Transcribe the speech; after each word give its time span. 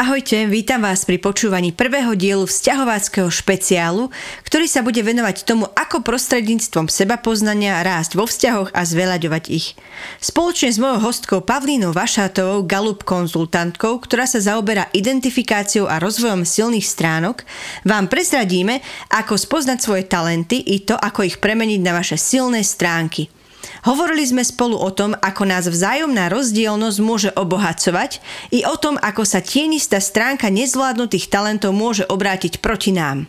Ahojte, 0.00 0.48
vítam 0.48 0.80
vás 0.80 1.04
pri 1.04 1.20
počúvaní 1.20 1.76
prvého 1.76 2.16
dielu 2.16 2.48
vzťahováckého 2.48 3.28
špeciálu, 3.28 4.08
ktorý 4.48 4.64
sa 4.64 4.80
bude 4.80 4.96
venovať 5.04 5.44
tomu, 5.44 5.68
ako 5.76 6.00
prostredníctvom 6.00 6.88
seba 6.88 7.20
poznania 7.20 7.84
rásť 7.84 8.16
vo 8.16 8.24
vzťahoch 8.24 8.72
a 8.72 8.80
zveľaďovať 8.80 9.44
ich. 9.52 9.76
Spoločne 10.24 10.72
s 10.72 10.80
mojou 10.80 11.04
hostkou 11.04 11.44
Pavlínou 11.44 11.92
Vašátovou, 11.92 12.64
Galup 12.64 13.04
konzultantkou, 13.04 14.00
ktorá 14.00 14.24
sa 14.24 14.40
zaoberá 14.40 14.88
identifikáciou 14.96 15.84
a 15.84 16.00
rozvojom 16.00 16.48
silných 16.48 16.88
stránok, 16.88 17.44
vám 17.84 18.08
prezradíme, 18.08 18.80
ako 19.12 19.36
spoznať 19.36 19.84
svoje 19.84 20.08
talenty 20.08 20.64
i 20.64 20.80
to, 20.80 20.96
ako 20.96 21.28
ich 21.28 21.36
premeniť 21.36 21.80
na 21.84 21.92
vaše 21.92 22.16
silné 22.16 22.64
stránky– 22.64 23.28
Hovorili 23.84 24.24
sme 24.28 24.44
spolu 24.44 24.76
o 24.76 24.90
tom, 24.92 25.16
ako 25.16 25.42
nás 25.48 25.64
vzájomná 25.68 26.28
rozdielnosť 26.28 26.98
môže 27.00 27.30
obohacovať 27.32 28.20
i 28.52 28.64
o 28.64 28.76
tom, 28.76 29.00
ako 29.00 29.24
sa 29.24 29.40
tienistá 29.40 30.00
stránka 30.00 30.52
nezvládnutých 30.52 31.32
talentov 31.32 31.72
môže 31.72 32.04
obrátiť 32.08 32.60
proti 32.60 32.92
nám. 32.92 33.28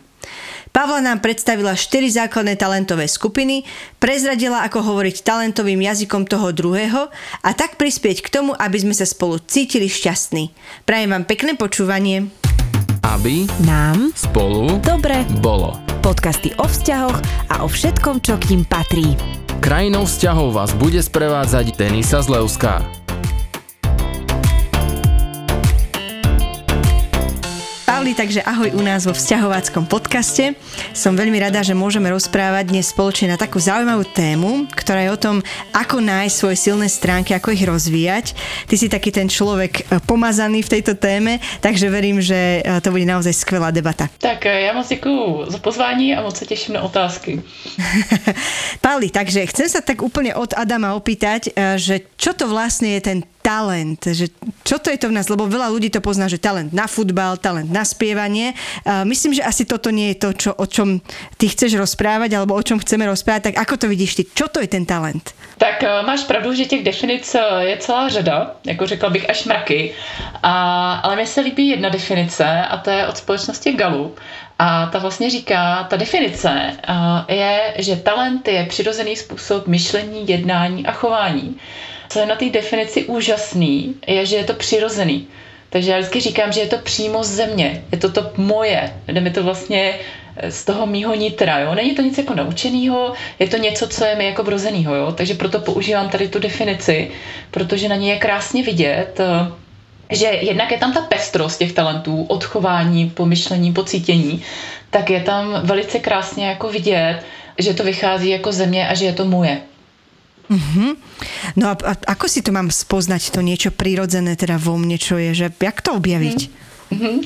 Pavla 0.72 1.04
nám 1.04 1.20
predstavila 1.20 1.76
4 1.76 2.24
základné 2.24 2.56
talentové 2.56 3.04
skupiny, 3.04 3.68
prezradila, 4.00 4.64
ako 4.64 4.80
hovoriť 4.80 5.20
talentovým 5.20 5.76
jazykom 5.84 6.24
toho 6.24 6.48
druhého 6.48 7.12
a 7.44 7.50
tak 7.52 7.76
prispieť 7.76 8.24
k 8.24 8.32
tomu, 8.32 8.56
aby 8.56 8.80
sme 8.80 8.96
sa 8.96 9.04
spolu 9.04 9.36
cítili 9.44 9.92
šťastní. 9.92 10.48
Prajem 10.88 11.12
vám 11.12 11.28
pekné 11.28 11.60
počúvanie. 11.60 12.32
Aby 13.02 13.50
nám 13.66 14.14
spolu 14.14 14.78
dobre 14.78 15.26
bolo. 15.42 15.74
Podcasty 16.06 16.54
o 16.62 16.70
vzťahoch 16.70 17.18
a 17.50 17.66
o 17.66 17.68
všetkom, 17.68 18.22
čo 18.22 18.38
k 18.38 18.54
ním 18.54 18.62
patrí. 18.62 19.18
Krajinou 19.58 20.06
vzťahov 20.06 20.54
vás 20.54 20.70
bude 20.78 21.02
sprevádzať 21.02 21.74
Denisa 21.74 22.22
Zlevská. 22.22 22.78
Pavli, 28.02 28.18
takže 28.18 28.42
ahoj 28.42 28.74
u 28.74 28.82
nás 28.82 29.06
vo 29.06 29.14
vzťahováckom 29.14 29.86
podcaste. 29.86 30.58
Som 30.90 31.14
veľmi 31.14 31.38
rada, 31.38 31.62
že 31.62 31.70
môžeme 31.70 32.10
rozprávať 32.10 32.74
dnes 32.74 32.90
spoločne 32.90 33.30
na 33.30 33.38
takú 33.38 33.62
zaujímavú 33.62 34.02
tému, 34.02 34.66
ktorá 34.74 35.06
je 35.06 35.14
o 35.14 35.22
tom, 35.22 35.36
ako 35.70 36.02
nájsť 36.02 36.34
svoje 36.34 36.56
silné 36.58 36.90
stránky, 36.90 37.30
ako 37.30 37.54
ich 37.54 37.62
rozvíjať. 37.62 38.34
Ty 38.66 38.74
si 38.74 38.90
taký 38.90 39.14
ten 39.14 39.30
človek 39.30 39.86
e, 39.86 40.02
pomazaný 40.02 40.66
v 40.66 40.72
tejto 40.74 40.98
téme, 40.98 41.38
takže 41.62 41.86
verím, 41.86 42.18
že 42.18 42.66
e, 42.66 42.82
to 42.82 42.90
bude 42.90 43.06
naozaj 43.06 43.38
skvelá 43.38 43.70
debata. 43.70 44.10
Tak 44.18 44.50
e, 44.50 44.66
já 44.66 44.72
moc 44.74 44.88
děkuju 44.90 45.46
za 45.54 45.58
pozvání 45.62 46.18
a 46.18 46.26
moc 46.26 46.34
se 46.34 46.46
těším 46.46 46.74
na 46.74 46.82
otázky. 46.82 47.38
Pavli, 48.82 49.14
takže 49.14 49.46
chcem 49.46 49.70
sa 49.70 49.78
tak 49.78 50.02
úplne 50.02 50.34
od 50.34 50.58
Adama 50.58 50.98
opýtať, 50.98 51.54
že 51.78 52.10
čo 52.18 52.34
to 52.34 52.50
vlastne 52.50 52.98
je 52.98 53.00
ten 53.06 53.18
talent, 53.42 53.98
že 53.98 54.30
čo 54.62 54.78
to 54.78 54.88
je 54.88 54.98
to 55.02 55.10
v 55.10 55.18
nás, 55.18 55.26
lebo 55.26 55.50
veľa 55.50 55.68
ľudí 55.74 55.90
to 55.90 55.98
pozná, 55.98 56.30
že 56.30 56.38
talent 56.38 56.70
na 56.70 56.86
futbal, 56.86 57.36
talent 57.36 57.68
na 57.68 57.82
spievanie. 57.82 58.54
Myslím, 59.02 59.34
že 59.34 59.42
asi 59.42 59.66
toto 59.66 59.90
nie 59.90 60.14
je 60.14 60.16
to, 60.22 60.30
čo, 60.32 60.50
o 60.54 60.66
čom 60.70 61.02
ty 61.36 61.50
chceš 61.50 61.74
rozprávať, 61.74 62.38
alebo 62.38 62.54
o 62.54 62.62
čom 62.62 62.78
chceme 62.78 63.02
rozprávať, 63.04 63.52
tak 63.52 63.54
ako 63.58 63.74
to 63.76 63.86
vidíš 63.90 64.14
ty? 64.14 64.22
Čo 64.30 64.46
to 64.48 64.62
je 64.62 64.70
ten 64.70 64.86
talent? 64.86 65.34
Tak 65.58 65.82
uh, 65.82 66.06
máš 66.06 66.24
pravdu, 66.24 66.54
že 66.54 66.64
těch 66.64 66.82
definic 66.82 67.34
eh, 67.34 67.64
je 67.64 67.76
celá 67.76 68.08
řada, 68.08 68.56
jako 68.66 68.86
řekla 68.86 69.10
bych 69.10 69.30
až 69.30 69.44
mraky, 69.44 69.94
a, 70.42 70.94
ale 70.94 71.16
mně 71.16 71.26
se 71.26 71.40
líbí 71.40 71.68
jedna 71.68 71.88
definice 71.88 72.44
a 72.44 72.76
to 72.76 72.90
je 72.90 73.06
od 73.06 73.16
společnosti 73.16 73.72
Galup. 73.72 74.20
A 74.58 74.86
ta 74.86 74.98
vlastně 74.98 75.30
říká, 75.30 75.86
ta 75.90 75.96
definice 75.96 76.50
uh, 76.88 76.94
je, 77.28 77.74
že 77.78 77.96
talent 77.96 78.48
je 78.48 78.66
přirozený 78.66 79.16
způsob 79.16 79.66
myšlení, 79.66 80.28
jednání 80.28 80.86
a 80.86 80.92
chování 80.92 81.60
co 82.12 82.18
je 82.18 82.26
na 82.26 82.36
té 82.36 82.50
definici 82.50 83.04
úžasný, 83.04 83.94
je, 84.06 84.26
že 84.26 84.36
je 84.36 84.44
to 84.44 84.54
přirozený. 84.54 85.26
Takže 85.70 85.90
já 85.90 85.98
vždycky 85.98 86.20
říkám, 86.20 86.52
že 86.52 86.60
je 86.60 86.66
to 86.66 86.78
přímo 86.78 87.24
z 87.24 87.30
země, 87.30 87.84
je 87.92 87.98
to 87.98 88.12
to 88.12 88.30
moje, 88.36 88.92
jde 89.08 89.20
mi 89.20 89.30
to 89.30 89.42
vlastně 89.42 89.94
z 90.48 90.64
toho 90.64 90.86
mýho 90.86 91.14
nitra, 91.14 91.58
jo. 91.58 91.74
Není 91.74 91.94
to 91.94 92.02
nic 92.02 92.18
jako 92.18 92.34
naučenýho, 92.34 93.12
je 93.38 93.48
to 93.48 93.56
něco, 93.56 93.88
co 93.88 94.04
je 94.04 94.16
mi 94.16 94.24
jako 94.24 94.42
vrozenýho, 94.42 94.94
jo. 94.94 95.12
Takže 95.12 95.34
proto 95.34 95.60
používám 95.60 96.08
tady 96.08 96.28
tu 96.28 96.38
definici, 96.38 97.10
protože 97.50 97.88
na 97.88 97.96
ní 97.96 98.08
je 98.08 98.18
krásně 98.18 98.62
vidět, 98.62 99.20
eh, 99.20 99.52
že 100.10 100.26
jednak 100.26 100.70
je 100.70 100.78
tam 100.78 100.92
ta 100.92 101.00
pestrost 101.00 101.58
těch 101.58 101.72
talentů, 101.72 102.26
odchování, 102.28 103.10
pomyšlení, 103.10 103.72
pocítění, 103.72 104.42
tak 104.90 105.10
je 105.10 105.20
tam 105.20 105.60
velice 105.64 105.98
krásně 105.98 106.46
jako 106.46 106.68
vidět, 106.68 107.20
že 107.58 107.74
to 107.74 107.84
vychází 107.84 108.28
jako 108.28 108.52
země 108.52 108.88
a 108.88 108.94
že 108.94 109.04
je 109.04 109.12
to 109.12 109.24
moje. 109.24 109.71
Mm-hmm. 110.50 110.90
No 111.56 111.64
a, 111.70 111.74
a 111.74 111.92
ako 112.16 112.26
si 112.28 112.42
to 112.42 112.50
mám 112.52 112.70
spoznať, 112.70 113.30
to 113.30 113.40
niečo 113.40 113.70
prirodzené 113.70 114.36
teda 114.36 114.58
vo 114.58 114.74
mne, 114.78 114.98
čo 114.98 115.18
je, 115.18 115.34
že 115.34 115.46
jak 115.52 115.78
to 115.80 115.96
objaviť? 115.96 116.40
Mm-hmm. 116.92 117.16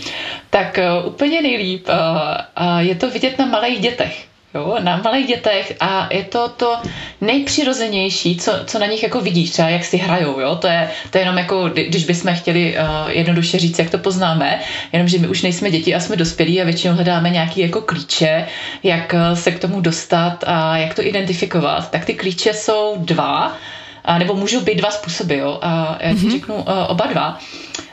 Tak 0.50 0.78
uh, 0.78 1.06
úplně 1.10 1.42
nejlíp 1.42 1.88
uh, 1.88 1.94
uh, 1.94 2.78
je 2.78 2.94
to 2.94 3.10
vidět 3.10 3.38
na 3.38 3.46
malých 3.46 3.80
dětech 3.80 4.14
jo, 4.56 4.76
na 4.80 4.96
malých 4.96 5.26
dětech 5.26 5.76
a 5.80 6.08
je 6.10 6.24
to 6.24 6.48
to 6.48 6.76
nejpřirozenější, 7.20 8.36
co, 8.36 8.52
co 8.64 8.78
na 8.78 8.86
nich 8.86 9.02
jako 9.02 9.20
vidíš, 9.20 9.50
třeba 9.50 9.68
jak 9.68 9.84
si 9.84 9.96
hrajou, 9.96 10.40
jo, 10.40 10.56
to 10.56 10.66
je, 10.66 10.90
to 11.10 11.18
je 11.18 11.22
jenom 11.22 11.38
jako, 11.38 11.68
když 11.68 12.04
bychom 12.04 12.34
chtěli 12.34 12.76
uh, 12.78 13.10
jednoduše 13.10 13.58
říct, 13.58 13.78
jak 13.78 13.90
to 13.90 13.98
poznáme, 13.98 14.60
jenomže 14.92 15.18
my 15.18 15.28
už 15.28 15.42
nejsme 15.42 15.70
děti 15.70 15.94
a 15.94 16.00
jsme 16.00 16.16
dospělí 16.16 16.60
a 16.60 16.64
většinou 16.64 16.94
hledáme 16.94 17.30
nějaký 17.30 17.60
jako 17.60 17.80
klíče, 17.80 18.46
jak 18.82 19.14
uh, 19.14 19.38
se 19.38 19.50
k 19.50 19.58
tomu 19.58 19.80
dostat 19.80 20.44
a 20.46 20.76
jak 20.76 20.94
to 20.94 21.06
identifikovat, 21.06 21.90
tak 21.90 22.04
ty 22.04 22.14
klíče 22.14 22.54
jsou 22.54 22.94
dva, 22.98 23.56
a 24.04 24.18
nebo 24.18 24.34
můžou 24.34 24.60
být 24.60 24.78
dva 24.78 24.90
způsoby, 24.90 25.38
jo, 25.38 25.58
a 25.62 25.98
já 26.00 26.10
ti 26.10 26.16
mm-hmm. 26.16 26.30
řeknu 26.30 26.54
uh, 26.54 26.62
oba 26.88 27.06
dva. 27.06 27.38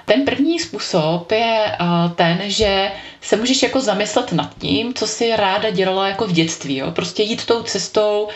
Ten 0.05 0.25
první 0.25 0.59
způsob 0.59 1.31
je 1.31 1.77
uh, 1.81 2.11
ten, 2.15 2.41
že 2.45 2.91
se 3.21 3.35
můžeš 3.35 3.63
jako 3.63 3.81
zamyslet 3.81 4.31
nad 4.31 4.57
tím, 4.59 4.93
co 4.93 5.07
si 5.07 5.35
ráda 5.35 5.69
dělala 5.69 6.07
jako 6.07 6.27
v 6.27 6.31
dětství. 6.31 6.77
Jo? 6.77 6.91
Prostě 6.91 7.23
jít 7.23 7.45
tou 7.45 7.63
cestou. 7.63 8.27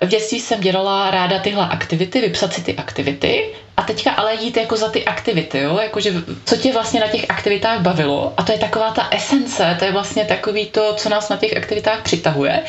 V 0.00 0.06
dětství 0.06 0.40
jsem 0.40 0.60
dělala 0.60 1.10
ráda 1.10 1.38
tyhle 1.38 1.68
aktivity, 1.68 2.20
vypsat 2.20 2.52
si 2.52 2.62
ty 2.62 2.74
aktivity 2.74 3.54
a 3.76 3.82
teďka 3.82 4.10
ale 4.10 4.34
jít 4.34 4.56
jako 4.56 4.76
za 4.76 4.88
ty 4.88 5.04
aktivity, 5.04 5.58
jo? 5.58 5.78
Jakože, 5.82 6.12
co 6.44 6.56
tě 6.56 6.72
vlastně 6.72 7.00
na 7.00 7.06
těch 7.06 7.26
aktivitách 7.28 7.80
bavilo 7.80 8.34
a 8.36 8.42
to 8.42 8.52
je 8.52 8.58
taková 8.58 8.90
ta 8.90 9.08
esence, 9.10 9.76
to 9.78 9.84
je 9.84 9.92
vlastně 9.92 10.24
takový 10.24 10.66
to, 10.66 10.94
co 10.94 11.08
nás 11.08 11.28
na 11.28 11.36
těch 11.36 11.56
aktivitách 11.56 12.02
přitahuje 12.02 12.62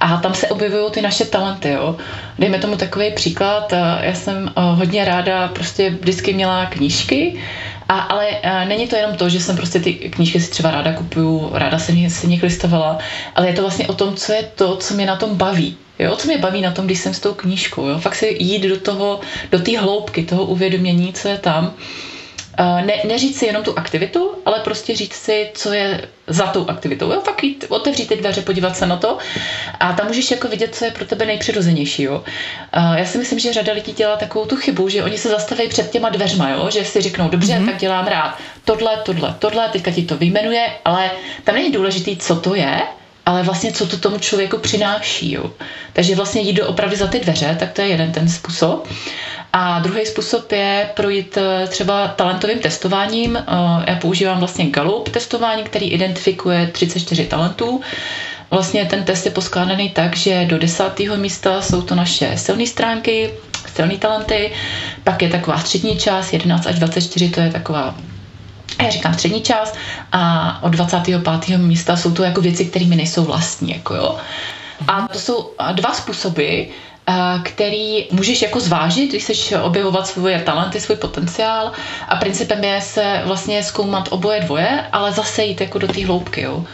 a 0.00 0.16
tam 0.16 0.34
se 0.34 0.48
objevují 0.48 0.90
ty 0.90 1.02
naše 1.02 1.24
talenty, 1.24 1.68
jo? 1.68 1.96
Dejme 2.38 2.58
tomu 2.58 2.76
takový 2.76 3.10
příklad, 3.10 3.72
já 4.00 4.14
jsem 4.14 4.48
eh, 4.48 4.60
hodně 4.60 5.04
ráda 5.04 5.48
prostě 5.48 5.90
vždycky 5.90 6.32
měla 6.32 6.66
knížky 6.66 7.40
a, 7.88 7.98
ale 7.98 8.28
a 8.28 8.64
není 8.64 8.88
to 8.88 8.96
jenom 8.96 9.16
to, 9.16 9.28
že 9.28 9.40
jsem 9.40 9.56
prostě 9.56 9.80
ty 9.80 9.92
knížky 9.92 10.40
si 10.40 10.50
třeba 10.50 10.70
ráda 10.70 10.92
kupuju, 10.92 11.50
ráda 11.52 11.78
jsem 11.78 12.10
si 12.10 12.26
nich 12.26 12.42
listovala, 12.42 12.98
ale 13.34 13.46
je 13.46 13.52
to 13.52 13.62
vlastně 13.62 13.88
o 13.88 13.94
tom, 13.94 14.16
co 14.16 14.32
je 14.32 14.42
to, 14.54 14.76
co 14.76 14.94
mě 14.94 15.06
na 15.06 15.16
tom 15.16 15.36
baví. 15.36 15.76
Jo, 15.98 16.16
co 16.16 16.28
mě 16.28 16.38
baví 16.38 16.60
na 16.60 16.70
tom, 16.70 16.86
když 16.86 16.98
jsem 16.98 17.14
s 17.14 17.20
tou 17.20 17.34
knížkou. 17.34 17.86
Jo? 17.86 17.98
Fakt 17.98 18.14
si 18.14 18.36
jít 18.40 18.62
do 18.62 18.80
toho, 18.80 19.20
do 19.50 19.58
té 19.58 19.78
hloubky, 19.78 20.22
toho 20.22 20.44
uvědomění, 20.44 21.12
co 21.12 21.28
je 21.28 21.38
tam 21.38 21.74
ne, 22.58 22.94
neříct 23.04 23.38
si 23.38 23.46
jenom 23.46 23.62
tu 23.62 23.78
aktivitu, 23.78 24.30
ale 24.44 24.60
prostě 24.60 24.96
říct 24.96 25.14
si, 25.14 25.50
co 25.54 25.72
je 25.72 26.08
za 26.26 26.46
tou 26.46 26.68
aktivitou. 26.68 27.12
Jo, 27.12 27.20
fakt 27.20 27.44
jít, 27.44 27.64
otevřít 27.68 28.08
ty 28.08 28.16
dveře, 28.16 28.42
podívat 28.42 28.76
se 28.76 28.86
na 28.86 28.96
to 28.96 29.18
a 29.80 29.92
tam 29.92 30.06
můžeš 30.06 30.30
jako 30.30 30.48
vidět, 30.48 30.74
co 30.74 30.84
je 30.84 30.90
pro 30.90 31.04
tebe 31.04 31.26
nejpřirozenější. 31.26 32.02
Jo. 32.02 32.24
Já 32.96 33.04
si 33.04 33.18
myslím, 33.18 33.38
že 33.38 33.52
řada 33.52 33.72
lidí 33.72 33.92
dělá 33.92 34.16
takovou 34.16 34.44
tu 34.44 34.56
chybu, 34.56 34.88
že 34.88 35.04
oni 35.04 35.18
se 35.18 35.28
zastaví 35.28 35.68
před 35.68 35.90
těma 35.90 36.08
dveřma, 36.08 36.50
jo, 36.50 36.70
že 36.70 36.84
si 36.84 37.00
řeknou, 37.00 37.28
dobře, 37.28 37.52
mm-hmm. 37.52 37.66
tak 37.66 37.76
dělám 37.76 38.06
rád 38.06 38.38
tohle, 38.64 38.96
tohle, 39.04 39.34
tohle, 39.38 39.68
teďka 39.68 39.90
ti 39.90 40.02
to 40.02 40.16
vyjmenuje, 40.16 40.66
ale 40.84 41.10
tam 41.44 41.54
není 41.54 41.72
důležitý, 41.72 42.16
co 42.16 42.36
to 42.36 42.54
je, 42.54 42.80
ale 43.28 43.42
vlastně 43.42 43.72
co 43.72 43.86
to 43.86 43.96
tomu 43.96 44.18
člověku 44.18 44.58
přináší. 44.58 45.32
Jo. 45.32 45.50
Takže 45.92 46.14
vlastně 46.14 46.40
jít 46.40 46.60
opravdu 46.60 46.96
za 46.96 47.06
ty 47.06 47.20
dveře, 47.20 47.56
tak 47.58 47.72
to 47.72 47.82
je 47.82 47.88
jeden 47.88 48.12
ten 48.12 48.28
způsob. 48.28 48.88
A 49.52 49.78
druhý 49.78 50.06
způsob 50.06 50.52
je 50.52 50.90
projít 50.96 51.36
eh, 51.36 51.66
třeba 51.66 52.08
talentovým 52.08 52.58
testováním. 52.58 53.36
Eh, 53.36 53.42
já 53.86 53.96
používám 54.00 54.38
vlastně 54.38 54.70
Gallup 54.70 55.08
testování, 55.08 55.62
který 55.62 55.90
identifikuje 55.90 56.66
34 56.72 57.26
talentů. 57.26 57.80
Vlastně 58.50 58.84
ten 58.84 59.04
test 59.04 59.24
je 59.24 59.30
poskládaný 59.30 59.90
tak, 59.90 60.16
že 60.16 60.44
do 60.44 60.58
desátého 60.58 61.16
místa 61.16 61.62
jsou 61.62 61.82
to 61.82 61.94
naše 61.94 62.32
silné 62.36 62.66
stránky, 62.66 63.30
silné 63.74 63.96
talenty, 63.96 64.52
pak 65.04 65.22
je 65.22 65.28
taková 65.28 65.58
střední 65.58 65.96
část, 65.98 66.32
11 66.32 66.66
až 66.66 66.78
24, 66.78 67.30
to 67.30 67.40
je 67.40 67.50
taková 67.50 67.94
já 68.82 68.90
říkám 68.90 69.14
střední 69.14 69.42
část 69.42 69.74
a 70.12 70.62
od 70.62 70.68
25. 70.68 71.58
místa 71.58 71.96
jsou 71.96 72.12
to 72.12 72.22
jako 72.22 72.40
věci, 72.40 72.64
které 72.64 72.86
mi 72.86 72.96
nejsou 72.96 73.24
vlastní. 73.24 73.70
Jako 73.70 73.94
jo. 73.94 74.18
A 74.88 75.08
to 75.08 75.18
jsou 75.18 75.50
dva 75.72 75.94
způsoby, 75.94 76.62
který 77.42 78.06
můžeš 78.12 78.42
jako 78.42 78.60
zvážit, 78.60 79.10
když 79.10 79.22
chceš 79.22 79.54
objevovat 79.62 80.06
svoje 80.06 80.42
talenty, 80.42 80.80
svůj 80.80 80.96
potenciál 80.96 81.72
a 82.08 82.16
principem 82.16 82.64
je 82.64 82.80
se 82.80 83.22
vlastně 83.24 83.64
zkoumat 83.64 84.08
oboje 84.10 84.40
dvoje, 84.40 84.84
ale 84.92 85.12
zase 85.12 85.44
jít 85.44 85.60
jako 85.60 85.78
do 85.78 85.88
té 85.88 86.06
hloubky, 86.06 86.40
jo. 86.40 86.64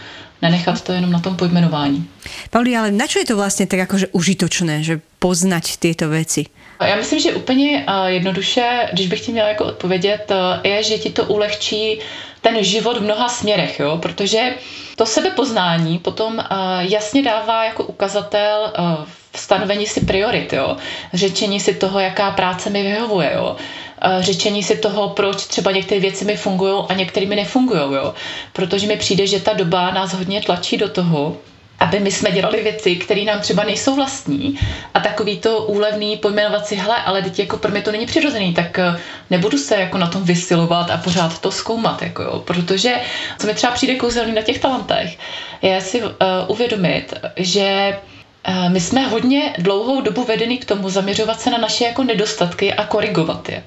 Nenechat 0.43 0.83
to 0.83 0.93
jenom 0.93 1.13
na 1.13 1.19
tom 1.19 1.37
pojmenování. 1.37 2.09
Pauli, 2.51 2.77
ale 2.77 2.91
na 2.91 3.07
čo 3.07 3.19
je 3.19 3.25
to 3.25 3.37
vlastně 3.37 3.67
tak 3.67 3.79
jakože 3.79 4.07
užitočné, 4.13 4.83
že 4.83 5.01
poznať 5.19 5.77
tyto 5.77 6.09
věci? 6.09 6.45
Já 6.83 6.97
myslím, 6.97 7.21
že 7.21 7.35
úplně 7.35 7.87
jednoduše, 8.07 8.89
když 8.93 9.07
bych 9.07 9.21
ti 9.21 9.33
měla 9.33 9.49
jako 9.49 9.65
odpovědět, 9.65 10.33
je, 10.65 10.83
že 10.83 10.99
ti 10.99 11.11
to 11.11 11.25
ulehčí 11.25 12.01
ten 12.41 12.65
život 12.65 12.97
v 12.97 13.03
mnoha 13.03 13.29
směrech, 13.29 13.81
jo? 13.81 13.99
protože 14.03 14.55
to 14.97 15.07
sebepoznání 15.07 15.99
potom 15.99 16.35
uh, 16.35 16.45
jasně 16.81 17.23
dává 17.23 17.65
jako 17.65 17.85
ukazatel 17.85 18.73
uh, 18.79 19.05
stanovení 19.37 19.87
si 19.87 20.01
priorit, 20.01 20.53
jo? 20.53 20.77
řečení 21.15 21.61
si 21.61 21.75
toho, 21.75 22.01
jaká 22.01 22.31
práce 22.31 22.71
mi 22.71 22.83
vyhovuje, 22.83 23.33
jo? 23.35 23.57
řečení 24.21 24.63
si 24.63 24.77
toho, 24.77 25.09
proč 25.09 25.47
třeba 25.47 25.71
některé 25.71 26.01
věci 26.01 26.25
mi 26.25 26.37
fungují 26.37 26.85
a 26.89 26.95
některé 26.95 27.27
mi 27.27 27.37
nefungují. 27.37 27.95
Jo? 27.95 28.15
Protože 28.53 28.87
mi 28.87 28.97
přijde, 28.97 29.27
že 29.27 29.41
ta 29.41 29.53
doba 29.53 29.91
nás 29.91 30.13
hodně 30.13 30.41
tlačí 30.41 30.77
do 30.77 30.89
toho, 30.89 31.37
aby 31.81 32.01
my 32.01 32.13
jsme 32.13 32.31
dělali 32.31 32.63
věci, 32.63 32.97
které 32.97 33.25
nám 33.25 33.41
třeba 33.41 33.65
nejsou 33.65 33.95
vlastní 33.95 34.59
a 34.95 35.01
takový 35.01 35.39
to 35.39 35.59
úlevný 35.65 36.17
pojmenovat 36.17 36.67
si, 36.67 36.77
hele, 36.77 36.97
ale 36.97 37.23
teď 37.23 37.39
jako 37.39 37.57
pro 37.57 37.71
mě 37.71 37.83
to 37.83 37.93
není 37.93 38.07
přirozený, 38.07 38.55
tak 38.55 38.79
eh, 38.79 38.97
nebudu 39.31 39.59
se 39.59 39.77
jako 39.77 39.99
na 39.99 40.07
tom 40.07 40.25
vysilovat 40.25 40.91
a 40.91 40.97
pořád 40.97 41.39
to 41.39 41.51
zkoumat, 41.51 42.03
jako 42.03 42.23
jo, 42.23 42.43
protože 42.47 42.95
co 43.39 43.47
mi 43.47 43.55
třeba 43.55 43.73
přijde 43.73 43.95
kouzelný 43.95 44.33
na 44.33 44.43
těch 44.43 44.59
talentech, 44.59 45.19
je 45.63 45.81
si 45.81 46.03
uh, 46.03 46.11
uvědomit, 46.47 47.15
že 47.37 47.99
uh, 48.49 48.73
my 48.73 48.81
jsme 48.81 49.07
hodně 49.07 49.55
dlouhou 49.59 50.01
dobu 50.01 50.25
vedeni 50.25 50.59
k 50.59 50.65
tomu 50.65 50.91
zaměřovat 50.91 51.41
se 51.41 51.51
na 51.51 51.59
naše 51.59 51.85
jako 51.85 52.05
nedostatky 52.05 52.75
a 52.75 52.87
korigovat 52.87 53.49
je. 53.49 53.65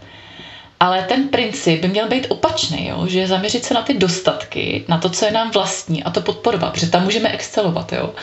Ale 0.80 1.04
ten 1.04 1.28
princip 1.28 1.82
by 1.82 1.88
měl 1.88 2.08
být 2.08 2.28
opačný, 2.30 2.88
jo? 2.88 3.06
že 3.08 3.28
zaměřit 3.28 3.66
se 3.66 3.74
na 3.74 3.82
ty 3.82 3.94
dostatky, 3.94 4.86
na 4.88 4.98
to, 4.98 5.10
co 5.10 5.26
je 5.26 5.32
nám 5.32 5.52
vlastní 5.52 6.04
a 6.04 6.10
to 6.12 6.22
podporovat, 6.22 6.72
protože 6.74 6.90
tam 6.90 7.04
můžeme 7.04 7.30
excelovat. 7.30 7.94
Jo? 7.94 8.14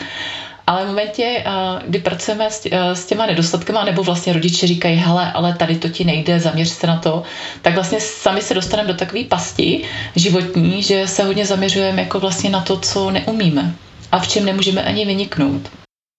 Ale 0.67 0.83
v 0.83 0.87
momentě, 0.87 1.43
kdy 1.87 1.99
pracujeme 1.99 2.47
s 2.93 3.05
těma 3.05 3.25
nedostatkama, 3.25 3.83
nebo 3.83 4.03
vlastně 4.03 4.33
rodiče 4.33 4.67
říkají, 4.67 4.95
hele, 4.97 5.31
ale 5.31 5.53
tady 5.53 5.75
to 5.75 5.89
ti 5.89 6.03
nejde, 6.03 6.39
zaměř 6.39 6.67
se 6.69 6.87
na 6.87 6.97
to, 6.99 7.23
tak 7.61 7.73
vlastně 7.73 7.99
sami 7.99 8.41
se 8.41 8.53
dostaneme 8.53 8.87
do 8.87 8.93
takové 8.99 9.23
pasti 9.23 9.83
životní, 10.15 10.83
že 10.83 11.07
se 11.07 11.23
hodně 11.23 11.45
zaměřujeme 11.45 12.01
jako 12.01 12.19
vlastně 12.19 12.49
na 12.49 12.61
to, 12.61 12.79
co 12.79 13.11
neumíme 13.11 13.75
a 14.11 14.19
v 14.19 14.27
čem 14.27 14.45
nemůžeme 14.45 14.83
ani 14.83 15.05
vyniknout. 15.05 15.69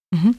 Mm-hmm. 0.07 0.33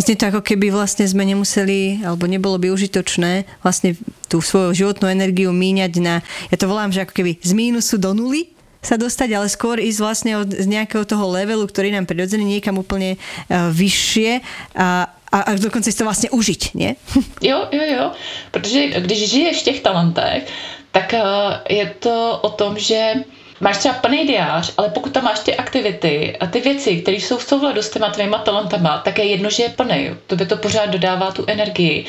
Znie 0.00 0.16
to 0.16 0.32
ako 0.32 0.40
keby 0.40 0.72
vlastne 0.72 1.04
sme 1.04 1.28
nemuseli, 1.28 2.00
alebo 2.08 2.24
nebolo 2.24 2.56
by 2.56 2.72
užitočné 2.72 3.44
vlastne 3.60 3.92
tú 4.32 4.40
svoju 4.40 4.72
životnú 4.72 5.12
energiu 5.12 5.52
míňať 5.52 5.92
na, 6.00 6.24
ja 6.48 6.56
to 6.56 6.64
volám, 6.64 6.88
že 6.88 7.04
ako 7.04 7.12
keby 7.20 7.36
z 7.36 7.52
mínusu 7.52 8.00
do 8.00 8.16
nuly 8.16 8.48
sa 8.80 8.96
dostať, 8.96 9.28
ale 9.36 9.52
skôr 9.52 9.76
ísť 9.76 9.98
vlastne 10.00 10.32
od, 10.40 10.48
z 10.48 10.64
nejakého 10.64 11.04
toho 11.04 11.36
levelu, 11.36 11.60
ktorý 11.68 11.92
nám 11.92 12.08
prirodzený 12.08 12.48
niekam 12.48 12.80
úplne 12.80 13.20
uh, 13.20 13.68
vyššie 13.68 14.40
a, 14.80 15.12
a, 15.12 15.36
a 15.36 15.50
dokonce 15.52 15.92
si 15.92 15.98
to 16.00 16.08
vlastně 16.08 16.32
užít, 16.32 16.72
ne? 16.72 16.96
Jo, 17.44 17.68
jo, 17.72 17.84
jo, 17.84 18.06
protože 18.50 19.04
když 19.04 19.30
žiješ 19.30 19.60
v 19.60 19.64
těch 19.64 19.80
talentech, 19.80 20.48
tak 20.96 21.12
uh, 21.12 21.60
je 21.68 21.86
to 22.00 22.40
o 22.40 22.50
tom, 22.56 22.80
že 22.80 23.28
máš 23.60 23.78
třeba 23.78 23.94
plný 23.94 24.26
diář, 24.26 24.72
ale 24.76 24.88
pokud 24.88 25.12
tam 25.12 25.24
máš 25.24 25.40
ty 25.40 25.56
aktivity 25.56 26.36
a 26.36 26.46
ty 26.46 26.60
věci, 26.60 26.96
které 26.96 27.16
jsou 27.16 27.38
v 27.38 27.42
souladu 27.42 27.82
s 27.82 27.90
těma 27.90 28.10
tvýma 28.10 28.38
talentama, 28.38 28.98
tak 28.98 29.18
je 29.18 29.24
jedno, 29.24 29.50
že 29.50 29.62
je 29.62 29.68
plný. 29.68 30.10
To 30.26 30.36
by 30.36 30.46
to 30.46 30.56
pořád 30.56 30.86
dodává 30.86 31.30
tu 31.30 31.44
energii. 31.46 32.06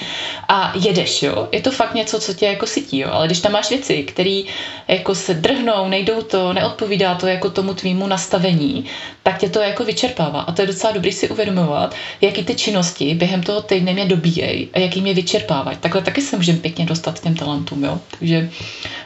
A 0.47 0.73
jedeš, 0.75 1.23
jo. 1.23 1.47
Je 1.51 1.61
to 1.61 1.71
fakt 1.71 1.93
něco, 1.93 2.19
co 2.19 2.33
tě 2.33 2.45
jako 2.45 2.67
sytí, 2.67 2.99
jo. 2.99 3.09
Ale 3.11 3.25
když 3.25 3.39
tam 3.39 3.51
máš 3.51 3.69
věci, 3.69 4.03
které 4.03 4.41
jako 4.87 5.15
se 5.15 5.33
drhnou, 5.33 5.87
nejdou 5.87 6.21
to, 6.21 6.53
neodpovídá 6.53 7.15
to 7.15 7.27
jako 7.27 7.49
tomu 7.49 7.73
tvýmu 7.73 8.07
nastavení, 8.07 8.85
tak 9.23 9.37
tě 9.37 9.49
to 9.49 9.59
jako 9.59 9.83
vyčerpává. 9.85 10.41
A 10.41 10.51
to 10.51 10.61
je 10.61 10.67
docela 10.67 10.93
dobrý 10.93 11.11
si 11.11 11.29
uvědomovat, 11.29 11.95
jaký 12.21 12.43
ty 12.43 12.55
činnosti 12.55 13.15
během 13.15 13.43
toho 13.43 13.61
týdne 13.61 13.93
mě 13.93 14.05
dobíjejí 14.05 14.69
a 14.73 14.79
jaký 14.79 15.01
mě 15.01 15.13
vyčerpávají. 15.13 15.77
Takhle 15.77 16.01
taky 16.01 16.21
se 16.21 16.37
můžeme 16.37 16.59
pěkně 16.59 16.85
dostat 16.85 17.19
k 17.19 17.23
těm 17.23 17.35
talentům, 17.35 17.83
jo. 17.83 17.99
Takže 18.19 18.49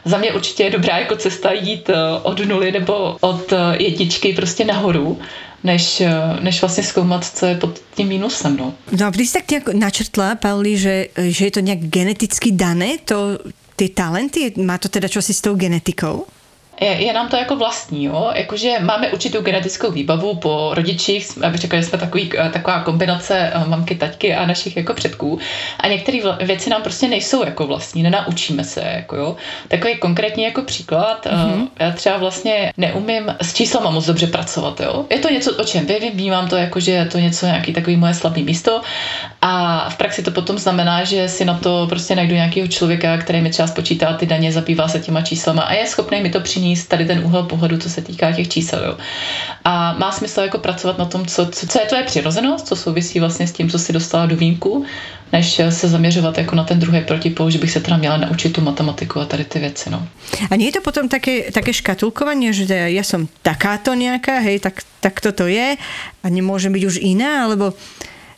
za 0.06 0.18
mě 0.18 0.34
určitě 0.34 0.64
je 0.64 0.70
dobrá 0.70 0.98
jako 0.98 1.16
cesta 1.16 1.52
jít 1.52 1.90
eh, 1.90 1.96
od 2.42 2.48
nuly 2.48 2.72
nebo 2.72 3.18
od 3.22 3.54
eh, 3.54 3.84
jedničky 3.84 4.34
prostě 4.34 4.66
nahoru, 4.66 5.20
než, 5.64 6.02
eh, 6.02 6.12
než 6.42 6.62
vlastně 6.62 6.84
zkoumat, 6.84 7.26
co 7.26 7.46
je 7.46 7.56
pod 7.56 7.80
tím 7.96 8.08
mínusem. 8.08 8.58
No, 8.58 8.74
no 9.00 9.12
ty 9.12 9.26
jsi 9.26 9.34
tak 9.34 9.52
nějak 9.52 9.74
načrtla, 9.74 10.36
Pauli, 10.36 10.78
že, 10.78 11.08
že 11.18 11.46
je 11.46 11.52
to 11.52 11.60
nějak 11.60 11.80
geneticky 11.80 12.52
dané, 12.52 12.98
to, 13.06 13.16
ty 13.76 13.90
talenty, 13.90 14.54
má 14.58 14.78
to 14.78 14.90
teda 14.90 15.08
čosi 15.08 15.34
s 15.34 15.42
tou 15.42 15.56
genetikou? 15.56 16.26
Je, 16.82 16.88
je 16.88 17.14
nám 17.14 17.30
to 17.30 17.36
jako 17.36 17.56
vlastní, 17.56 18.04
jo? 18.06 18.32
Jakože 18.36 18.80
máme 18.80 19.10
určitou 19.10 19.42
genetickou 19.42 19.92
výbavu 19.92 20.36
po 20.36 20.72
rodičích, 20.74 21.28
abych 21.44 21.62
řekla, 21.62 21.80
že 21.80 21.86
jsme 21.86 21.98
takový, 21.98 22.32
eh, 22.38 22.50
taková 22.50 22.80
kombinace 22.80 23.52
eh, 23.54 23.68
mamky, 23.68 23.96
taťky 23.96 24.36
a 24.36 24.46
našich 24.46 24.78
jako 24.78 24.94
předků 24.94 25.40
a 25.80 25.88
některé 25.88 26.20
věci 26.42 26.70
nám 26.70 26.82
prostě 26.82 27.08
nejsou 27.08 27.46
jako 27.46 27.68
vlastní, 27.68 28.04
nenaučíme 28.04 28.64
se, 28.64 28.82
jako 28.96 29.16
jo. 29.16 29.36
Takový 29.68 29.98
konkrétní 29.98 30.44
jako 30.44 30.62
příklad, 30.62 31.26
mm-hmm. 31.26 31.68
já 31.80 31.92
třeba 31.92 32.18
vlastně 32.18 32.74
neumím 32.78 33.36
s 33.42 33.54
číslama 33.54 33.90
moc 33.90 34.06
dobře 34.06 34.28
pracovat, 34.28 34.80
jo. 34.80 35.06
Je 35.10 35.20
to 35.20 35.30
něco, 35.30 35.56
o 35.56 35.64
čem 35.64 35.86
vím, 35.86 36.12
vnímám 36.14 36.48
to 36.48 36.56
jako, 36.56 36.80
že 36.80 36.92
je 36.92 37.06
to 37.06 37.20
něco 37.20 37.46
nějaký 37.46 37.74
takový 37.74 37.98
moje 37.98 38.14
slabý 38.14 38.44
místo 38.44 38.82
a 39.42 39.86
v 39.90 39.98
praxi 39.98 40.24
to 40.24 40.32
potom 40.32 40.58
znamená, 40.58 41.04
že 41.04 41.30
si 41.30 41.46
na 41.46 41.58
to 41.58 41.86
prostě 41.90 42.16
najdu 42.16 42.36
nějakého 42.36 42.68
člověka, 42.68 43.18
který 43.18 43.42
mi 43.42 43.50
třeba 43.50 43.68
spočítá 43.68 44.14
ty 44.14 44.26
daně, 44.26 44.52
zabývá 44.52 44.88
se 44.88 45.00
těma 45.00 45.22
číslama 45.22 45.62
a 45.62 45.74
je 45.74 45.88
schopný 45.88 46.22
mi 46.22 46.30
to 46.30 46.40
přinést 46.40 46.65
přinést 46.66 46.90
tady 46.90 47.06
ten 47.06 47.22
úhel 47.26 47.44
pohledu, 47.44 47.78
co 47.78 47.90
se 47.90 48.02
týká 48.02 48.32
těch 48.32 48.50
čísel. 48.50 48.82
Jo. 48.86 48.98
A 49.64 49.94
má 49.94 50.12
smysl 50.12 50.50
jako 50.50 50.58
pracovat 50.58 50.98
na 50.98 51.06
tom, 51.06 51.26
co, 51.26 51.46
co, 51.46 51.68
co 51.68 51.80
je 51.80 51.86
to 51.86 51.96
je 51.96 52.04
přirozenost, 52.04 52.68
co 52.68 52.76
souvisí 52.76 53.20
vlastně 53.20 53.48
s 53.48 53.52
tím, 53.52 53.70
co 53.70 53.80
si 53.80 53.94
dostala 53.94 54.26
do 54.26 54.36
výjimku, 54.36 54.86
než 55.34 55.62
se 55.70 55.88
zaměřovat 55.88 56.38
jako 56.38 56.56
na 56.56 56.64
ten 56.64 56.80
druhý 56.80 57.02
protipol, 57.02 57.50
že 57.50 57.62
bych 57.62 57.72
se 57.72 57.80
teda 57.80 57.98
měla 57.98 58.18
naučit 58.18 58.54
tu 58.54 58.62
matematiku 58.62 59.20
a 59.20 59.26
tady 59.26 59.46
ty 59.46 59.60
věci. 59.60 59.90
No. 59.90 60.08
A 60.50 60.56
je 60.58 60.72
to 60.72 60.82
potom 60.82 61.06
také, 61.06 61.54
také 61.54 61.70
škatulkovanie, 61.74 62.50
že 62.50 62.66
ja 62.66 63.04
som 63.06 63.30
takáto 63.46 63.94
nejaká, 63.94 64.42
hej, 64.42 64.58
tak, 64.58 64.82
tak 65.06 65.22
toto 65.22 65.46
je 65.46 65.78
a 66.22 66.28
nemôžem 66.34 66.74
byť 66.74 66.84
už 66.90 66.96
iná, 66.98 67.46
alebo 67.46 67.78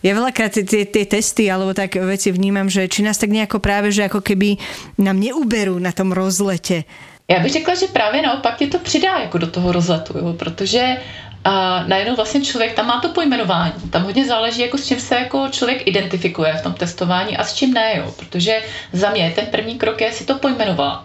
ja 0.04 0.12
veľakrát 0.14 0.54
tie, 0.54 0.84
tie 0.86 1.06
testy 1.08 1.50
alebo 1.50 1.74
tak 1.74 1.96
veci 1.96 2.30
vnímam, 2.30 2.70
že 2.70 2.92
či 2.92 3.02
nás 3.02 3.18
tak 3.18 3.34
nejako 3.34 3.64
práve, 3.64 3.90
že 3.90 4.06
ako 4.06 4.22
keby 4.22 4.60
nám 5.02 5.18
neuberú 5.18 5.80
na 5.80 5.96
tom 5.96 6.12
rozlete 6.14 6.86
já 7.32 7.40
bych 7.40 7.52
řekla, 7.52 7.76
že 7.76 7.88
právě 7.88 8.22
naopak 8.22 8.58
tě 8.58 8.68
to 8.68 8.80
přidá 8.80 9.20
jako 9.20 9.38
do 9.38 9.48
toho 9.48 9.72
rozletu, 9.72 10.18
jo, 10.18 10.34
protože 10.34 10.98
a 11.44 11.84
najednou 11.88 12.16
vlastně 12.16 12.42
člověk 12.42 12.74
tam 12.74 12.88
má 12.88 13.00
to 13.02 13.10
pojmenování. 13.10 13.74
Tam 13.90 14.04
hodně 14.04 14.26
záleží, 14.26 14.62
jako 14.62 14.78
s 14.78 14.88
čím 14.88 15.00
se 15.00 15.16
jako 15.16 15.48
člověk 15.48 15.88
identifikuje 15.88 16.54
v 16.54 16.62
tom 16.62 16.74
testování 16.74 17.38
a 17.38 17.44
s 17.44 17.54
čím 17.54 17.74
ne, 17.74 17.98
jo, 17.98 18.14
protože 18.20 18.62
za 18.94 19.10
mě 19.10 19.34
ten 19.36 19.46
první 19.46 19.78
krok 19.78 20.02
je 20.02 20.12
si 20.12 20.26
to 20.26 20.36
pojmenovat 20.36 21.04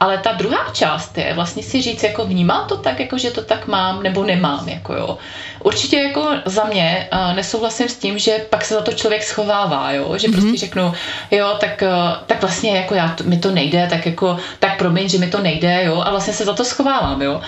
ale 0.00 0.18
ta 0.18 0.32
druhá 0.32 0.70
část 0.72 1.18
je 1.18 1.34
vlastně 1.34 1.62
si 1.62 1.82
říct, 1.82 2.02
jako 2.02 2.26
vnímám 2.26 2.68
to 2.68 2.76
tak, 2.76 3.00
jako 3.00 3.18
že 3.18 3.30
to 3.30 3.42
tak 3.42 3.66
mám 3.66 4.02
nebo 4.02 4.24
nemám. 4.24 4.68
Jako 4.68 4.94
jo. 4.94 5.18
Určitě 5.64 5.96
jako 5.96 6.28
za 6.44 6.64
mě 6.64 7.08
uh, 7.12 7.36
nesouhlasím 7.36 7.88
s 7.88 7.96
tím, 7.96 8.18
že 8.18 8.46
pak 8.50 8.64
se 8.64 8.74
za 8.74 8.80
to 8.80 8.92
člověk 8.92 9.22
schovává, 9.22 9.92
jo? 9.92 10.18
že 10.18 10.28
mm-hmm. 10.28 10.32
prostě 10.32 10.56
řeknu, 10.56 10.92
jo, 11.30 11.56
tak, 11.60 11.82
uh, 11.82 12.22
tak 12.26 12.40
vlastně 12.40 12.76
jako 12.76 12.94
já, 12.94 13.16
mi 13.24 13.36
to 13.36 13.50
nejde, 13.50 13.86
tak 13.90 14.06
jako, 14.06 14.38
tak 14.58 14.78
promiň, 14.78 15.08
že 15.08 15.18
mi 15.18 15.26
to 15.26 15.38
nejde, 15.38 15.84
jo, 15.84 16.02
a 16.06 16.10
vlastně 16.10 16.32
se 16.32 16.44
za 16.44 16.52
to 16.52 16.64
schovávám, 16.64 17.22
jo. 17.22 17.40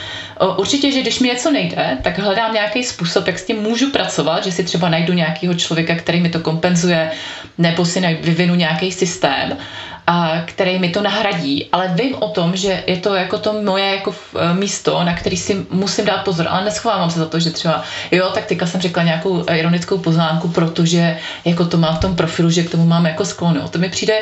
Uh, 0.42 0.60
určitě, 0.60 0.92
že 0.92 1.00
když 1.00 1.20
mi 1.20 1.28
něco 1.28 1.50
nejde, 1.50 1.98
tak 2.02 2.18
hledám 2.18 2.54
nějaký 2.54 2.84
způsob, 2.84 3.26
jak 3.26 3.38
s 3.38 3.44
tím 3.44 3.62
můžu 3.62 3.90
pracovat, 3.90 4.44
že 4.44 4.52
si 4.52 4.64
třeba 4.64 4.88
najdu 4.88 5.12
nějakého 5.12 5.54
člověka, 5.54 5.94
který 5.94 6.20
mi 6.20 6.28
to 6.28 6.40
kompenzuje, 6.40 7.10
nebo 7.58 7.84
si 7.84 8.00
vyvinu 8.22 8.54
nějaký 8.54 8.92
systém, 8.92 9.58
a 10.06 10.42
který 10.44 10.78
mi 10.78 10.90
to 10.90 11.02
nahradí, 11.02 11.68
ale 11.72 11.92
vím 11.94 12.14
o 12.14 12.28
tom, 12.28 12.56
že 12.56 12.84
je 12.86 12.96
to 12.96 13.14
jako 13.14 13.38
to 13.38 13.52
moje 13.52 13.94
jako 13.94 14.14
e, 14.38 14.54
místo, 14.54 15.04
na 15.04 15.14
který 15.14 15.36
si 15.36 15.66
musím 15.70 16.04
dát 16.04 16.24
pozor, 16.24 16.46
ale 16.50 16.64
neschovávám 16.64 17.10
se 17.10 17.18
za 17.18 17.26
to, 17.26 17.40
že 17.40 17.50
třeba, 17.50 17.82
jo, 18.10 18.30
tak 18.34 18.44
teďka 18.46 18.66
jsem 18.66 18.80
řekla 18.80 19.02
nějakou 19.02 19.44
ironickou 19.54 19.98
poznámku, 19.98 20.48
protože 20.48 21.18
jako 21.44 21.64
to 21.64 21.76
mám 21.76 21.96
v 21.96 22.00
tom 22.00 22.16
profilu, 22.16 22.50
že 22.50 22.62
k 22.62 22.70
tomu 22.70 22.86
mám 22.86 23.06
jako 23.06 23.24
sklon, 23.24 23.56
jo. 23.56 23.68
To 23.68 23.78
mi 23.78 23.88
přijde 23.88 24.18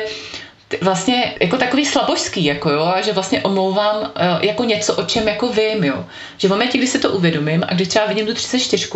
vlastně 0.81 1.35
jako 1.41 1.57
takový 1.57 1.85
slabožský, 1.85 2.45
jako 2.45 2.69
jo, 2.69 2.83
a 2.95 3.01
že 3.01 3.13
vlastně 3.13 3.41
omlouvám 3.41 4.11
e, 4.15 4.47
jako 4.47 4.63
něco, 4.63 4.95
o 4.95 5.03
čem 5.03 5.27
jako 5.27 5.47
vím, 5.47 5.83
jo. 5.83 6.05
Že 6.37 6.47
v 6.47 6.51
momentě, 6.51 6.77
kdy 6.77 6.87
si 6.87 6.99
to 6.99 7.11
uvědomím 7.11 7.63
a 7.67 7.73
když 7.73 7.87
třeba 7.87 8.05
vidím 8.05 8.25
tu 8.25 8.33
34, 8.33 8.89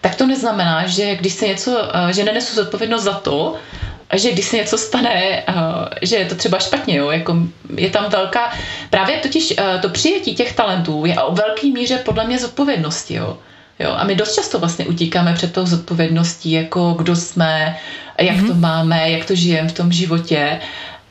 tak 0.00 0.14
to 0.14 0.26
neznamená, 0.26 0.86
že 0.86 1.16
když 1.16 1.32
se 1.32 1.48
něco, 1.48 1.88
že 2.10 2.24
nenesu 2.24 2.54
zodpovědnost 2.54 3.02
za 3.02 3.14
to, 3.14 3.56
že 4.12 4.32
když 4.32 4.44
se 4.44 4.56
něco 4.56 4.78
stane, 4.78 5.12
eh, 5.14 5.44
že 6.02 6.16
je 6.16 6.24
to 6.24 6.34
třeba 6.34 6.58
špatně, 6.58 6.96
jo, 6.96 7.10
jako 7.10 7.36
je 7.76 7.90
tam 7.90 8.10
velká, 8.10 8.52
právě 8.90 9.16
totiž 9.16 9.54
eh, 9.58 9.78
to 9.82 9.88
přijetí 9.88 10.34
těch 10.34 10.52
talentů 10.52 11.06
je 11.06 11.22
o 11.22 11.34
velké 11.34 11.66
míře 11.66 12.02
podle 12.04 12.24
mě 12.24 12.38
zodpovědnosti, 12.38 13.14
jo. 13.14 13.38
Jo, 13.80 13.90
a 13.96 14.04
my 14.04 14.14
dost 14.14 14.34
často 14.34 14.58
vlastně 14.58 14.86
utíkáme 14.86 15.34
před 15.34 15.52
tou 15.52 15.66
zodpovědností, 15.66 16.52
jako 16.52 16.92
kdo 16.92 17.16
jsme, 17.16 17.76
jak 18.18 18.36
mm-hmm. 18.36 18.46
to 18.46 18.54
máme, 18.54 19.10
jak 19.10 19.24
to 19.24 19.34
žijeme 19.34 19.68
v 19.68 19.72
tom 19.72 19.92
životě. 19.92 20.60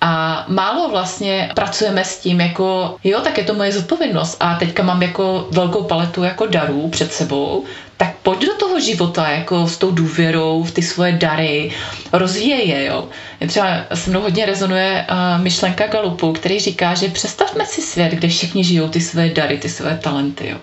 A 0.01 0.45
málo 0.47 0.89
vlastně 0.89 1.51
pracujeme 1.55 2.03
s 2.03 2.19
tím, 2.19 2.41
jako 2.41 2.95
jo, 3.03 3.19
tak 3.21 3.37
je 3.37 3.43
to 3.43 3.53
moje 3.53 3.71
zodpovědnost 3.71 4.37
a 4.39 4.55
teďka 4.55 4.83
mám 4.83 5.01
jako 5.01 5.47
velkou 5.51 5.83
paletu 5.83 6.23
jako 6.23 6.45
darů 6.45 6.89
před 6.89 7.13
sebou, 7.13 7.65
tak 7.97 8.08
pojď 8.29 8.45
do 8.45 8.53
toho 8.53 8.79
života, 8.79 9.29
jako 9.29 9.67
s 9.67 9.77
tou 9.77 9.91
důvěrou 9.91 10.63
v 10.63 10.71
ty 10.71 10.81
svoje 10.81 11.11
dary, 11.11 11.71
rozvíje 12.13 12.63
je, 12.65 12.85
jo. 12.85 13.09
Třeba 13.47 13.85
se 13.93 14.09
mnou 14.09 14.21
hodně 14.21 14.45
rezonuje 14.45 15.05
uh, 15.09 15.43
myšlenka 15.43 15.87
Galupu, 15.87 16.33
který 16.33 16.59
říká, 16.59 16.93
že 16.93 17.09
představme 17.09 17.65
si 17.65 17.81
svět, 17.81 18.11
kde 18.11 18.27
všichni 18.27 18.63
žijou 18.63 18.89
ty 18.89 19.01
své 19.01 19.29
dary, 19.29 19.57
ty 19.57 19.69
své 19.69 19.97
talenty, 19.97 20.49
jo. 20.49 20.57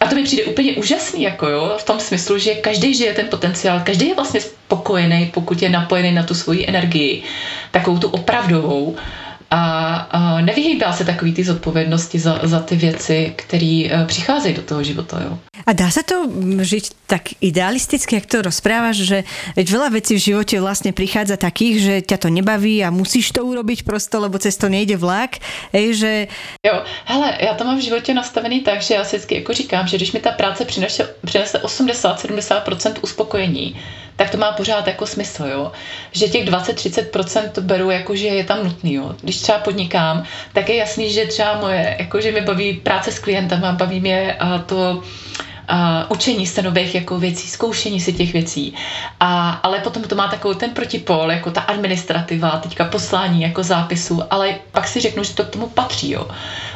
A 0.00 0.06
to 0.06 0.14
mi 0.14 0.22
přijde 0.22 0.44
úplně 0.44 0.72
úžasný, 0.72 1.22
jako 1.22 1.48
jo, 1.48 1.76
v 1.78 1.84
tom 1.84 2.00
smyslu, 2.00 2.38
že 2.38 2.54
každý 2.54 2.94
žije 2.94 3.14
ten 3.14 3.26
potenciál, 3.26 3.80
každý 3.84 4.08
je 4.08 4.14
vlastně 4.14 4.40
spokojený, 4.40 5.30
pokud 5.34 5.62
je 5.62 5.68
napojený 5.68 6.12
na 6.12 6.22
tu 6.22 6.34
svoji 6.34 6.68
energii, 6.68 7.22
takovou 7.70 7.98
tu 7.98 8.08
opravdovou 8.08 8.96
a, 9.50 9.96
a 10.10 10.40
nevyhýbá 10.40 10.92
se 10.92 11.04
takový 11.04 11.34
ty 11.34 11.44
zodpovědnosti 11.44 12.18
za, 12.18 12.40
za 12.42 12.60
ty 12.60 12.76
věci, 12.76 13.32
které 13.36 13.82
uh, 13.84 14.06
přicházejí 14.06 14.54
do 14.54 14.62
toho 14.62 14.82
života. 14.82 15.20
Jo. 15.24 15.38
A 15.66 15.72
dá 15.72 15.88
sa 15.90 16.04
to 16.04 16.28
žiť 16.60 17.08
tak 17.08 17.36
idealisticky, 17.40 18.16
jak 18.16 18.28
to 18.28 18.44
rozprávaš, 18.44 19.04
že 19.04 19.18
veď 19.56 19.66
veľa 19.68 19.88
vecí 19.92 20.16
v 20.16 20.24
živote 20.32 20.56
vlastne 20.60 20.92
prichádza 20.92 21.40
takých, 21.40 21.76
že 21.80 21.94
ťa 22.04 22.24
to 22.24 22.28
nebaví 22.28 22.84
a 22.84 22.92
musíš 22.92 23.32
to 23.32 23.44
urobiť 23.44 23.84
prosto, 23.88 24.20
lebo 24.20 24.36
cez 24.36 24.56
to 24.56 24.68
nejde 24.68 24.96
vlak. 24.96 25.40
Ej, 25.72 25.86
že... 25.96 26.12
Jo, 26.64 26.84
hele, 27.04 27.36
já 27.40 27.54
to 27.54 27.64
mám 27.64 27.78
v 27.78 27.88
životě 27.88 28.14
nastavený 28.14 28.60
tak, 28.60 28.82
že 28.82 28.94
já 28.94 29.04
si 29.04 29.16
vždycky 29.16 29.34
jako 29.34 29.52
říkám, 29.52 29.86
že 29.86 29.96
když 29.96 30.12
mi 30.12 30.20
ta 30.20 30.30
práce 30.30 30.64
přinese, 30.64 31.14
přinese 31.24 31.58
80-70% 31.58 32.94
uspokojení, 33.02 33.76
tak 34.18 34.30
to 34.30 34.38
má 34.38 34.52
pořád 34.52 34.86
jako 34.86 35.06
smysl, 35.06 35.44
jo. 35.46 35.72
Že 36.12 36.28
těch 36.28 36.48
20-30% 36.48 37.60
beru 37.60 37.90
jako, 37.90 38.16
že 38.16 38.26
je 38.26 38.44
tam 38.44 38.64
nutný, 38.64 38.94
jo. 38.94 39.14
Když 39.22 39.36
třeba 39.36 39.58
podnikám, 39.58 40.24
tak 40.52 40.68
je 40.68 40.76
jasný, 40.76 41.12
že 41.12 41.26
třeba 41.26 41.60
moje, 41.60 41.96
jako, 41.98 42.20
že 42.20 42.32
mi 42.32 42.40
baví 42.40 42.72
práce 42.72 43.12
s 43.12 43.18
klientama, 43.18 43.72
baví 43.72 44.00
mě 44.00 44.32
a 44.32 44.58
to 44.58 45.02
uh, 45.70 45.76
učení 46.08 46.46
se 46.46 46.62
nových 46.62 46.94
jako 46.94 47.18
věcí, 47.18 47.48
zkoušení 47.48 48.00
si 48.00 48.12
těch 48.12 48.32
věcí. 48.32 48.74
A, 49.20 49.50
ale 49.50 49.78
potom 49.78 50.02
to 50.02 50.14
má 50.14 50.28
takový 50.28 50.56
ten 50.56 50.70
protipol, 50.70 51.32
jako 51.32 51.50
ta 51.50 51.60
administrativa, 51.60 52.50
teďka 52.50 52.84
poslání 52.84 53.42
jako 53.42 53.62
zápisu, 53.62 54.22
ale 54.30 54.54
pak 54.72 54.88
si 54.88 55.00
řeknu, 55.00 55.24
že 55.24 55.34
to 55.34 55.44
k 55.44 55.50
tomu 55.50 55.66
patří, 55.66 56.10
jo. 56.10 56.28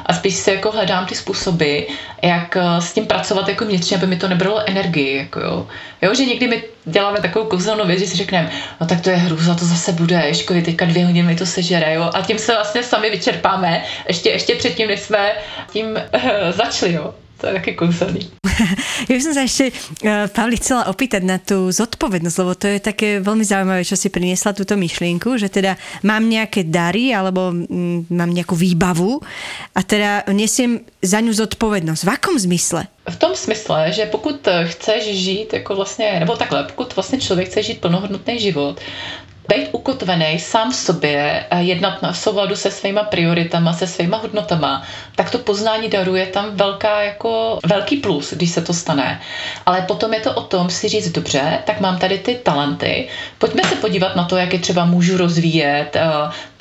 A 0.06 0.12
spíš 0.12 0.34
se 0.34 0.54
jako 0.54 0.70
hledám 0.70 1.06
ty 1.06 1.14
způsoby, 1.14 1.78
jak 2.22 2.56
s 2.78 2.92
tím 2.92 3.06
pracovat 3.06 3.48
jako 3.48 3.64
vnitřně, 3.64 3.96
aby 3.96 4.06
mi 4.06 4.16
to 4.16 4.28
nebralo 4.28 4.62
energii, 4.68 5.16
jako 5.16 5.40
jo. 5.40 5.66
jo. 6.02 6.14
že 6.14 6.24
někdy 6.24 6.48
my 6.48 6.62
děláme 6.84 7.20
takovou 7.20 7.46
kouzelnou 7.46 7.86
věc, 7.86 7.98
že 7.98 8.06
si 8.06 8.16
řekneme, 8.16 8.50
no 8.80 8.86
tak 8.86 9.00
to 9.00 9.10
je 9.10 9.16
hrůza, 9.16 9.54
to 9.54 9.64
zase 9.64 9.92
bude, 9.92 10.22
Ježkovi, 10.26 10.62
teďka 10.62 10.84
dvě 10.84 11.04
hodiny 11.04 11.28
mi 11.28 11.36
to 11.36 11.46
sežere, 11.46 11.94
jo. 11.94 12.10
A 12.14 12.20
tím 12.20 12.38
se 12.38 12.54
vlastně 12.54 12.82
sami 12.82 13.10
vyčerpáme, 13.10 13.84
ještě, 14.08 14.30
ještě 14.30 14.54
předtým, 14.54 14.88
než 14.88 15.00
jsme 15.00 15.32
tím 15.72 15.86
uh, 15.86 16.20
začali, 16.50 16.92
jo 16.92 17.14
to 17.42 17.50
je 17.50 17.58
také 17.58 17.74
kouzelný. 17.74 18.30
ja 19.10 19.14
by 19.18 19.22
som 19.22 19.34
sa 19.34 19.42
ešte, 19.42 19.74
uh, 20.06 20.30
Pavli, 20.30 20.54
chcela 20.62 20.86
opýtať 20.86 21.22
na 21.26 21.42
tú 21.42 21.74
zodpovednosť, 21.74 22.38
lebo 22.38 22.52
to 22.54 22.70
je 22.70 22.78
také 22.78 23.18
veľmi 23.18 23.42
zaujímavé, 23.42 23.82
čo 23.82 23.98
si 23.98 24.14
priniesla 24.14 24.54
túto 24.54 24.78
myšlienku, 24.78 25.34
že 25.42 25.50
teda 25.50 25.74
mám 26.06 26.22
nejaké 26.22 26.62
dary 26.62 27.10
alebo 27.10 27.50
m, 27.50 28.06
mám 28.06 28.30
nejakú 28.30 28.54
výbavu 28.54 29.18
a 29.74 29.80
teda 29.82 30.30
nesiem 30.30 30.86
za 31.02 31.18
ňu 31.18 31.34
zodpovednosť. 31.34 32.06
V 32.06 32.10
akom 32.14 32.38
zmysle? 32.38 32.86
V 33.10 33.16
tom 33.18 33.34
smysle, 33.34 33.90
že 33.90 34.06
pokud 34.06 34.38
chceš 34.64 35.02
žít 35.18 35.52
jako 35.52 35.74
vlastně, 35.74 36.22
nebo 36.22 36.36
takhle, 36.36 36.64
pokud 36.64 36.94
vlastně 36.96 37.18
člověk 37.18 37.48
chce 37.48 37.62
žít 37.62 37.80
plnohodnotný 37.80 38.38
život, 38.38 38.78
být 39.48 39.68
ukotvený 39.72 40.38
sám 40.38 40.70
v 40.70 40.74
sobě, 40.74 41.46
jednat 41.58 41.98
v 42.12 42.16
souladu 42.16 42.56
se 42.56 42.70
svýma 42.70 43.02
prioritama, 43.02 43.72
se 43.72 43.86
svýma 43.86 44.18
hodnotama, 44.18 44.82
tak 45.16 45.30
to 45.30 45.38
poznání 45.38 45.88
daruje 45.88 46.26
tam 46.26 46.56
velká 46.56 47.02
jako 47.02 47.58
velký 47.66 47.96
plus, 47.96 48.32
když 48.32 48.50
se 48.50 48.62
to 48.62 48.74
stane. 48.74 49.20
Ale 49.66 49.82
potom 49.82 50.14
je 50.14 50.20
to 50.20 50.34
o 50.34 50.40
tom 50.40 50.70
si 50.70 50.88
říct 50.88 51.10
dobře, 51.10 51.58
tak 51.64 51.80
mám 51.80 51.98
tady 51.98 52.18
ty 52.18 52.34
talenty, 52.34 53.08
pojďme 53.38 53.62
se 53.64 53.74
podívat 53.74 54.16
na 54.16 54.24
to, 54.24 54.36
jak 54.36 54.52
je 54.52 54.58
třeba 54.58 54.84
můžu 54.84 55.16
rozvíjet, 55.16 55.96
eh, 55.96 56.02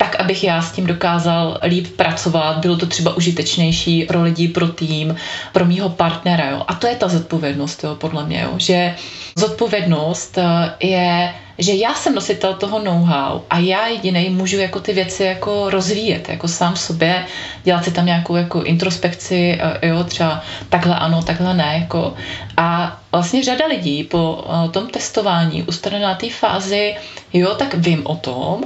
tak, 0.02 0.16
abych 0.20 0.44
já 0.44 0.62
s 0.62 0.72
tím 0.72 0.86
dokázal 0.86 1.58
líp 1.62 1.96
pracovat, 1.96 2.58
bylo 2.58 2.76
to 2.76 2.86
třeba 2.86 3.16
užitečnější 3.16 4.04
pro 4.04 4.22
lidi, 4.22 4.48
pro 4.48 4.68
tým, 4.68 5.16
pro 5.52 5.64
mýho 5.64 5.88
partnera. 5.88 6.50
Jo. 6.50 6.62
A 6.68 6.74
to 6.74 6.86
je 6.86 6.96
ta 6.96 7.08
zodpovědnost, 7.08 7.84
jo, 7.84 7.94
podle 7.94 8.26
mě, 8.26 8.40
jo, 8.40 8.54
že 8.56 8.94
zodpovědnost 9.36 10.38
eh, 10.38 10.74
je 10.86 11.34
že 11.58 11.72
já 11.74 11.94
jsem 11.94 12.14
nositel 12.14 12.54
toho 12.54 12.78
know-how 12.78 13.40
a 13.50 13.58
já 13.58 13.86
jediný 13.86 14.30
můžu 14.30 14.58
jako 14.58 14.80
ty 14.80 14.92
věci 14.92 15.24
jako 15.24 15.70
rozvíjet, 15.70 16.28
jako 16.28 16.48
sám 16.48 16.76
sobě, 16.76 17.26
dělat 17.64 17.84
si 17.84 17.90
tam 17.90 18.06
nějakou 18.06 18.36
jako 18.36 18.62
introspekci, 18.62 19.58
eh, 19.60 19.88
jo, 19.88 20.04
třeba 20.04 20.42
takhle 20.68 20.96
ano, 20.96 21.22
takhle 21.22 21.54
ne, 21.54 21.78
jako. 21.80 22.14
A 22.56 22.98
vlastně 23.12 23.44
řada 23.44 23.66
lidí 23.66 24.04
po 24.04 24.44
eh, 24.44 24.68
tom 24.68 24.88
testování 24.88 25.62
ustane 25.62 25.98
na 25.98 26.14
té 26.14 26.30
fázi, 26.30 26.94
jo, 27.32 27.54
tak 27.54 27.74
vím 27.74 28.02
o 28.06 28.16
tom, 28.16 28.64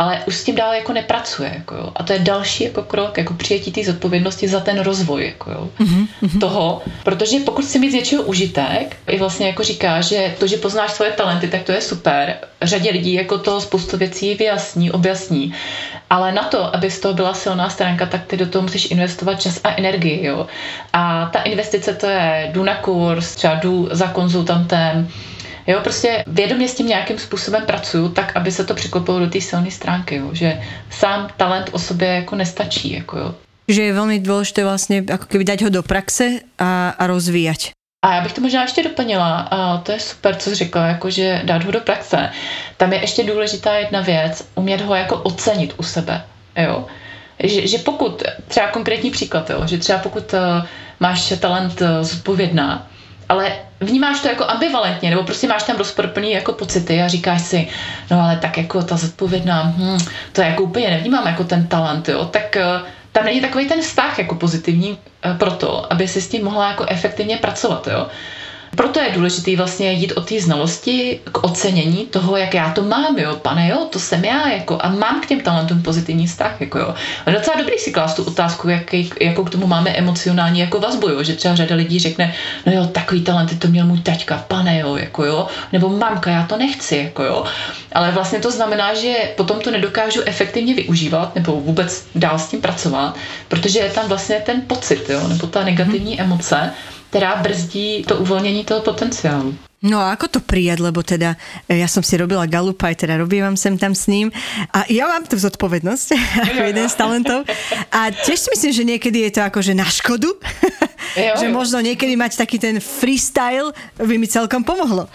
ale 0.00 0.22
už 0.26 0.36
s 0.36 0.44
tím 0.44 0.54
dál 0.54 0.74
jako 0.74 0.92
nepracuje. 0.92 1.52
Jako 1.54 1.74
jo. 1.74 1.92
A 1.96 2.02
to 2.02 2.12
je 2.12 2.18
další 2.18 2.64
jako 2.64 2.82
krok, 2.82 3.18
jako 3.18 3.34
přijetí 3.34 3.72
té 3.72 3.84
zodpovědnosti 3.84 4.48
za 4.48 4.60
ten 4.60 4.80
rozvoj 4.80 5.26
jako 5.26 5.50
jo, 5.50 5.68
mm-hmm. 5.80 6.40
toho. 6.40 6.82
Protože 7.04 7.40
pokud 7.40 7.64
si 7.64 7.78
mít 7.78 7.90
z 7.90 7.94
něčeho 7.94 8.22
užitek, 8.22 8.96
i 9.06 9.18
vlastně 9.18 9.46
jako 9.46 9.62
říká, 9.62 10.00
že 10.00 10.34
to, 10.38 10.46
že 10.46 10.56
poznáš 10.56 10.90
svoje 10.90 11.10
talenty, 11.12 11.48
tak 11.48 11.62
to 11.62 11.72
je 11.72 11.80
super. 11.80 12.36
Řadě 12.62 12.90
lidí 12.90 13.12
jako 13.12 13.38
to 13.38 13.60
spoustu 13.60 13.96
věcí 13.96 14.34
vyjasní, 14.34 14.90
objasní. 14.90 15.54
Ale 16.10 16.32
na 16.32 16.42
to, 16.42 16.76
aby 16.76 16.90
z 16.90 17.00
toho 17.00 17.14
byla 17.14 17.34
silná 17.34 17.70
stránka, 17.70 18.06
tak 18.06 18.26
ty 18.26 18.36
do 18.36 18.46
toho 18.46 18.62
musíš 18.62 18.90
investovat 18.90 19.42
čas 19.42 19.60
a 19.64 19.74
energii. 19.76 20.26
Jo. 20.26 20.46
A 20.92 21.30
ta 21.32 21.42
investice 21.42 21.94
to 21.94 22.06
je 22.06 22.50
jdu 22.52 22.64
na 22.64 22.74
kurz, 22.76 23.34
třeba 23.34 23.54
jdu 23.54 23.88
za 23.90 24.06
konzultantem, 24.06 25.08
Jo, 25.70 25.80
prostě 25.82 26.24
vědomě 26.26 26.68
s 26.68 26.74
tím 26.74 26.86
nějakým 26.86 27.18
způsobem 27.18 27.66
pracuju, 27.66 28.08
tak, 28.08 28.36
aby 28.36 28.52
se 28.52 28.64
to 28.64 28.74
překlopilo 28.74 29.18
do 29.18 29.30
té 29.30 29.40
silné 29.40 29.70
stránky, 29.70 30.16
jo, 30.16 30.30
že 30.32 30.60
sám 30.90 31.28
talent 31.36 31.70
o 31.72 31.78
sobě 31.78 32.08
jako 32.08 32.36
nestačí, 32.36 32.92
jako 32.92 33.18
jo. 33.18 33.34
Že 33.68 33.82
je 33.82 33.92
velmi 33.92 34.20
důležité 34.20 34.64
vlastně 34.64 35.04
jako 35.08 35.26
keby 35.26 35.44
dať 35.44 35.62
ho 35.62 35.68
do 35.68 35.82
praxe 35.82 36.24
a, 36.58 36.88
a 36.88 37.06
rozvíjať. 37.06 37.70
A 38.04 38.14
já 38.14 38.20
bych 38.20 38.32
to 38.32 38.40
možná 38.40 38.62
ještě 38.62 38.82
doplnila, 38.82 39.40
a 39.40 39.78
to 39.78 39.92
je 39.92 40.00
super, 40.00 40.36
co 40.36 40.50
jsi 40.50 40.56
řekla, 40.56 40.86
jako 40.86 41.10
že 41.10 41.40
dát 41.44 41.64
ho 41.64 41.70
do 41.70 41.80
praxe. 41.80 42.30
Tam 42.76 42.92
je 42.92 43.00
ještě 43.00 43.24
důležitá 43.24 43.74
jedna 43.74 44.00
věc, 44.00 44.48
umět 44.54 44.80
ho 44.80 44.94
jako 44.94 45.16
ocenit 45.16 45.74
u 45.76 45.82
sebe, 45.82 46.24
jo. 46.56 46.86
Že, 47.44 47.66
že 47.66 47.78
pokud, 47.78 48.22
třeba 48.48 48.68
konkrétní 48.68 49.10
příklad, 49.10 49.50
jo, 49.50 49.66
že 49.66 49.78
třeba 49.78 49.98
pokud 49.98 50.32
uh, 50.32 50.66
máš 51.00 51.32
talent 51.40 51.80
uh, 51.80 51.88
zodpovědná, 52.00 52.89
ale 53.30 53.52
vnímáš 53.80 54.20
to 54.20 54.28
jako 54.28 54.44
ambivalentně, 54.44 55.10
nebo 55.10 55.22
prostě 55.22 55.48
máš 55.48 55.62
tam 55.62 55.76
rozporplný 55.76 56.32
jako 56.32 56.52
pocity 56.52 57.02
a 57.02 57.08
říkáš 57.08 57.40
si, 57.42 57.68
no 58.10 58.20
ale 58.20 58.36
tak 58.36 58.58
jako 58.58 58.82
ta 58.82 58.96
zodpovědná, 58.96 59.62
hm, 59.76 59.98
to 60.32 60.42
jako 60.42 60.62
úplně 60.62 60.90
nevnímám 60.90 61.26
jako 61.26 61.44
ten 61.44 61.66
talent, 61.66 62.08
jo, 62.08 62.24
tak 62.24 62.56
uh, 62.56 62.88
tam 63.12 63.24
není 63.24 63.40
takový 63.40 63.68
ten 63.68 63.80
vztah 63.80 64.18
jako 64.18 64.34
pozitivní 64.34 64.90
uh, 64.90 65.36
pro 65.38 65.50
to, 65.50 65.92
aby 65.92 66.08
si 66.08 66.20
s 66.20 66.28
tím 66.28 66.44
mohla 66.44 66.68
jako 66.68 66.84
efektivně 66.88 67.36
pracovat, 67.36 67.86
jo. 67.86 68.06
Proto 68.76 69.00
je 69.00 69.10
důležité 69.10 69.56
vlastně 69.56 69.92
jít 69.92 70.12
od 70.12 70.28
té 70.28 70.40
znalosti 70.40 71.20
k 71.32 71.44
ocenění 71.44 72.06
toho, 72.06 72.36
jak 72.36 72.54
já 72.54 72.72
to 72.72 72.82
mám, 72.82 73.18
jo, 73.18 73.36
pane, 73.36 73.68
jo, 73.68 73.86
to 73.90 73.98
jsem 73.98 74.24
já, 74.24 74.48
jako, 74.48 74.78
a 74.80 74.88
mám 74.88 75.20
k 75.20 75.26
těm 75.26 75.40
talentům 75.40 75.82
pozitivní 75.82 76.26
vztah, 76.26 76.60
jako 76.60 76.78
jo. 76.78 76.94
A 77.26 77.30
docela 77.30 77.56
dobrý 77.56 77.78
si 77.78 77.92
klást 77.92 78.14
tu 78.14 78.24
otázku, 78.24 78.68
jaký, 78.68 79.10
jakou 79.20 79.44
k 79.44 79.50
tomu 79.50 79.66
máme 79.66 79.90
emocionální 79.90 80.60
jako 80.60 80.80
vazbu, 80.80 81.08
jo, 81.08 81.22
že 81.22 81.36
třeba 81.36 81.54
řada 81.54 81.76
lidí 81.76 81.98
řekne, 81.98 82.34
no 82.66 82.72
jo, 82.72 82.86
takový 82.86 83.22
talenty 83.22 83.56
to 83.56 83.68
měl 83.68 83.86
můj 83.86 84.00
taťka, 84.00 84.44
pane, 84.48 84.78
jo, 84.78 84.96
jako 84.96 85.24
jo, 85.24 85.46
nebo 85.72 85.88
mamka, 85.88 86.30
já 86.30 86.46
to 86.46 86.56
nechci, 86.56 86.96
jako 86.96 87.24
jo. 87.24 87.44
Ale 87.92 88.10
vlastně 88.10 88.38
to 88.38 88.50
znamená, 88.50 88.94
že 88.94 89.14
potom 89.36 89.60
to 89.60 89.70
nedokážu 89.70 90.20
efektivně 90.24 90.74
využívat, 90.74 91.34
nebo 91.34 91.52
vůbec 91.52 92.04
dál 92.14 92.38
s 92.38 92.48
tím 92.48 92.60
pracovat, 92.60 93.16
protože 93.48 93.78
je 93.78 93.90
tam 93.90 94.08
vlastně 94.08 94.36
ten 94.46 94.62
pocit, 94.66 95.10
jo, 95.10 95.28
nebo 95.28 95.46
ta 95.46 95.64
negativní 95.64 96.20
emoce, 96.20 96.70
která 97.10 97.36
brzdí 97.36 98.04
to 98.08 98.16
uvolnění 98.16 98.64
toho 98.64 98.80
potenciálu. 98.80 99.54
No 99.80 99.96
a 99.96 100.12
ako 100.12 100.28
to 100.28 100.40
prijať, 100.44 100.84
lebo 100.84 101.00
teda 101.00 101.40
e, 101.64 101.80
ja 101.80 101.88
som 101.88 102.04
si 102.04 102.12
robila 102.20 102.44
Galupa, 102.44 102.92
aj 102.92 103.00
teda 103.00 103.16
robívam 103.16 103.56
sem 103.56 103.80
tam 103.80 103.96
s 103.96 104.12
ním 104.12 104.28
a 104.76 104.84
ja 104.92 105.08
mám 105.08 105.24
tu 105.24 105.40
zodpovednosť 105.40 106.08
ako 106.52 106.60
jeden 106.68 106.84
z 106.84 106.94
talentov 107.00 107.40
a 107.88 108.12
tiež 108.12 108.38
si 108.44 108.48
myslím, 108.52 108.72
že 108.76 108.84
niekedy 108.84 109.18
je 109.24 109.40
to 109.40 109.42
akože 109.48 109.72
na 109.72 109.88
škodu, 109.88 110.36
jo, 111.16 111.32
že 111.40 111.48
možno 111.48 111.80
niekedy 111.80 112.12
mať 112.12 112.44
taký 112.44 112.60
ten 112.60 112.76
freestyle 112.76 113.72
by 113.96 114.20
mi 114.20 114.28
celkom 114.28 114.68
pomohlo. 114.68 115.08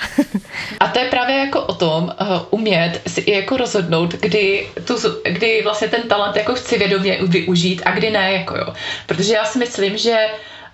A 0.82 0.90
to 0.90 0.98
je 0.98 1.14
právě 1.14 1.36
jako 1.46 1.62
o 1.62 1.74
tom 1.78 2.10
uh, 2.10 2.50
umět 2.50 3.06
si 3.06 3.22
i 3.22 3.32
jako 3.46 3.58
rozhodnout, 3.58 4.18
kdy, 4.18 4.66
tu, 4.82 4.98
kdy 5.30 5.62
vlastně 5.62 5.88
ten 5.88 6.10
talent 6.10 6.36
jako 6.36 6.56
chci 6.58 6.78
vědomě 6.78 7.22
využít 7.22 7.86
a 7.86 7.94
kdy 7.94 8.10
ne, 8.10 8.34
jako 8.34 8.58
jo. 8.58 8.74
Protože 9.06 9.34
já 9.34 9.46
si 9.46 9.60
myslím, 9.60 9.98
že 9.98 10.18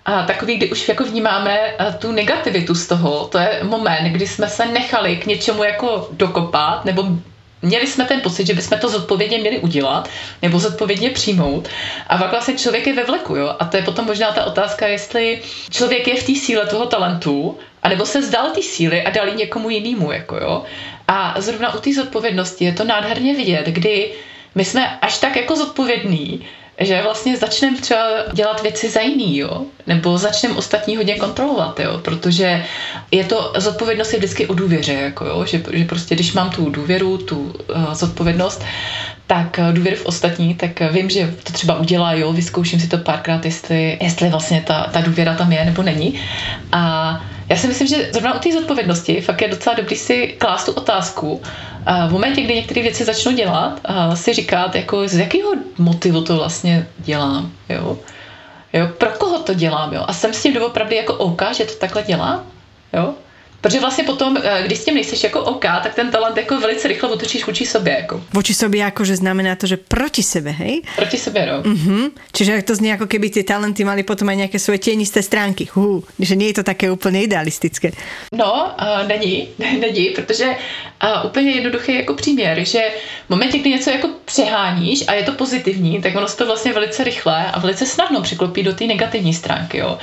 takový, 0.04 0.58
kdy 0.58 0.72
už 0.72 0.90
jako 0.90 1.04
vnímáme 1.04 1.60
eh, 1.60 1.96
tu 2.00 2.12
negativitu 2.12 2.76
z 2.76 2.88
toho, 2.88 3.28
to 3.28 3.38
je 3.38 3.60
moment, 3.64 4.12
kdy 4.12 4.28
jsme 4.28 4.48
se 4.48 4.66
nechali 4.66 5.18
k 5.18 5.26
něčemu 5.26 5.64
jako 5.64 6.10
dokopat, 6.12 6.86
nebo 6.86 7.04
měli 7.62 7.88
jsme 7.88 8.06
ten 8.06 8.22
pocit, 8.22 8.48
že 8.48 8.54
bychom 8.54 8.80
to 8.80 8.90
zodpovědně 8.90 9.38
měli 9.38 9.60
udělat 9.60 10.10
nebo 10.42 10.60
zodpovědně 10.60 11.10
přijmout. 11.10 11.68
A 12.08 12.18
pak 12.18 12.32
vlastně 12.32 12.54
člověk 12.54 12.88
je 12.88 12.94
ve 12.94 13.04
vleku, 13.04 13.36
jo? 13.36 13.56
A 13.60 13.66
to 13.66 13.78
je 13.78 13.84
potom 13.84 14.06
možná 14.06 14.32
ta 14.32 14.46
otázka, 14.46 14.88
jestli 14.88 15.42
člověk 15.70 16.08
je 16.08 16.16
v 16.16 16.26
té 16.26 16.36
síle 16.36 16.68
toho 16.68 16.86
talentu, 16.86 17.58
anebo 17.84 18.06
se 18.06 18.22
zdal 18.22 18.50
té 18.50 18.62
síly 18.62 19.04
a 19.04 19.10
dal 19.10 19.28
ji 19.28 19.36
někomu 19.36 19.70
jinému, 19.70 20.12
jako 20.12 20.38
jo. 20.38 20.64
A 21.08 21.42
zrovna 21.42 21.74
u 21.76 21.80
té 21.80 21.94
zodpovědnosti 21.94 22.66
je 22.66 22.74
to 22.74 22.84
nádherně 22.84 23.36
vidět, 23.36 23.66
kdy 23.66 24.12
my 24.56 24.66
jsme 24.66 25.00
až 25.00 25.18
tak 25.18 25.36
jako 25.36 25.56
zodpovědní, 25.56 26.46
že 26.82 27.02
vlastně 27.04 27.38
začneme 27.38 27.78
třeba 27.78 28.04
dělat 28.34 28.62
věci 28.62 28.90
za 28.90 29.02
jiný, 29.02 29.38
jo? 29.38 29.62
nebo 29.88 30.18
začneme 30.18 30.56
ostatní 30.56 30.98
hodně 30.98 31.16
kontrolovat, 31.16 31.80
jo? 31.80 31.98
protože 31.98 32.66
je 33.12 33.24
to, 33.24 33.54
zodpovědnost 33.58 34.14
je 34.14 34.20
vždycky 34.20 34.48
o 34.48 34.54
důvěře, 34.54 34.94
jako 34.94 35.26
jo? 35.26 35.46
Že, 35.46 35.64
že 35.74 35.86
prostě 35.86 36.16
když 36.16 36.34
mám 36.34 36.50
tu 36.50 36.70
důvěru, 36.70 37.18
tu 37.18 37.40
uh, 37.40 37.94
zodpovědnost, 37.94 38.64
tak 39.28 39.60
uh, 39.60 39.74
důvěru 39.74 39.98
v 39.98 40.06
ostatní, 40.06 40.56
tak 40.56 40.92
vím, 40.92 41.10
že 41.10 41.36
to 41.44 41.54
třeba 41.54 41.80
udělá, 41.80 42.14
jo, 42.14 42.34
vyzkouším 42.34 42.80
si 42.80 42.88
to 42.88 42.98
párkrát, 42.98 43.46
jestli, 43.46 43.98
jestli 44.02 44.30
vlastně 44.30 44.64
ta, 44.68 44.90
ta 44.94 45.02
důvěra 45.02 45.36
tam 45.36 45.52
je 45.52 45.66
nebo 45.66 45.84
není. 45.84 46.20
A 46.72 47.22
já 47.52 47.58
si 47.58 47.68
myslím, 47.68 47.88
že 47.88 48.10
zrovna 48.12 48.36
u 48.36 48.40
té 48.40 48.52
zodpovědnosti 48.54 49.22
fakt 49.22 49.42
je 49.42 49.48
docela 49.48 49.76
dobrý 49.76 49.96
si 49.96 50.28
klást 50.28 50.66
tu 50.66 50.72
otázku. 50.72 51.42
V 52.08 52.12
momentě, 52.12 52.42
kdy 52.42 52.56
některé 52.56 52.82
věci 52.82 53.06
začnu 53.06 53.32
dělat, 53.32 53.82
si 54.14 54.34
říkat, 54.34 54.76
jako 54.76 55.08
z 55.08 55.18
jakého 55.18 55.52
motivu 55.78 56.22
to 56.22 56.36
vlastně 56.36 56.88
dělám, 56.98 57.52
jo? 57.70 57.98
Jo, 58.74 58.88
pro 58.98 59.10
koho 59.10 59.40
to 59.40 59.54
dělám, 59.54 59.94
jo? 59.94 60.06
A 60.08 60.14
jsem 60.14 60.34
s 60.34 60.44
tím 60.44 60.54
doopravdy 60.54 60.96
jako 60.96 61.14
OK, 61.14 61.42
že 61.54 61.66
to 61.66 61.74
takhle 61.74 62.04
dělám, 62.04 62.44
jo? 62.94 63.14
Protože 63.62 63.80
vlastně 63.80 64.04
potom, 64.04 64.38
eh, 64.38 64.64
když 64.66 64.80
s 64.80 64.86
tím 64.86 64.96
nejseš 64.96 65.24
jako 65.24 65.42
OK, 65.42 65.66
tak 65.84 65.96
ten 65.96 66.12
talent 66.12 66.38
jako 66.38 66.60
velice 66.60 66.88
rychle 66.88 67.10
otočíš 67.10 67.46
vůči 67.46 67.66
sobě. 67.66 67.94
Jako. 67.94 68.24
Voči 68.34 68.54
sobě 68.54 68.82
jako, 68.82 69.06
že 69.06 69.16
znamená 69.16 69.56
to, 69.56 69.68
že 69.68 69.78
proti 69.78 70.24
sebe, 70.24 70.52
hej? 70.52 70.82
Proti 70.96 71.18
sobě, 71.18 71.46
no. 71.46 71.62
Uh-huh. 71.62 72.12
Čiže 72.34 72.62
to 72.62 72.76
znie 72.76 72.94
ako 72.94 73.06
keby 73.06 73.30
ty 73.30 73.44
talenty 73.44 73.86
mali 73.86 74.04
potom 74.04 74.30
aj 74.30 74.48
nejaké 74.48 74.58
svoje 74.58 74.82
tienisté 74.82 75.22
stránky. 75.22 75.70
Uh, 75.78 76.02
že 76.20 76.36
nie 76.36 76.50
je 76.50 76.54
to 76.54 76.64
také 76.64 76.92
úplně 76.92 77.24
idealistické. 77.24 77.92
No, 78.34 78.74
uh, 78.82 79.08
není, 79.08 79.48
není, 79.58 80.10
protože 80.10 80.46
uh, 80.46 81.26
úplně 81.26 81.52
jednoduchý 81.52 81.96
jako 81.96 82.14
příměr, 82.14 82.66
že 82.66 82.82
v 83.28 83.30
momentě, 83.30 83.58
kdy 83.58 83.70
něco 83.70 83.90
jako 83.90 84.10
přeháníš 84.26 85.04
a 85.08 85.14
je 85.14 85.24
to 85.24 85.32
pozitivní, 85.32 86.02
tak 86.02 86.16
ono 86.16 86.28
se 86.28 86.38
to 86.38 86.46
vlastně 86.46 86.74
velice 86.74 87.04
rychle 87.04 87.46
a 87.52 87.60
velice 87.60 87.86
snadno 87.86 88.22
přiklopí 88.22 88.64
do 88.64 88.74
té 88.74 88.86
negativní 88.86 89.34
stránky. 89.34 89.78
Jo. 89.78 89.98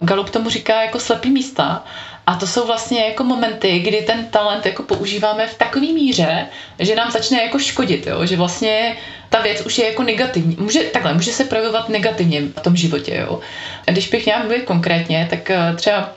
Galup 0.00 0.30
tomu 0.30 0.50
říká 0.50 0.82
jako 0.82 1.00
slepý 1.00 1.30
místa 1.30 1.84
a 2.26 2.34
to 2.34 2.46
jsou 2.46 2.66
vlastně 2.66 3.04
jako 3.04 3.24
momenty, 3.24 3.78
kdy 3.78 4.02
ten 4.02 4.26
talent 4.26 4.66
jako 4.66 4.82
používáme 4.82 5.46
v 5.46 5.58
takové 5.58 5.86
míře, 5.86 6.46
že 6.78 6.94
nám 6.94 7.10
začne 7.10 7.42
jako 7.42 7.58
škodit, 7.58 8.06
jo? 8.06 8.26
že 8.26 8.36
vlastně 8.36 8.96
ta 9.28 9.42
věc 9.42 9.66
už 9.66 9.78
je 9.78 9.86
jako 9.86 10.02
negativní. 10.02 10.56
Může, 10.60 10.80
takhle, 10.82 11.14
může 11.14 11.32
se 11.32 11.44
projevovat 11.44 11.88
negativně 11.88 12.40
v 12.40 12.60
tom 12.60 12.76
životě. 12.76 13.14
Jo? 13.14 13.40
Když 13.86 14.08
bych 14.08 14.24
měla 14.24 14.40
mluvit 14.40 14.62
konkrétně, 14.62 15.26
tak 15.30 15.50
eh, 15.50 15.74
třeba 15.76 16.12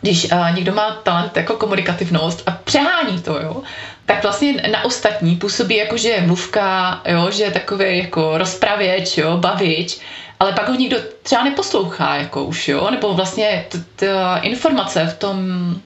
když 0.00 0.32
uh, 0.32 0.54
někdo 0.54 0.74
má 0.74 0.90
talent 0.90 1.36
jako 1.36 1.56
komunikativnost 1.56 2.42
a 2.46 2.50
přehání 2.50 3.22
to, 3.22 3.40
jo, 3.40 3.62
tak 4.06 4.22
vlastně 4.22 4.52
na 4.70 4.84
ostatní 4.84 5.36
působí 5.36 5.76
jako, 5.76 5.96
že 5.96 6.08
je 6.08 6.20
mluvka, 6.20 7.00
jo, 7.06 7.30
že 7.30 7.44
je 7.44 7.50
takový 7.50 7.98
jako 7.98 8.38
rozpravěč, 8.38 9.18
jo, 9.18 9.36
bavič, 9.36 10.00
ale 10.40 10.52
pak 10.52 10.68
ho 10.68 10.74
nikdo 10.74 10.96
třeba 11.22 11.44
neposlouchá, 11.44 12.16
jako 12.16 12.44
už, 12.44 12.68
jo, 12.68 12.90
nebo 12.90 13.14
vlastně 13.14 13.64
ta 13.96 14.36
informace 14.36 15.06
v 15.06 15.18
tom 15.18 15.36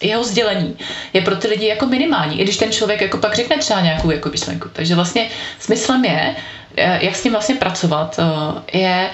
jeho 0.03 0.25
sdělení 0.25 0.77
je 1.13 1.21
pro 1.21 1.37
ty 1.37 1.49
lidi 1.49 1.67
jako 1.67 1.87
minimální, 1.87 2.41
i 2.41 2.45
když 2.45 2.57
ten 2.57 2.73
člověk 2.73 3.01
jako 3.01 3.19
pak 3.19 3.35
řekne 3.35 3.59
třeba 3.59 3.81
nějakou 3.81 4.11
jako 4.11 4.29
myšlenku. 4.29 4.69
Takže 4.73 4.95
vlastně 4.95 5.29
smyslem 5.59 6.05
je, 6.05 6.37
eh, 6.77 6.99
jak 7.05 7.17
s 7.17 7.23
tím 7.23 7.33
vlastně 7.33 7.55
pracovat, 7.55 8.19
eh, 8.19 8.79
je 8.79 9.11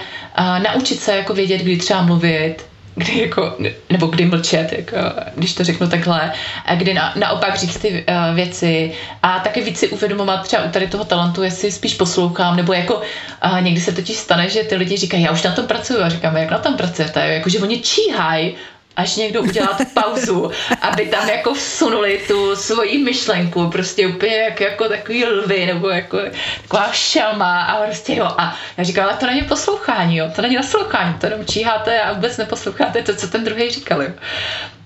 naučit 0.72 1.00
se 1.00 1.16
jako 1.16 1.34
vědět, 1.34 1.58
kdy 1.58 1.76
třeba 1.76 2.02
mluvit, 2.02 2.69
kdy 2.94 3.20
jako, 3.20 3.56
nebo 3.90 4.06
kdy 4.06 4.26
mlčet, 4.26 4.72
jako, 4.72 4.96
když 5.34 5.54
to 5.54 5.64
řeknu 5.64 5.88
takhle, 5.88 6.32
a 6.64 6.74
kdy 6.74 6.94
na, 6.94 7.12
naopak 7.16 7.56
říct 7.56 7.78
ty 7.78 8.04
uh, 8.08 8.34
věci. 8.34 8.92
A 9.22 9.38
taky 9.38 9.60
víc 9.60 9.78
si 9.78 9.88
uvědomovat 9.88 10.42
třeba 10.42 10.64
u 10.64 10.68
tady 10.70 10.86
toho 10.86 11.04
talentu, 11.04 11.42
jestli 11.42 11.72
spíš 11.72 11.94
poslouchám, 11.94 12.56
nebo 12.56 12.72
jako 12.72 12.94
uh, 12.94 13.60
někdy 13.60 13.80
se 13.80 13.92
totiž 13.92 14.16
stane, 14.16 14.48
že 14.48 14.62
ty 14.62 14.76
lidi 14.76 14.96
říkají, 14.96 15.22
já 15.22 15.32
už 15.32 15.42
na 15.42 15.52
tom 15.52 15.66
pracuju. 15.66 16.02
A 16.02 16.08
říkáme, 16.08 16.40
jak 16.40 16.50
na 16.50 16.58
tom 16.58 16.76
pracujete, 16.76 17.20
jako, 17.26 17.48
že 17.48 17.58
oni 17.58 17.80
číhají 17.80 18.54
až 18.96 19.16
někdo 19.16 19.42
udělá 19.42 19.78
pauzu, 19.94 20.50
aby 20.80 21.06
tam 21.06 21.28
jako 21.28 21.54
vsunuli 21.54 22.20
tu 22.28 22.56
svoji 22.56 22.98
myšlenku, 22.98 23.70
prostě 23.70 24.06
úplně 24.06 24.36
jak, 24.36 24.60
jako 24.60 24.88
takový 24.88 25.24
lvy, 25.24 25.66
nebo 25.66 25.88
jako 25.88 26.18
taková 26.62 26.92
šelma 26.92 27.62
a 27.62 27.84
prostě 27.84 28.14
jo. 28.14 28.24
A 28.38 28.56
já 28.76 28.84
říkám, 28.84 29.04
ale 29.04 29.16
to 29.16 29.26
není 29.26 29.42
poslouchání, 29.42 30.16
jo, 30.16 30.30
to 30.36 30.42
není 30.42 30.56
naslouchání, 30.56 31.14
to 31.14 31.26
jenom 31.26 31.46
číháte 31.46 32.00
a 32.00 32.12
vůbec 32.12 32.36
neposloucháte 32.36 33.02
to, 33.02 33.16
co 33.16 33.28
ten 33.28 33.44
druhý 33.44 33.70
říkal, 33.70 34.02
jo. 34.02 34.10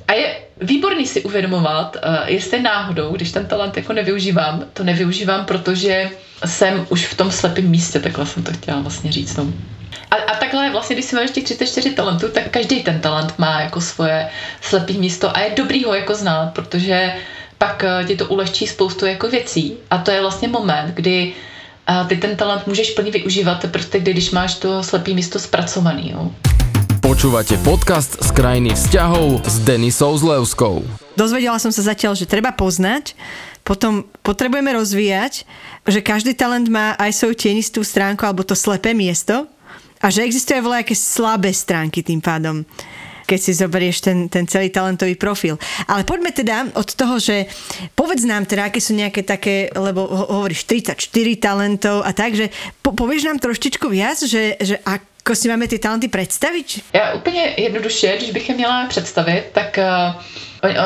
A 0.09 0.13
je 0.13 0.37
výborný 0.61 1.07
si 1.07 1.23
uvědomovat, 1.23 1.97
uh, 1.97 2.17
jestli 2.27 2.63
náhodou, 2.63 3.13
když 3.13 3.33
ten 3.33 3.47
talent 3.47 3.77
jako 3.77 3.93
nevyužívám, 3.93 4.65
to 4.73 4.85
nevyužívám, 4.85 5.45
protože 5.45 6.11
jsem 6.45 6.87
už 6.89 7.07
v 7.07 7.17
tom 7.17 7.31
slepém 7.31 7.69
místě, 7.69 8.01
takhle 8.01 8.27
jsem 8.27 8.43
to 8.43 8.53
chtěla 8.53 8.81
vlastně 8.81 9.13
říct. 9.13 9.37
No. 9.37 9.47
A, 10.11 10.15
a 10.17 10.37
takhle 10.37 10.71
vlastně, 10.71 10.97
když 10.97 11.07
si 11.07 11.17
máš 11.17 11.31
těch 11.31 11.45
34 11.45 11.91
talentů, 11.91 12.29
tak 12.29 12.51
každý 12.51 12.83
ten 12.83 13.01
talent 13.01 13.35
má 13.39 13.61
jako 13.61 13.81
svoje 13.81 14.29
slepý 14.61 14.99
místo 14.99 15.37
a 15.37 15.41
je 15.41 15.51
dobrý 15.57 15.85
ho 15.85 15.95
jako 15.95 16.15
znát, 16.15 16.55
protože 16.55 17.15
pak 17.59 17.85
eh, 17.85 18.05
ti 18.05 18.17
to 18.17 18.27
ulehčí 18.27 18.67
spoustu 18.67 19.07
jako 19.07 19.29
věcí. 19.29 19.75
A 19.91 19.99
to 19.99 20.11
je 20.11 20.21
vlastně 20.21 20.49
moment, 20.49 20.95
kdy 20.95 21.33
a 21.87 22.05
ty 22.05 22.17
ten 22.17 22.37
talent 22.37 22.67
můžeš 22.67 22.91
plně 22.91 23.11
využívat 23.11 23.61
teprve, 23.61 24.01
když 24.01 24.31
máš 24.31 24.55
to 24.55 24.83
slepý 24.83 25.15
místo 25.15 25.39
zpracovaný. 25.39 26.11
Jo. 26.11 26.31
Počúvate 27.15 27.55
podcast 27.63 28.19
z 28.19 28.35
krajiny 28.35 28.75
vzťahov 28.75 29.47
s 29.47 29.63
Denisou 29.63 30.19
Zlevskou. 30.19 30.83
Dozvedela 31.15 31.63
som 31.63 31.71
sa 31.71 31.95
zatiaľ, 31.95 32.19
že 32.19 32.27
treba 32.27 32.51
poznať, 32.51 33.15
potom 33.63 34.03
potrebujeme 34.27 34.75
rozvíjať, 34.75 35.47
že 35.87 36.03
každý 36.03 36.35
talent 36.35 36.67
má 36.67 36.99
aj 36.99 37.15
svoju 37.15 37.39
tienistú 37.39 37.87
stránku 37.87 38.27
alebo 38.27 38.43
to 38.43 38.59
slepé 38.59 38.99
miesto 38.99 39.47
a 40.03 40.11
že 40.11 40.27
existuje 40.27 40.59
voľajaké 40.59 40.99
slabé 40.99 41.55
stránky 41.55 42.03
tým 42.03 42.19
pádom 42.19 42.67
keď 43.25 43.39
si 43.41 43.57
zoberieš 43.57 44.05
ten, 44.05 44.29
ten 44.29 44.45
celý 44.45 44.69
talentový 44.69 45.17
profil. 45.17 45.57
Ale 45.89 46.05
poďme 46.05 46.29
teda 46.29 46.69
od 46.77 46.85
toho, 46.93 47.17
že 47.17 47.49
povedz 47.97 48.21
nám 48.29 48.45
teda, 48.45 48.69
aké 48.69 48.85
sú 48.85 48.93
nejaké 48.93 49.25
také, 49.25 49.73
lebo 49.73 50.05
hovoríš 50.05 50.69
34 50.69 51.01
talentov 51.41 52.05
a 52.05 52.13
tak, 52.13 52.37
že 52.37 52.53
po, 52.85 52.93
povieš 52.93 53.25
nám 53.33 53.41
troštičku 53.41 53.89
viac, 53.89 54.21
že, 54.21 54.61
že 54.61 54.77
ako 54.85 55.14
si 55.33 55.49
máme 55.49 55.69
ty 55.69 55.79
talenty 55.79 56.09
představit? 56.09 56.81
Já 56.93 57.15
úplně 57.15 57.55
jednoduše, 57.57 58.17
když 58.17 58.31
bych 58.31 58.49
je 58.49 58.55
měla 58.55 58.87
představit, 58.87 59.45
tak 59.53 59.79
uh 59.79 60.23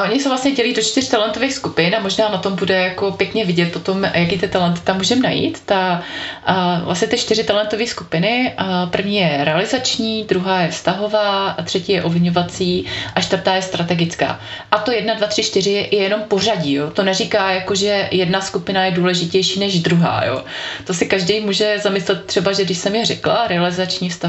Oni, 0.04 0.20
se 0.20 0.28
vlastně 0.28 0.52
dělí 0.52 0.74
do 0.74 0.82
čtyř 0.82 1.08
talentových 1.08 1.54
skupin 1.54 1.94
a 1.96 2.00
možná 2.00 2.28
na 2.28 2.38
tom 2.38 2.56
bude 2.56 2.74
jako 2.74 3.12
pěkně 3.12 3.44
vidět 3.44 3.72
potom, 3.72 4.04
jaký 4.04 4.38
ty 4.38 4.48
talenty 4.48 4.80
tam 4.80 4.96
můžeme 4.96 5.22
najít. 5.22 5.62
Ta, 5.64 6.02
a 6.44 6.80
vlastně 6.84 7.08
ty 7.08 7.18
čtyři 7.18 7.44
talentové 7.44 7.86
skupiny, 7.86 8.54
a 8.56 8.86
první 8.86 9.16
je 9.16 9.38
realizační, 9.42 10.24
druhá 10.24 10.60
je 10.60 10.68
vztahová, 10.68 11.50
a 11.50 11.62
třetí 11.62 11.92
je 11.92 12.02
ovlivňovací 12.02 12.86
a 13.14 13.20
čtvrtá 13.20 13.54
je 13.54 13.62
strategická. 13.62 14.40
A 14.70 14.78
to 14.78 14.92
jedna, 14.92 15.14
dva, 15.14 15.26
tři, 15.26 15.42
čtyři 15.42 15.70
je 15.70 16.02
jenom 16.02 16.22
pořadí. 16.22 16.74
Jo? 16.74 16.90
To 16.90 17.02
neříká, 17.02 17.50
jako, 17.50 17.74
že 17.74 18.08
jedna 18.10 18.40
skupina 18.40 18.84
je 18.84 18.90
důležitější 18.90 19.60
než 19.60 19.80
druhá. 19.80 20.24
Jo? 20.26 20.44
To 20.84 20.94
si 20.94 21.06
každý 21.06 21.40
může 21.40 21.78
zamyslet 21.78 22.24
třeba, 22.24 22.52
že 22.52 22.64
když 22.64 22.78
jsem 22.78 22.94
je 22.94 23.04
řekla, 23.04 23.46
realizační, 23.46 24.10
vztahová, 24.10 24.27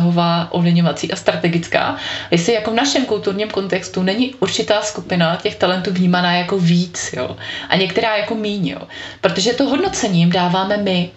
ovlivňovací 0.50 1.12
a 1.12 1.16
strategická, 1.16 1.96
jestli 2.32 2.54
jako 2.54 2.72
v 2.72 2.76
našem 2.76 3.06
kulturním 3.06 3.50
kontextu 3.50 4.04
není 4.04 4.36
určitá 4.40 4.82
skupina, 4.82 5.36
těch 5.36 5.56
talentů 5.56 5.92
vnímaná 5.94 6.34
jako 6.34 6.60
víc, 6.60 7.14
jo. 7.14 7.38
A 7.70 7.76
některá 7.76 8.18
jako 8.18 8.36
míň, 8.36 8.68
jo. 8.68 8.82
Protože 9.22 9.54
to 9.54 9.64
hodnocení 9.64 10.20
jim 10.20 10.32
dáváme 10.32 10.78
my. 10.78 11.10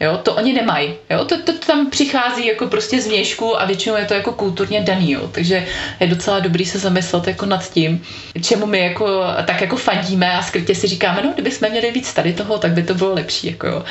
Jo, 0.00 0.16
to 0.22 0.34
oni 0.34 0.52
nemají. 0.52 0.94
Jo, 1.10 1.24
to, 1.24 1.42
to, 1.42 1.52
tam 1.52 1.90
přichází 1.90 2.46
jako 2.46 2.66
prostě 2.66 3.00
z 3.00 3.06
měšku 3.06 3.60
a 3.60 3.64
většinou 3.64 3.96
je 3.96 4.04
to 4.04 4.14
jako 4.14 4.32
kulturně 4.32 4.80
daný. 4.80 5.12
Jo. 5.12 5.28
Takže 5.32 5.66
je 6.00 6.06
docela 6.06 6.40
dobrý 6.40 6.64
se 6.64 6.78
zamyslet 6.78 7.26
jako 7.26 7.46
nad 7.46 7.70
tím, 7.70 8.02
čemu 8.42 8.66
my 8.66 8.78
jako, 8.78 9.22
tak 9.46 9.60
jako 9.60 9.76
fandíme 9.76 10.32
a 10.32 10.42
skrytě 10.42 10.74
si 10.74 10.86
říkáme, 10.86 11.22
no 11.22 11.32
kdyby 11.32 11.50
jsme 11.50 11.68
měli 11.68 11.90
víc 11.90 12.12
tady 12.14 12.32
toho, 12.32 12.58
tak 12.58 12.72
by 12.72 12.82
to 12.82 12.94
bylo 12.94 13.14
lepší. 13.14 13.46
Jako 13.46 13.66
jo. 13.66 13.84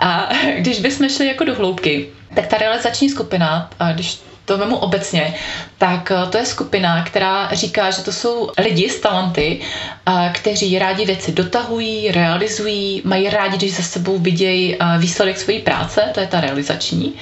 A 0.00 0.28
když 0.56 0.80
bychom 0.80 1.08
šli 1.08 1.26
jako 1.26 1.44
do 1.44 1.54
hloubky, 1.54 2.08
tak 2.34 2.46
ta 2.46 2.58
realizační 2.58 3.10
skupina, 3.10 3.70
a 3.78 3.92
když 3.92 4.18
to 4.44 4.58
vemu 4.58 4.76
obecně, 4.76 5.34
tak 5.78 6.10
eh, 6.10 6.26
to 6.30 6.38
je 6.38 6.46
skupina, 6.46 7.04
která 7.04 7.48
říká, 7.54 7.90
že 7.90 8.02
to 8.02 8.12
jsou 8.12 8.50
lidi 8.58 8.88
s 8.90 9.00
talenty, 9.00 9.60
eh, 10.08 10.30
kteří 10.34 10.78
rádi 10.78 11.04
věci 11.06 11.32
dotahují, 11.32 12.10
realizují, 12.12 13.02
mají 13.04 13.30
rádi, 13.30 13.56
když 13.56 13.76
za 13.76 13.82
sebou 13.82 14.18
vidějí 14.18 14.76
eh, 14.76 14.98
výsledek 14.98 15.38
své 15.38 15.58
práce, 15.58 16.10
to 16.14 16.20
je 16.20 16.26
ta 16.26 16.40
realizační. 16.40 17.14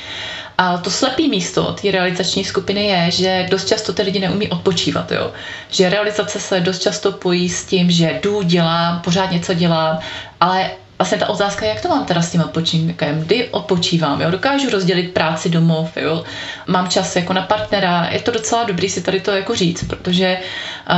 A 0.59 0.79
to 0.79 0.91
slepý 0.91 1.29
místo 1.29 1.73
té 1.73 1.91
realizační 1.91 2.45
skupiny 2.45 2.87
je, 2.87 3.11
že 3.11 3.47
dost 3.51 3.69
často 3.69 3.93
ty 3.93 4.03
lidi 4.03 4.19
neumí 4.21 4.49
odpočívat. 4.49 5.13
Jo? 5.13 5.33
Že 5.71 5.89
realizace 5.89 6.41
se 6.41 6.61
dost 6.61 6.83
často 6.83 7.13
pojí 7.13 7.49
s 7.49 7.65
tím, 7.65 7.91
že 7.91 8.21
jdu, 8.23 8.43
dělám, 8.43 9.01
pořád 9.01 9.31
něco 9.31 9.55
dělám, 9.55 9.99
ale 10.41 10.71
vlastně 11.03 11.19
ta 11.19 11.29
otázka, 11.29 11.67
jak 11.67 11.81
to 11.81 11.88
mám 11.88 12.05
teda 12.05 12.23
s 12.23 12.31
tím 12.31 12.41
odpočinkem, 12.41 13.21
kdy 13.21 13.49
odpočívám, 13.49 14.21
jo? 14.21 14.31
dokážu 14.31 14.71
rozdělit 14.71 15.15
práci 15.15 15.49
domov, 15.49 15.97
jo? 15.97 16.25
mám 16.67 16.88
čas 16.88 17.17
jako 17.17 17.33
na 17.33 17.43
partnera, 17.43 18.09
je 18.12 18.21
to 18.21 18.31
docela 18.31 18.65
dobrý 18.65 18.88
si 18.88 19.03
tady 19.03 19.21
to 19.21 19.31
jako 19.31 19.55
říct, 19.55 19.85
protože 19.85 20.38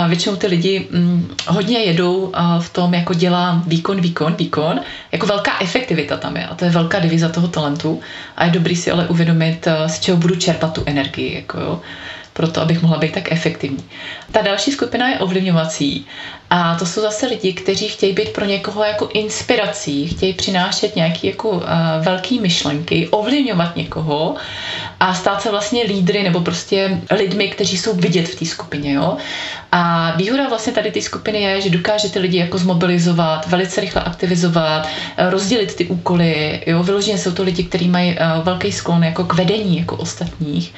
většinou 0.09 0.37
ty 0.37 0.47
lidi 0.47 0.87
hm, 0.91 1.35
hodně 1.49 1.79
jedou 1.79 2.33
v 2.61 2.69
tom, 2.73 2.95
jako 2.95 3.15
dělám 3.15 3.65
výkon, 3.67 4.01
výkon, 4.01 4.35
výkon, 4.35 4.81
jako 5.13 5.27
velká 5.27 5.53
efektivita 5.61 6.17
tam 6.17 6.37
je 6.37 6.47
a 6.47 6.55
to 6.55 6.65
je 6.65 6.71
velká 6.71 6.99
diviza 6.99 7.29
toho 7.29 7.49
talentu. 7.49 8.01
A 8.37 8.45
je 8.45 8.51
dobrý 8.51 8.77
si 8.77 8.91
ale 8.91 9.09
uvědomit, 9.09 9.69
z 9.87 10.01
čeho 10.01 10.17
budu 10.19 10.37
čerpat 10.37 10.75
tu 10.75 10.83
energii, 10.87 11.35
jako 11.35 11.61
jo 11.61 11.81
pro 12.35 12.49
to, 12.49 12.61
abych 12.61 12.83
mohla 12.83 12.99
být 12.99 13.13
tak 13.13 13.33
efektivní. 13.33 13.85
Ta 14.33 14.43
další 14.43 14.71
skupina 14.73 15.09
je 15.09 15.19
ovlivňovací 15.19 16.07
a 16.51 16.75
to 16.75 16.87
jsou 16.87 17.01
zase 17.01 17.27
lidi, 17.27 17.53
kteří 17.53 17.89
chtějí 17.89 18.13
být 18.13 18.29
pro 18.29 18.45
někoho 18.45 18.85
jako 18.85 19.09
inspirací, 19.13 20.09
chtějí 20.09 20.33
přinášet 20.33 20.97
nějaké 20.97 21.27
jako 21.27 21.49
uh, 21.51 21.63
velké 22.01 22.41
myšlenky, 22.41 23.09
ovlivňovat 23.09 23.77
někoho 23.77 24.35
a 25.01 25.15
stát 25.15 25.43
se 25.43 25.51
vlastně 25.51 25.85
lídry 25.85 26.23
nebo 26.23 26.41
prostě 26.41 27.01
lidmi, 27.11 27.49
kteří 27.49 27.79
jsou 27.79 27.95
vidět 27.95 28.29
v 28.29 28.39
té 28.39 28.45
skupině. 28.47 28.93
Jo? 28.93 29.17
A 29.73 30.13
výhoda 30.17 30.49
vlastně 30.49 30.73
tady 30.73 30.91
té 30.91 31.03
skupiny 31.03 31.43
je, 31.43 31.61
že 31.61 31.71
dokáže 31.71 32.09
ty 32.09 32.19
lidi 32.19 32.39
jako 32.39 32.59
zmobilizovat, 32.59 33.47
velice 33.47 33.81
rychle 33.81 34.03
aktivizovat, 34.03 34.89
rozdělit 35.31 35.75
ty 35.75 35.87
úkoly. 35.87 36.63
Jo? 36.67 36.83
Vyloženě 36.83 37.19
jsou 37.19 37.33
to 37.33 37.43
lidi, 37.43 37.65
kteří 37.65 37.89
mají 37.89 38.11
uh, 38.19 38.45
velký 38.45 38.73
sklon 38.73 39.05
jako 39.05 39.25
k 39.25 39.35
vedení 39.35 39.79
jako 39.79 39.97
ostatních. 39.97 40.75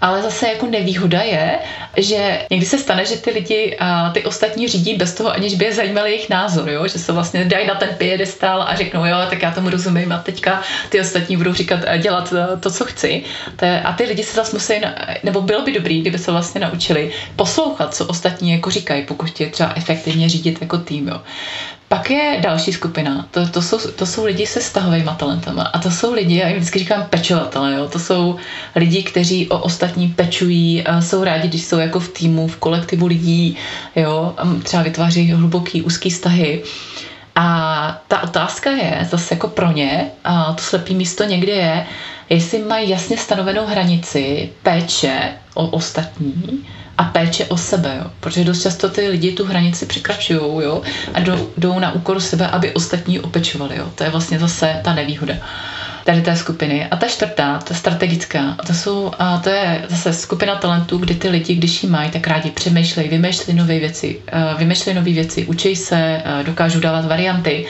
Ale 0.00 0.22
zase 0.22 0.48
jako 0.48 0.66
nevýhoda 0.66 1.22
je, 1.22 1.58
že 1.96 2.46
někdy 2.50 2.66
se 2.66 2.78
stane, 2.78 3.04
že 3.04 3.16
ty 3.16 3.30
lidi 3.30 3.76
uh, 3.80 4.12
ty 4.12 4.24
ostatní 4.24 4.68
řídí 4.68 4.94
bez 4.94 5.14
toho, 5.14 5.32
aniž 5.32 5.54
by 5.54 5.64
je 5.64 5.74
zajímal 5.74 6.06
jejich 6.06 6.28
názor, 6.28 6.70
jo? 6.70 6.86
že 6.88 6.98
se 6.98 7.12
vlastně 7.12 7.44
dají 7.44 7.66
na 7.66 7.74
ten 7.74 7.88
piedestal 7.98 8.62
a 8.62 8.74
řeknou, 8.74 9.04
jo, 9.04 9.16
tak 9.30 9.42
já 9.42 9.50
tomu 9.50 9.70
rozumím 9.70 10.12
a 10.12 10.18
teďka 10.18 10.62
ty 10.88 11.00
ostatní 11.00 11.36
budou 11.36 11.54
říkat, 11.54 11.80
dělat 11.98 12.32
to, 12.60 12.70
co 12.70 12.84
chci. 12.84 13.24
A 13.84 13.92
ty 13.92 14.04
lidi 14.04 14.22
se 14.22 14.36
zase 14.36 14.56
musí, 14.56 14.74
nebo 15.22 15.40
bylo 15.40 15.62
by 15.62 15.72
dobrý, 15.72 16.00
kdyby 16.00 16.18
se 16.18 16.30
vlastně 16.30 16.60
naučili 16.60 17.12
poslouchat, 17.36 17.94
co 17.94 18.06
ostatní 18.06 18.52
jako 18.52 18.70
říkají, 18.70 19.02
pokud 19.06 19.28
chtějí 19.28 19.50
třeba 19.50 19.72
efektivně 19.76 20.28
řídit 20.28 20.58
jako 20.60 20.78
tým. 20.78 21.08
Jo. 21.08 21.20
Pak 21.92 22.10
je 22.10 22.38
další 22.42 22.72
skupina, 22.72 23.26
to, 23.30 23.48
to, 23.48 23.62
jsou, 23.62 23.78
to 23.78 24.06
jsou 24.06 24.24
lidi 24.24 24.46
se 24.46 24.60
stahovými 24.60 25.10
talentama 25.18 25.62
a 25.62 25.78
to 25.78 25.90
jsou 25.90 26.14
lidi, 26.14 26.36
já 26.36 26.48
jim 26.48 26.56
vždycky 26.56 26.78
říkám 26.78 27.06
pečovatele, 27.10 27.74
jo? 27.74 27.88
to 27.88 27.98
jsou 27.98 28.36
lidi, 28.76 29.02
kteří 29.02 29.48
o 29.48 29.58
ostatní 29.58 30.08
pečují, 30.08 30.84
jsou 31.00 31.24
rádi, 31.24 31.48
když 31.48 31.64
jsou 31.64 31.78
jako 31.78 32.00
v 32.00 32.08
týmu, 32.08 32.48
v 32.48 32.56
kolektivu 32.56 33.06
lidí, 33.06 33.56
jo? 33.96 34.34
třeba 34.62 34.82
vytváří 34.82 35.32
hluboký, 35.32 35.82
úzký 35.82 36.10
vztahy. 36.10 36.62
A 37.36 38.02
ta 38.08 38.22
otázka 38.22 38.70
je 38.70 39.06
zase 39.10 39.34
jako 39.34 39.48
pro 39.48 39.72
ně, 39.72 40.10
a 40.24 40.52
to 40.52 40.62
slepý 40.62 40.94
místo 40.94 41.24
někde 41.24 41.52
je, 41.52 41.86
jestli 42.28 42.58
mají 42.58 42.90
jasně 42.90 43.18
stanovenou 43.18 43.66
hranici 43.66 44.50
péče 44.62 45.32
o 45.54 45.66
ostatní, 45.66 46.66
a 46.98 47.04
péče 47.04 47.44
o 47.44 47.56
sebe, 47.56 47.96
jo. 47.98 48.10
protože 48.20 48.44
dost 48.44 48.62
často 48.62 48.88
ty 48.88 49.08
lidi 49.08 49.32
tu 49.32 49.44
hranici 49.44 49.86
překračují 49.86 50.40
jo, 50.64 50.82
a 51.14 51.20
jdou, 51.56 51.78
na 51.78 51.92
úkor 51.92 52.20
sebe, 52.20 52.46
aby 52.48 52.74
ostatní 52.74 53.20
opečovali. 53.20 53.76
Jo. 53.76 53.86
To 53.94 54.04
je 54.04 54.10
vlastně 54.10 54.38
zase 54.38 54.80
ta 54.84 54.94
nevýhoda 54.94 55.34
tady 56.04 56.22
té 56.22 56.36
skupiny. 56.36 56.86
A 56.90 56.96
ta 56.96 57.06
čtvrtá, 57.06 57.58
ta 57.58 57.74
strategická, 57.74 58.56
to, 58.66 58.74
jsou, 58.74 59.12
a 59.18 59.38
to 59.38 59.48
je 59.48 59.84
zase 59.88 60.12
skupina 60.12 60.56
talentů, 60.56 60.98
kdy 60.98 61.14
ty 61.14 61.28
lidi, 61.28 61.54
když 61.54 61.82
ji 61.82 61.88
mají, 61.88 62.10
tak 62.10 62.26
rádi 62.26 62.50
přemýšlejí, 62.50 63.08
vymýšlejí 63.08 63.58
nové 63.58 63.78
věci, 63.78 64.20
eh, 64.32 64.54
vymýšlejí 64.58 64.96
nové 64.96 65.12
věci, 65.12 65.46
učí 65.46 65.76
se, 65.76 66.22
eh, 66.24 66.44
dokážou 66.44 66.80
dávat 66.80 67.04
varianty. 67.04 67.66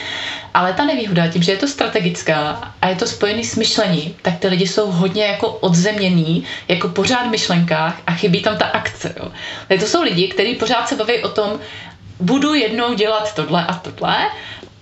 Ale 0.55 0.73
ta 0.73 0.85
nevýhoda, 0.85 1.29
tím, 1.29 1.43
že 1.43 1.53
je 1.53 1.59
to 1.59 1.69
strategická 1.69 2.73
a 2.83 2.88
je 2.88 2.97
to 2.97 3.07
spojený 3.07 3.45
s 3.45 3.57
myšlení, 3.57 4.14
tak 4.23 4.38
ty 4.38 4.49
lidi 4.49 4.66
jsou 4.66 4.90
hodně 4.90 5.25
jako 5.25 5.49
odzemnění, 5.49 6.45
jako 6.69 6.88
pořád 6.88 7.27
v 7.27 7.31
myšlenkách 7.31 8.03
a 8.07 8.12
chybí 8.12 8.43
tam 8.43 8.57
ta 8.57 8.66
akce. 8.66 9.14
Jo. 9.19 9.31
to 9.79 9.87
jsou 9.87 10.03
lidi, 10.03 10.29
kteří 10.29 10.55
pořád 10.55 10.88
se 10.88 10.97
baví 10.97 11.23
o 11.23 11.29
tom, 11.29 11.61
budu 12.21 12.55
jednou 12.55 12.95
dělat 12.95 13.35
tohle 13.35 13.66
a 13.66 13.75
tohle 13.75 14.16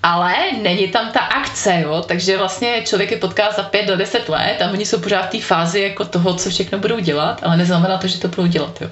ale 0.03 0.35
není 0.63 0.89
tam 0.89 1.13
ta 1.13 1.21
akce, 1.21 1.81
jo? 1.81 2.05
takže 2.07 2.39
vlastně 2.39 2.83
člověk 2.85 3.11
je 3.11 3.17
potká 3.17 3.53
za 3.53 3.63
pět 3.63 3.87
do 3.87 3.97
deset 3.97 4.29
let 4.29 4.63
a 4.63 4.71
oni 4.71 4.87
jsou 4.87 4.99
pořád 4.99 5.23
v 5.27 5.31
té 5.31 5.41
fázi 5.41 5.81
jako 5.81 6.05
toho, 6.05 6.35
co 6.35 6.51
všechno 6.51 6.79
budou 6.79 6.99
dělat, 6.99 7.41
ale 7.43 7.57
neznamená 7.57 7.99
to, 7.99 8.07
že 8.07 8.19
to 8.19 8.29
budou 8.29 8.47
dělat. 8.47 8.81
Jo? 8.81 8.91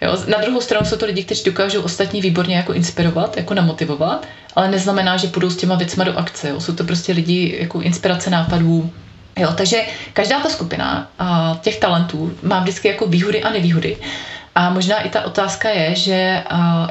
Jo? 0.00 0.16
Na 0.26 0.38
druhou 0.38 0.60
stranu 0.60 0.86
jsou 0.86 0.96
to 0.96 1.06
lidi, 1.06 1.24
kteří 1.24 1.44
dokážou 1.44 1.82
ostatní 1.82 2.20
výborně 2.20 2.56
jako 2.56 2.72
inspirovat, 2.72 3.36
jako 3.36 3.54
namotivovat, 3.54 4.26
ale 4.54 4.68
neznamená, 4.68 5.16
že 5.16 5.28
půjdou 5.28 5.50
s 5.50 5.56
těma 5.56 5.74
věcma 5.74 6.04
do 6.04 6.18
akce. 6.18 6.48
Jo? 6.48 6.60
Jsou 6.60 6.74
to 6.74 6.84
prostě 6.84 7.12
lidi 7.12 7.56
jako 7.60 7.80
inspirace 7.80 8.30
nápadů, 8.30 8.92
Jo, 9.38 9.48
takže 9.56 9.82
každá 10.12 10.40
ta 10.40 10.48
skupina 10.48 11.10
a, 11.18 11.58
těch 11.60 11.78
talentů 11.78 12.38
má 12.42 12.60
vždycky 12.60 12.88
jako 12.88 13.06
výhody 13.06 13.42
a 13.42 13.50
nevýhody. 13.50 13.96
A 14.54 14.70
možná 14.70 15.00
i 15.00 15.08
ta 15.08 15.22
otázka 15.22 15.68
je, 15.68 15.94
že 15.94 16.42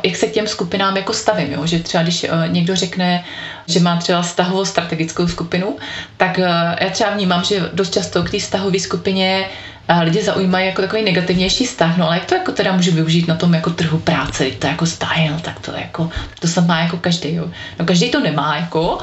jak 0.03 0.15
se 0.15 0.27
k 0.27 0.31
těm 0.31 0.47
skupinám 0.47 0.97
jako 0.97 1.13
stavím, 1.13 1.53
jo? 1.53 1.65
že 1.65 1.79
třeba 1.79 2.03
když 2.03 2.23
uh, 2.23 2.29
někdo 2.47 2.75
řekne, 2.75 3.23
že 3.67 3.79
má 3.79 3.97
třeba 3.97 4.23
stahovou 4.23 4.65
strategickou 4.65 5.27
skupinu, 5.27 5.77
tak 6.17 6.37
uh, 6.37 6.45
já 6.81 6.89
třeba 6.91 7.09
vnímám, 7.09 7.43
že 7.43 7.69
dost 7.73 7.93
často 7.93 8.23
k 8.23 8.31
té 8.31 8.39
stahové 8.39 8.79
skupině 8.79 9.49
uh, 9.89 10.01
lidi 10.01 10.23
zaujímají 10.23 10.67
jako 10.67 10.81
takový 10.81 11.03
negativnější 11.03 11.65
vztah, 11.65 11.97
no 11.97 12.07
ale 12.07 12.15
jak 12.15 12.25
to 12.25 12.35
jako 12.35 12.51
teda 12.51 12.71
můžu 12.71 12.91
využít 12.91 13.27
na 13.27 13.35
tom 13.35 13.53
jako 13.53 13.69
trhu 13.69 13.99
práce, 13.99 14.45
to 14.59 14.67
jako 14.67 14.85
style, 14.85 15.39
tak 15.41 15.59
to 15.59 15.71
jako, 15.71 16.09
to 16.39 16.47
se 16.47 16.61
má 16.61 16.79
jako 16.79 16.97
každý, 16.97 17.35
jo. 17.35 17.45
No 17.79 17.85
každý 17.85 18.11
to 18.11 18.19
nemá, 18.19 18.55
jako, 18.55 18.97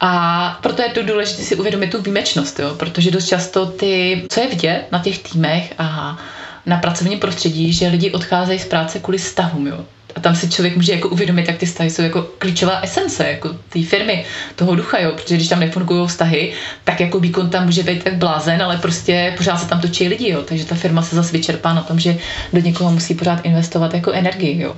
a 0.00 0.58
proto 0.62 0.82
je 0.82 0.88
to 0.88 1.02
důležité 1.02 1.42
si 1.42 1.56
uvědomit 1.56 1.90
tu 1.90 2.02
výjimečnost, 2.02 2.58
jo? 2.58 2.74
protože 2.74 3.10
dost 3.10 3.26
často 3.26 3.66
ty, 3.66 4.26
co 4.28 4.40
je 4.40 4.48
vidět 4.48 4.86
na 4.92 4.98
těch 4.98 5.18
týmech 5.18 5.74
a 5.78 6.18
na 6.66 6.76
pracovním 6.78 7.18
prostředí, 7.18 7.72
že 7.72 7.88
lidi 7.88 8.10
odcházejí 8.10 8.58
z 8.58 8.64
práce 8.64 8.98
kvůli 8.98 9.18
vztahům, 9.18 9.66
jo. 9.66 9.84
A 10.16 10.20
tam 10.20 10.36
si 10.36 10.50
člověk 10.50 10.76
může 10.76 10.92
jako 10.92 11.08
uvědomit, 11.08 11.48
jak 11.48 11.58
ty 11.58 11.66
vztahy 11.66 11.90
jsou 11.90 12.02
jako 12.02 12.22
klíčová 12.22 12.80
esence 12.80 13.28
jako 13.28 13.48
té 13.48 13.82
firmy, 13.82 14.24
toho 14.56 14.74
ducha, 14.74 14.98
jo. 14.98 15.12
Protože 15.12 15.34
když 15.36 15.48
tam 15.48 15.60
nefungují 15.60 16.08
vztahy, 16.08 16.52
tak 16.84 17.00
jako 17.00 17.20
výkon 17.20 17.50
tam 17.50 17.64
může 17.64 17.82
být 17.82 18.04
tak 18.04 18.14
blázen, 18.14 18.62
ale 18.62 18.76
prostě 18.76 19.34
pořád 19.36 19.56
se 19.56 19.68
tam 19.68 19.80
točí 19.80 20.08
lidi, 20.08 20.30
jo. 20.30 20.42
Takže 20.42 20.64
ta 20.64 20.74
firma 20.74 21.02
se 21.02 21.16
zase 21.16 21.32
vyčerpá 21.32 21.74
na 21.74 21.82
tom, 21.82 21.98
že 21.98 22.18
do 22.52 22.60
někoho 22.60 22.92
musí 22.92 23.14
pořád 23.14 23.40
investovat 23.44 23.94
jako 23.94 24.12
energii, 24.12 24.62
jo. 24.62 24.76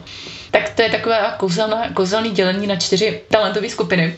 Tak 0.50 0.68
to 0.68 0.82
je 0.82 0.90
takové 0.90 1.18
kouzelné, 1.36 1.90
kouzelné 1.94 2.28
dělení 2.28 2.66
na 2.66 2.76
čtyři 2.76 3.20
talentové 3.30 3.68
skupiny 3.68 4.16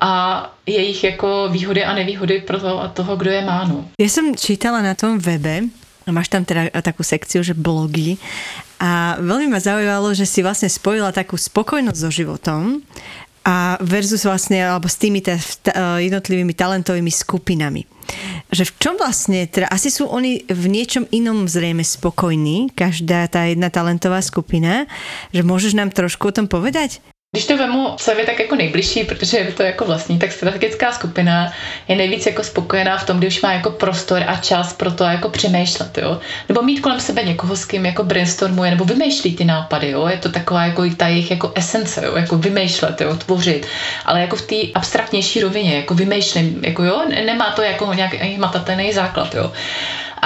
a 0.00 0.54
jejich 0.66 1.04
jako 1.04 1.48
výhody 1.52 1.84
a 1.84 1.94
nevýhody 1.94 2.40
pro 2.40 2.60
toho, 2.60 2.88
toho, 2.88 3.16
kdo 3.16 3.30
je 3.30 3.44
má. 3.44 3.64
No. 3.64 3.84
Já 4.00 4.08
jsem 4.08 4.36
čítala 4.36 4.82
na 4.82 4.94
tom 4.94 5.18
webe, 5.18 5.60
Máš 6.04 6.28
tam 6.28 6.44
teda 6.44 6.68
takú 6.84 7.00
sekciu, 7.00 7.40
že 7.40 7.56
blogy 7.56 8.20
a 8.82 9.16
veľmi 9.22 9.48
ma 9.48 9.60
zaujímalo, 9.62 10.12
že 10.12 10.28
si 10.28 10.44
vlastne 10.44 10.68
spojila 10.68 11.14
takú 11.14 11.40
spokojnosť 11.40 11.98
so 11.98 12.10
životom 12.12 12.84
a 13.44 13.76
versus 13.80 14.24
vlastne, 14.24 14.60
alebo 14.60 14.88
s 14.88 14.96
tými 15.00 15.20
t- 15.20 15.36
jednotlivými 15.76 16.52
talentovými 16.56 17.12
skupinami. 17.12 17.84
Že 18.52 18.68
v 18.68 18.72
čom 18.80 18.94
vlastne, 18.96 19.44
teda 19.48 19.68
asi 19.68 19.88
sú 19.88 20.08
oni 20.08 20.44
v 20.48 20.64
niečom 20.68 21.08
inom 21.12 21.48
zrejme 21.48 21.84
spokojní, 21.84 22.72
každá 22.72 23.28
tá 23.28 23.48
jedna 23.48 23.68
talentová 23.68 24.20
skupina, 24.24 24.88
že 25.32 25.44
môžeš 25.44 25.76
nám 25.76 25.92
trošku 25.92 26.32
o 26.32 26.36
tom 26.36 26.48
povedať? 26.48 27.04
Když 27.34 27.46
to 27.46 27.56
vemu 27.56 27.96
je 28.18 28.26
tak 28.26 28.40
jako 28.40 28.54
nejbližší, 28.54 29.04
protože 29.04 29.38
je 29.38 29.52
to 29.52 29.62
jako 29.62 29.84
vlastní, 29.84 30.18
tak 30.18 30.32
strategická 30.32 30.92
skupina 30.92 31.52
je 31.88 31.96
nejvíc 31.96 32.26
jako 32.26 32.44
spokojená 32.44 32.98
v 32.98 33.06
tom, 33.06 33.18
když 33.18 33.42
má 33.42 33.52
jako 33.52 33.70
prostor 33.70 34.22
a 34.26 34.36
čas 34.36 34.72
pro 34.72 34.90
to 34.90 35.04
jako 35.04 35.28
přemýšlet, 35.28 35.98
jo. 35.98 36.20
Nebo 36.48 36.62
mít 36.62 36.80
kolem 36.80 37.00
sebe 37.00 37.22
někoho, 37.22 37.56
s 37.56 37.64
kým 37.64 37.86
jako 37.86 38.04
brainstormuje, 38.04 38.70
nebo 38.70 38.84
vymýšlí 38.84 39.36
ty 39.36 39.44
nápady, 39.44 39.90
jo. 39.90 40.06
Je 40.06 40.16
to 40.16 40.28
taková 40.28 40.64
jako 40.64 40.82
ta 40.96 41.08
jejich 41.08 41.30
jako 41.30 41.52
esence, 41.54 42.04
jo, 42.04 42.16
jako 42.16 42.38
vymýšlet, 42.38 43.00
jo, 43.00 43.16
tvořit. 43.16 43.66
Ale 44.04 44.20
jako 44.20 44.36
v 44.36 44.42
té 44.42 44.56
abstraktnější 44.74 45.40
rovině, 45.40 45.76
jako 45.76 45.94
vymýšlím, 45.94 46.64
jako 46.64 46.84
jo, 46.84 47.02
nemá 47.26 47.50
to 47.50 47.62
jako 47.62 47.94
nějaký 47.94 48.38
matatelný 48.38 48.92
základ, 48.92 49.34
jo. 49.34 49.52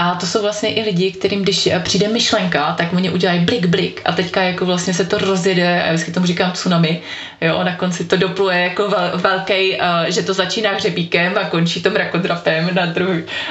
A 0.01 0.15
to 0.15 0.27
jsou 0.27 0.43
vlastně 0.43 0.75
i 0.75 0.83
lidi, 0.83 1.13
kterým 1.13 1.43
když 1.43 1.69
přijde 1.83 2.09
myšlenka, 2.09 2.75
tak 2.79 2.93
oni 2.93 3.11
udělají 3.11 3.41
blik, 3.41 3.67
blik 3.67 4.03
a 4.05 4.13
teďka 4.13 4.43
jako 4.43 4.67
vlastně 4.67 4.95
se 4.95 5.05
to 5.05 5.19
rozjede, 5.19 5.83
a 5.83 5.93
vždycky 5.93 6.13
tomu 6.13 6.27
říkám 6.27 6.53
tsunami, 6.53 7.01
jo, 7.41 7.65
na 7.65 7.77
konci 7.77 8.05
to 8.05 8.17
dopluje 8.17 8.59
jako 8.59 8.95
velký, 9.15 9.77
uh, 9.77 9.81
že 10.09 10.23
to 10.23 10.35
začíná 10.35 10.71
hřebíkem 10.71 11.39
a 11.39 11.45
končí 11.45 11.83
to 11.83 11.91
mrakodrapem 11.91 12.75
na 12.75 12.87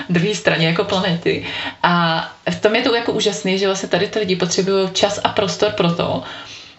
druhé 0.10 0.36
straně 0.36 0.68
jako 0.68 0.84
planety. 0.84 1.46
A 1.84 2.24
v 2.50 2.62
tom 2.62 2.76
je 2.76 2.82
to 2.82 2.96
jako 2.96 3.12
úžasný, 3.12 3.58
že 3.58 3.66
vlastně 3.66 3.90
tady 3.90 4.08
ty 4.08 4.20
lidi 4.20 4.36
potřebují 4.36 4.90
čas 4.94 5.20
a 5.24 5.30
prostor 5.30 5.72
pro 5.72 5.92
to, 5.92 6.24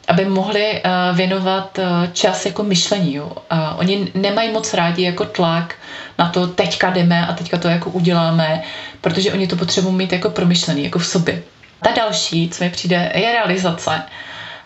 aby 0.09 0.25
mohli 0.25 0.83
uh, 0.85 1.16
věnovat 1.16 1.79
uh, 1.79 1.85
čas 2.12 2.47
jako 2.47 2.62
myšlení. 2.62 3.14
Jo. 3.14 3.33
Oni 3.77 4.12
nemají 4.14 4.53
moc 4.53 4.75
rádi 4.75 5.03
jako 5.03 5.25
tlak 5.25 5.75
na 6.18 6.29
to, 6.29 6.47
teďka 6.47 6.90
jdeme 6.90 7.27
a 7.27 7.33
teďka 7.33 7.59
to 7.59 7.68
jako 7.68 7.90
uděláme, 7.90 8.62
protože 9.01 9.33
oni 9.33 9.47
to 9.47 9.57
potřebují 9.57 9.94
mít 9.94 10.12
jako 10.12 10.31
promyšlený, 10.31 10.85
jako 10.85 10.99
v 10.99 11.07
sobě. 11.07 11.42
Ta 11.83 11.90
další, 11.92 12.49
co 12.49 12.64
mi 12.64 12.71
přijde, 12.71 13.12
je 13.14 13.33
realizace. 13.33 14.03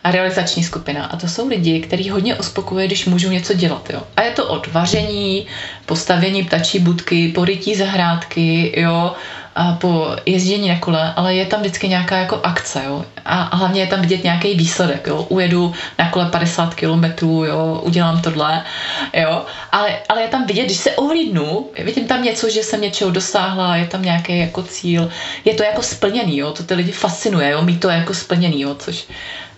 a 0.04 0.10
realizační 0.10 0.64
skupina. 0.64 1.04
A 1.04 1.16
to 1.16 1.28
jsou 1.28 1.48
lidi, 1.48 1.80
kteří 1.80 2.10
hodně 2.10 2.34
uspokojuje, 2.34 2.86
když 2.86 3.06
můžou 3.06 3.30
něco 3.30 3.54
dělat. 3.54 3.90
Jo. 3.90 4.02
A 4.16 4.22
je 4.22 4.30
to 4.30 4.46
od 4.48 4.66
vaření, 4.72 5.46
postavení 5.86 6.44
ptačí 6.44 6.78
budky, 6.78 7.28
porytí 7.28 7.74
zahrádky, 7.74 8.80
jo, 8.80 9.12
a 9.54 9.72
po 9.72 10.16
jezdění 10.26 10.68
na 10.68 10.78
kole, 10.78 11.12
ale 11.16 11.34
je 11.34 11.46
tam 11.46 11.60
vždycky 11.60 11.88
nějaká 11.88 12.16
jako 12.16 12.40
akce, 12.42 12.82
jo. 12.86 13.04
A 13.24 13.56
hlavně 13.56 13.80
je 13.80 13.86
tam 13.86 14.00
vidět 14.00 14.24
nějaký 14.24 14.54
výsledek, 14.54 15.06
jo. 15.06 15.26
Ujedu 15.28 15.74
na 15.98 16.10
kole 16.10 16.26
50 16.26 16.74
kilometrů, 16.74 17.44
jo, 17.44 17.80
udělám 17.82 18.22
tohle, 18.22 18.62
jo. 19.14 19.44
Ale, 19.72 19.98
ale 20.08 20.22
je 20.22 20.28
tam 20.28 20.46
vidět, 20.46 20.64
když 20.64 20.76
se 20.76 20.90
ohlídnu, 20.90 21.70
vidím 21.78 22.06
tam 22.06 22.22
něco, 22.22 22.50
že 22.50 22.62
jsem 22.62 22.80
něčeho 22.80 23.10
dosáhla, 23.10 23.76
je 23.76 23.86
tam 23.86 24.02
nějaký 24.02 24.38
jako 24.38 24.62
cíl, 24.62 25.10
je 25.44 25.54
to 25.54 25.62
jako 25.62 25.82
splněný, 25.82 26.38
jo. 26.38 26.52
To 26.52 26.62
ty 26.62 26.74
lidi 26.74 26.92
fascinuje, 26.92 27.50
jo, 27.50 27.62
mít 27.62 27.80
to 27.80 27.88
jako 27.88 28.14
splněný, 28.14 28.60
jo, 28.60 28.74
což 28.74 29.06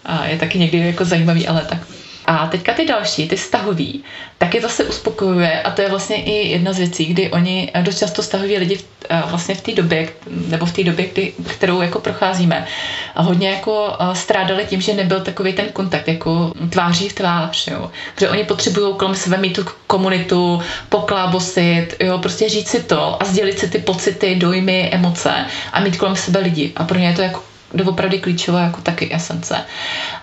a 0.05 0.25
je 0.27 0.39
taky 0.39 0.59
někdy 0.59 0.79
jako 0.79 1.05
zajímavý, 1.05 1.49
ale 1.49 1.65
tak 1.69 1.79
a 2.27 2.47
teďka 2.47 2.73
ty 2.75 2.87
další, 2.87 3.29
ty 3.29 3.37
stahový, 3.37 4.05
taky 4.39 4.61
zase 4.61 4.85
uspokojuje 4.85 5.63
a 5.63 5.71
to 5.71 5.83
je 5.83 5.89
vlastně 5.89 6.17
i 6.23 6.49
jedna 6.49 6.73
z 6.73 6.79
věcí, 6.79 7.05
kdy 7.05 7.31
oni 7.31 7.73
dost 7.83 7.99
často 7.99 8.23
stahují 8.23 8.59
lidi 8.59 8.77
v, 8.77 8.85
vlastně 9.27 9.55
v 9.55 9.61
té 9.61 9.73
době, 9.73 10.09
nebo 10.31 10.67
v 10.67 10.73
té 10.73 10.85
době, 10.85 11.07
kdy, 11.13 11.33
kterou 11.51 11.81
jako 11.83 12.01
procházíme. 12.01 12.67
A 13.15 13.23
hodně 13.23 13.51
jako 13.51 13.93
strádali 14.13 14.65
tím, 14.65 14.81
že 14.81 14.95
nebyl 14.95 15.21
takový 15.21 15.53
ten 15.53 15.67
kontakt, 15.73 16.09
jako 16.09 16.53
tváří 16.71 17.09
v 17.09 17.13
tvář, 17.13 17.67
jo. 17.67 17.91
Protože 18.15 18.29
oni 18.29 18.45
potřebují 18.45 18.95
kolem 18.95 19.15
sebe 19.15 19.37
mít 19.37 19.53
tu 19.53 19.65
komunitu, 19.87 20.63
poklábosit, 20.89 21.97
jo, 22.01 22.19
prostě 22.19 22.49
říct 22.49 22.69
si 22.69 22.83
to 22.83 23.23
a 23.23 23.25
sdělit 23.25 23.59
si 23.59 23.69
ty 23.71 23.79
pocity, 23.79 24.35
dojmy, 24.35 24.91
emoce 24.93 25.35
a 25.73 25.81
mít 25.81 25.97
kolem 25.97 26.17
sebe 26.17 26.41
lidi. 26.41 26.73
A 26.77 26.85
pro 26.85 26.99
ně 26.99 27.07
je 27.07 27.15
to 27.15 27.23
jako 27.23 27.43
doopravdy 27.75 28.19
klíčová 28.19 28.61
jako 28.61 28.81
taky 28.81 29.15
esence. 29.15 29.65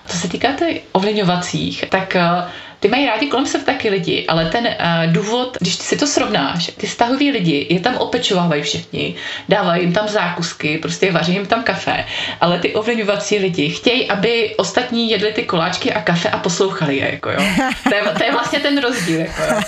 Co 0.05 0.17
se 0.17 0.27
týká 0.27 0.51
těch 0.53 0.81
ovlivňovacích, 0.91 1.85
tak 1.89 2.15
eh, 2.15 2.43
ty 2.81 2.87
mají 2.87 3.05
rádi 3.05 3.27
kolem 3.27 3.45
sebe 3.45 3.63
taky 3.63 3.89
lidi, 3.89 4.25
ale 4.27 4.45
ten 4.45 4.67
uh, 4.67 5.13
důvod, 5.13 5.57
když 5.59 5.75
ty 5.75 5.83
si 5.83 5.97
to 5.97 6.07
srovnáš, 6.07 6.71
ty 6.77 6.87
stahoví 6.87 7.31
lidi 7.31 7.67
je 7.69 7.79
tam 7.79 7.97
opečovávají 7.97 8.61
všichni, 8.63 9.15
dávají 9.49 9.81
jim 9.83 9.93
tam 9.93 10.07
zákusky, 10.07 10.77
prostě 10.77 11.11
vaří 11.11 11.33
jim 11.33 11.45
tam 11.45 11.63
kafe, 11.63 12.05
ale 12.41 12.59
ty 12.59 12.73
ovlivňovací 12.73 13.37
lidi 13.37 13.69
chtějí, 13.69 14.09
aby 14.09 14.55
ostatní 14.57 15.09
jedli 15.09 15.33
ty 15.33 15.43
koláčky 15.43 15.93
a 15.93 16.01
kafe 16.01 16.29
a 16.29 16.37
poslouchali 16.37 16.97
je, 16.97 17.11
jako 17.11 17.29
jo. 17.29 17.37
To 17.89 17.95
je, 17.95 18.01
to 18.17 18.23
je 18.23 18.31
vlastně 18.31 18.59
ten 18.59 18.81
rozdíl, 18.81 19.19
jako 19.19 19.41
jo. 19.41 19.61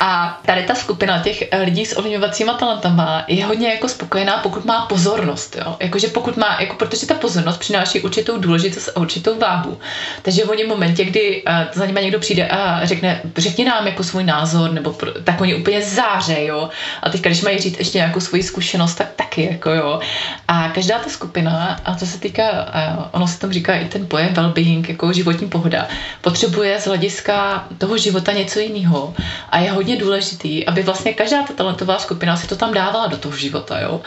A 0.00 0.40
tady 0.46 0.62
ta 0.62 0.74
skupina 0.74 1.22
těch 1.22 1.44
eh, 1.50 1.62
lidí 1.62 1.86
s 1.86 1.98
ovlivňovacíma 1.98 2.54
talentama 2.54 3.24
je 3.28 3.44
hodně 3.44 3.68
jako 3.68 3.88
spokojená, 3.88 4.38
pokud 4.38 4.64
má 4.64 4.86
pozornost, 4.86 5.56
jo. 5.56 5.76
Jakože 5.80 6.08
pokud 6.08 6.36
má, 6.36 6.56
jako 6.60 6.76
protože 6.76 7.06
ta 7.06 7.14
pozornost 7.14 7.56
přináší 7.56 8.00
určitou 8.00 8.38
důležitost 8.38 8.88
a 8.88 9.00
určitou 9.00 9.38
váhu. 9.38 9.80
Takže 10.22 10.44
oni 10.44 10.64
v 10.64 10.68
momentě, 10.68 11.04
kdy 11.04 11.42
uh, 11.42 11.52
za 11.72 11.86
nimi 11.86 12.00
někdo 12.02 12.18
přijde 12.18 12.43
a 12.50 12.86
řekne, 12.86 13.20
řekni 13.36 13.64
nám 13.64 13.86
jako 13.86 14.04
svůj 14.04 14.24
názor, 14.24 14.72
nebo 14.72 14.96
tak 15.24 15.40
oni 15.40 15.54
úplně 15.54 15.82
záře, 15.82 16.44
jo. 16.44 16.68
A 17.02 17.10
teďka, 17.10 17.28
když 17.28 17.42
mají 17.42 17.58
říct 17.58 17.78
ještě 17.78 17.98
nějakou 17.98 18.20
svoji 18.20 18.42
zkušenost, 18.42 18.94
tak 18.94 19.08
taky, 19.16 19.48
jako 19.52 19.70
jo. 19.70 20.00
A 20.48 20.68
každá 20.68 20.98
ta 20.98 21.10
skupina, 21.10 21.80
a 21.84 21.94
to 21.94 22.06
se 22.06 22.20
týká, 22.20 22.68
ono 23.12 23.28
se 23.28 23.38
tam 23.38 23.52
říká 23.52 23.74
i 23.74 23.84
ten 23.84 24.06
pojem 24.06 24.34
well-being, 24.34 24.88
jako 24.88 25.12
životní 25.12 25.48
pohoda, 25.48 25.88
potřebuje 26.20 26.80
z 26.80 26.86
hlediska 26.86 27.64
toho 27.78 27.98
života 27.98 28.32
něco 28.32 28.58
jiného. 28.58 29.14
A 29.50 29.58
je 29.58 29.72
hodně 29.72 29.96
důležitý, 29.96 30.66
aby 30.66 30.82
vlastně 30.82 31.12
každá 31.12 31.42
ta 31.42 31.52
talentová 31.52 31.98
skupina 31.98 32.36
si 32.36 32.46
to 32.46 32.56
tam 32.56 32.74
dávala 32.74 33.06
do 33.06 33.16
toho 33.16 33.36
života, 33.36 33.80
jo. 33.80 34.00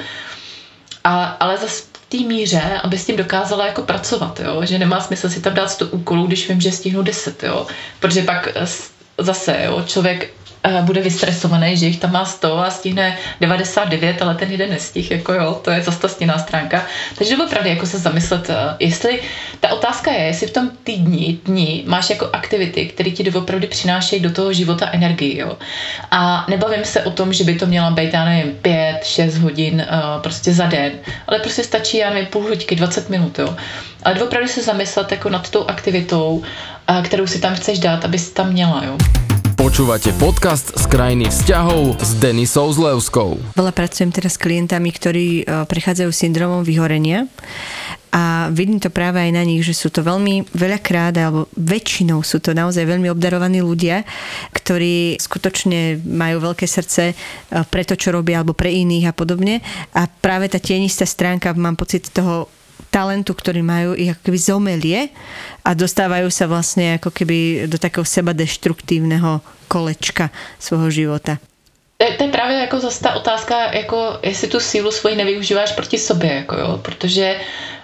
A, 1.04 1.23
ale 1.23 1.58
zase 1.58 1.96
té 2.09 2.17
míře, 2.17 2.79
aby 2.83 2.97
s 2.97 3.05
tím 3.05 3.17
dokázala 3.17 3.65
jako 3.65 3.81
pracovat, 3.81 4.39
jo? 4.39 4.61
že 4.65 4.79
nemá 4.79 5.01
smysl 5.01 5.29
si 5.29 5.41
tam 5.41 5.53
dát 5.53 5.71
100 5.71 5.87
úkolů, 5.87 6.27
když 6.27 6.49
vím, 6.49 6.61
že 6.61 6.71
stihnu 6.71 7.01
10, 7.01 7.43
jo? 7.43 7.67
protože 7.99 8.21
pak 8.21 8.47
zase 9.17 9.61
jo, 9.65 9.83
člověk 9.85 10.33
bude 10.81 11.01
vystresovaný, 11.01 11.77
že 11.77 11.85
jich 11.85 11.99
tam 11.99 12.11
má 12.11 12.25
100 12.25 12.59
a 12.59 12.69
stihne 12.69 13.17
99, 13.41 14.21
ale 14.21 14.35
ten 14.35 14.51
jeden 14.51 14.69
nestih, 14.69 15.11
jako 15.11 15.33
jo, 15.33 15.59
to 15.63 15.71
je 15.71 15.81
zase 15.81 15.99
ta 15.99 16.07
stěná 16.07 16.37
stránka. 16.37 16.85
Takže 17.17 17.37
opravdu 17.37 17.69
jako 17.69 17.85
se 17.85 17.97
zamyslet, 17.99 18.49
eh, 18.49 18.75
jestli 18.79 19.19
ta 19.59 19.69
otázka 19.69 20.11
je, 20.11 20.23
jestli 20.23 20.47
v 20.47 20.51
tom 20.51 20.69
týdni, 20.83 21.39
dní 21.45 21.83
máš 21.87 22.09
jako 22.09 22.29
aktivity, 22.33 22.85
které 22.85 23.11
ti 23.11 23.23
doopravdy 23.23 23.67
přinášejí 23.67 24.21
do 24.21 24.31
toho 24.31 24.53
života 24.53 24.89
energii, 24.91 25.37
jo. 25.37 25.57
A 26.11 26.45
nebavím 26.49 26.85
se 26.85 27.03
o 27.03 27.11
tom, 27.11 27.33
že 27.33 27.43
by 27.43 27.55
to 27.55 27.65
měla 27.65 27.91
být, 27.91 28.13
já 28.13 28.25
nevím, 28.25 28.53
5, 28.61 28.99
6 29.03 29.37
hodin 29.37 29.85
uh, 29.91 30.21
prostě 30.21 30.53
za 30.53 30.65
den, 30.65 30.91
ale 31.27 31.39
prostě 31.39 31.63
stačí, 31.63 31.97
já 31.97 32.09
nevím, 32.09 32.25
půl 32.25 32.43
hodinky, 32.43 32.75
20 32.75 33.09
minut, 33.09 33.39
jo. 33.39 33.55
Ale 34.03 34.23
opravdu 34.23 34.47
se 34.47 34.61
zamyslet 34.61 35.11
jako 35.11 35.29
nad 35.29 35.49
tou 35.49 35.65
aktivitou, 35.65 36.43
kterou 37.03 37.27
si 37.27 37.39
tam 37.39 37.55
chceš 37.55 37.79
dát, 37.79 38.05
abys 38.05 38.29
tam 38.31 38.51
měla, 38.53 38.83
jo. 38.85 38.97
Počúvate 39.57 40.13
podcast 40.21 40.69
z 40.77 40.85
krajiny 40.85 41.33
vzťahov 41.33 41.97
s 41.97 42.13
Denisou 42.21 42.69
Zlevskou. 42.69 43.41
Veľa 43.57 43.73
pracujem 43.73 44.13
teraz 44.13 44.37
s 44.37 44.43
klientami, 44.45 44.93
ktorí 44.93 45.41
e, 45.41 45.65
prechádzajú 45.65 46.13
syndromom 46.13 46.61
vyhorenia 46.61 47.25
a 48.13 48.53
vidím 48.53 48.77
to 48.77 48.93
práve 48.93 49.17
aj 49.17 49.33
na 49.33 49.41
nich, 49.41 49.65
že 49.65 49.73
sú 49.73 49.89
to 49.89 50.05
veľmi 50.05 50.53
veľakrát, 50.53 51.17
alebo 51.17 51.49
väčšinou 51.57 52.21
sú 52.21 52.37
to 52.37 52.53
naozaj 52.53 52.85
veľmi 52.85 53.09
obdarovaní 53.09 53.65
ľudia, 53.65 54.05
ktorí 54.53 55.17
skutočne 55.17 56.05
majú 56.05 56.53
veľké 56.53 56.69
srdce 56.69 57.03
e, 57.09 57.15
pre 57.65 57.81
to, 57.81 57.97
čo 57.97 58.13
robia, 58.13 58.45
alebo 58.45 58.53
pre 58.53 58.69
iných 58.69 59.09
a 59.09 59.13
podobne. 59.17 59.65
A 59.97 60.05
práve 60.05 60.53
tá 60.53 60.61
tienistá 60.61 61.09
stránka, 61.09 61.57
mám 61.57 61.73
pocit 61.73 62.13
toho 62.13 62.45
talentu, 62.89 63.33
ktorý 63.33 63.61
majú, 63.61 63.93
ich 63.93 64.13
ako 64.13 64.21
keby 64.25 64.39
zomelie 64.39 64.99
a 65.61 65.77
dostávajú 65.77 66.31
sa 66.31 66.49
vlastne 66.49 66.97
ako 66.97 67.13
keby 67.13 67.69
do 67.69 67.77
takého 67.77 68.05
seba 68.07 68.33
deštruktívneho 68.33 69.43
kolečka 69.67 70.33
svojho 70.57 70.89
života. 70.89 71.37
To 71.97 72.05
je, 72.05 72.11
to 72.13 72.23
je 72.23 72.31
právě 72.31 72.57
jako 72.57 72.79
zase 72.79 73.03
ta 73.03 73.13
otázka, 73.13 73.73
jako 73.73 74.19
jestli 74.23 74.47
tu 74.47 74.59
sílu 74.59 74.91
svoji 74.91 75.15
nevyužíváš 75.15 75.71
proti 75.71 75.97
sobě, 75.97 76.33
jako 76.33 76.55
jo, 76.55 76.79
protože 76.81 77.35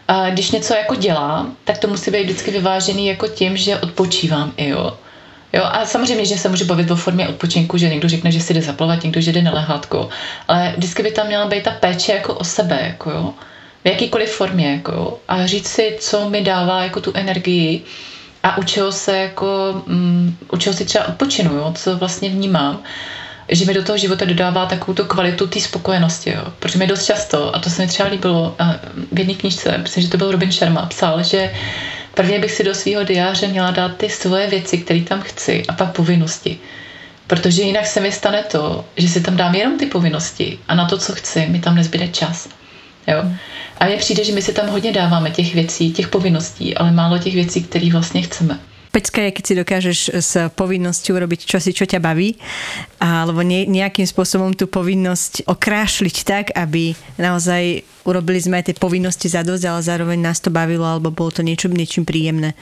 a 0.07 0.29
když 0.29 0.51
něco 0.51 0.73
jako 0.73 0.95
dělám, 0.95 1.55
tak 1.63 1.77
to 1.77 1.87
musí 1.87 2.11
být 2.11 2.23
vždycky 2.23 2.51
vyvážený 2.51 3.07
jako 3.07 3.27
tím, 3.27 3.57
že 3.57 3.79
odpočívám 3.79 4.53
i 4.57 4.69
jo. 4.69 4.97
Jo, 5.53 5.63
a 5.63 5.85
samozřejmě, 5.85 6.25
že 6.25 6.37
se 6.37 6.49
může 6.49 6.65
bavit 6.65 6.91
o 6.91 6.95
formě 6.95 7.27
odpočinku, 7.27 7.77
že 7.77 7.89
někdo 7.89 8.09
řekne, 8.09 8.31
že 8.31 8.41
si 8.41 8.53
jde 8.53 8.61
zaplavat, 8.61 9.03
někdo, 9.03 9.21
že 9.21 9.31
jde 9.31 9.41
na 9.41 9.53
lehátko, 9.53 10.09
ale 10.47 10.73
vždycky 10.77 11.03
by 11.03 11.11
tam 11.11 11.27
měla 11.27 11.45
být 11.45 11.63
ta 11.63 11.71
péče 11.71 12.11
jako 12.11 12.33
o 12.33 12.43
sebe, 12.43 12.79
jako 12.81 13.11
jo 13.11 13.33
v 13.83 13.87
jakýkoliv 13.87 14.31
formě, 14.31 14.71
jako, 14.71 15.19
a 15.27 15.45
říct 15.45 15.67
si, 15.67 15.97
co 15.99 16.29
mi 16.29 16.41
dává 16.41 16.83
jako 16.83 17.01
tu 17.01 17.11
energii 17.15 17.81
a 18.43 18.57
u 18.57 18.63
čeho 18.63 18.91
se 18.91 19.17
jako, 19.17 19.81
um, 19.87 20.37
u 20.51 20.57
čeho 20.57 20.73
si 20.73 20.85
třeba 20.85 21.07
odpočinu, 21.07 21.55
jo, 21.55 21.73
co 21.77 21.97
vlastně 21.97 22.29
vnímám 22.29 22.83
že 23.49 23.65
mi 23.65 23.73
do 23.73 23.83
toho 23.83 23.97
života 23.97 24.25
dodává 24.25 24.65
takovou 24.65 24.93
tu 24.93 25.05
kvalitu 25.05 25.47
té 25.47 25.59
spokojenosti, 25.59 26.29
jo. 26.29 26.43
Protože 26.59 26.79
mi 26.79 26.87
dost 26.87 27.05
často, 27.05 27.55
a 27.55 27.59
to 27.59 27.69
se 27.69 27.81
mi 27.81 27.87
třeba 27.87 28.09
líbilo 28.09 28.55
v 29.11 29.19
jedné 29.19 29.33
knižce, 29.33 29.77
myslím, 29.77 30.03
že 30.03 30.09
to 30.09 30.17
byl 30.17 30.31
Robin 30.31 30.51
Sharma, 30.51 30.85
psal, 30.85 31.23
že 31.23 31.53
prvně 32.13 32.39
bych 32.39 32.51
si 32.51 32.63
do 32.63 32.75
svého 32.75 33.03
diáře 33.03 33.47
měla 33.47 33.71
dát 33.71 33.97
ty 33.97 34.09
svoje 34.09 34.47
věci, 34.47 34.77
které 34.77 35.01
tam 35.01 35.21
chci, 35.21 35.63
a 35.67 35.73
pak 35.73 35.91
povinnosti. 35.91 36.59
Protože 37.27 37.61
jinak 37.61 37.87
se 37.87 37.99
mi 37.99 38.11
stane 38.11 38.43
to, 38.43 38.85
že 38.97 39.07
si 39.07 39.21
tam 39.21 39.37
dám 39.37 39.55
jenom 39.55 39.77
ty 39.77 39.85
povinnosti 39.85 40.59
a 40.67 40.75
na 40.75 40.85
to, 40.85 40.97
co 40.97 41.13
chci, 41.13 41.47
mi 41.47 41.59
tam 41.59 41.75
nezbyde 41.75 42.07
čas. 42.07 42.49
Jo? 43.07 43.23
A 43.77 43.85
mně 43.85 43.97
přijde, 43.97 44.23
že 44.23 44.33
my 44.33 44.41
si 44.41 44.53
tam 44.53 44.69
hodně 44.69 44.91
dáváme 44.91 45.31
těch 45.31 45.53
věcí, 45.53 45.91
těch 45.91 46.07
povinností, 46.07 46.75
ale 46.75 46.91
málo 46.91 47.17
těch 47.17 47.33
věcí, 47.33 47.63
které 47.63 47.91
vlastně 47.91 48.21
chceme. 48.21 48.59
Pecka 48.93 49.25
je, 49.25 49.31
keď 49.33 49.43
si 49.45 49.55
dokážeš 49.57 49.99
s 50.21 50.31
povinnosťou 50.53 51.17
robiť 51.17 51.49
čosi, 51.49 51.73
čo 51.73 51.89
ťa 51.89 51.97
baví, 51.97 52.37
alebo 53.01 53.41
ne, 53.41 53.65
nejakým 53.65 54.05
spôsobom 54.05 54.53
tú 54.53 54.69
povinnosť 54.69 55.49
okrášliť 55.49 56.15
tak, 56.21 56.45
aby 56.53 56.93
naozaj 57.17 57.81
urobili 58.05 58.37
sme 58.37 58.61
aj 58.61 58.69
tie 58.69 58.77
povinnosti 58.77 59.33
za 59.33 59.41
dosť, 59.41 59.65
ale 59.65 59.81
zároveň 59.81 60.21
nás 60.21 60.37
to 60.37 60.53
bavilo, 60.53 60.85
alebo 60.85 61.09
bolo 61.09 61.33
to 61.33 61.41
niečo, 61.41 61.73
niečím 61.73 62.05
príjemné. 62.05 62.53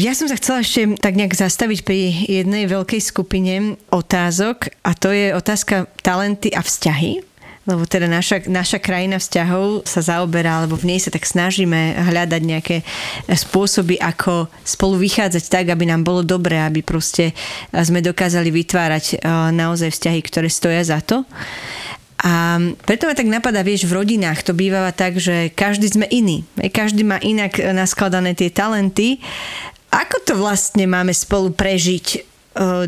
Ja 0.00 0.16
som 0.16 0.32
sa 0.32 0.40
chcela 0.40 0.64
ešte 0.64 0.96
tak 0.96 1.20
nejak 1.20 1.36
zastaviť 1.36 1.84
pri 1.84 2.08
jednej 2.24 2.64
veľkej 2.64 3.00
skupine 3.04 3.76
otázok 3.92 4.72
a 4.80 4.96
to 4.96 5.12
je 5.12 5.36
otázka 5.36 5.92
talenty 6.00 6.56
a 6.56 6.64
vzťahy 6.64 7.29
lebo 7.68 7.84
teda 7.84 8.08
naša, 8.08 8.48
naša 8.48 8.80
krajina 8.80 9.20
vzťahov 9.20 9.84
sa 9.84 10.00
zaoberá, 10.00 10.64
alebo 10.64 10.80
v 10.80 10.94
nej 10.94 11.00
sa 11.00 11.12
tak 11.12 11.28
snažíme 11.28 11.92
hľadať 12.08 12.42
nejaké 12.42 12.76
spôsoby, 13.28 14.00
ako 14.00 14.48
spolu 14.64 14.96
vychádzať 14.96 15.44
tak, 15.52 15.66
aby 15.68 15.84
nám 15.84 16.00
bolo 16.00 16.24
dobré, 16.24 16.56
aby 16.56 16.80
proste 16.80 17.36
sme 17.68 18.00
dokázali 18.00 18.48
vytvárať 18.48 19.04
eh, 19.12 19.18
naozaj 19.52 19.92
vzťahy, 19.92 20.20
ktoré 20.24 20.48
stoja 20.48 20.80
za 20.80 21.04
to. 21.04 21.28
A 22.20 22.60
preto 22.84 23.08
ma 23.08 23.16
tak 23.16 23.32
napadá, 23.32 23.64
vieš, 23.64 23.88
v 23.88 23.96
rodinách 23.96 24.44
to 24.44 24.52
býva 24.52 24.92
tak, 24.92 25.16
že 25.16 25.48
každý 25.56 25.88
sme 25.88 26.04
iný. 26.12 26.44
Každý 26.60 27.00
má 27.00 27.16
inak 27.16 27.56
naskladané 27.72 28.36
tie 28.36 28.52
talenty. 28.52 29.24
Ako 29.88 30.20
to 30.28 30.36
vlastne 30.36 30.84
máme 30.84 31.12
spolu 31.12 31.52
prežiť 31.52 32.06
eh, 32.16 32.20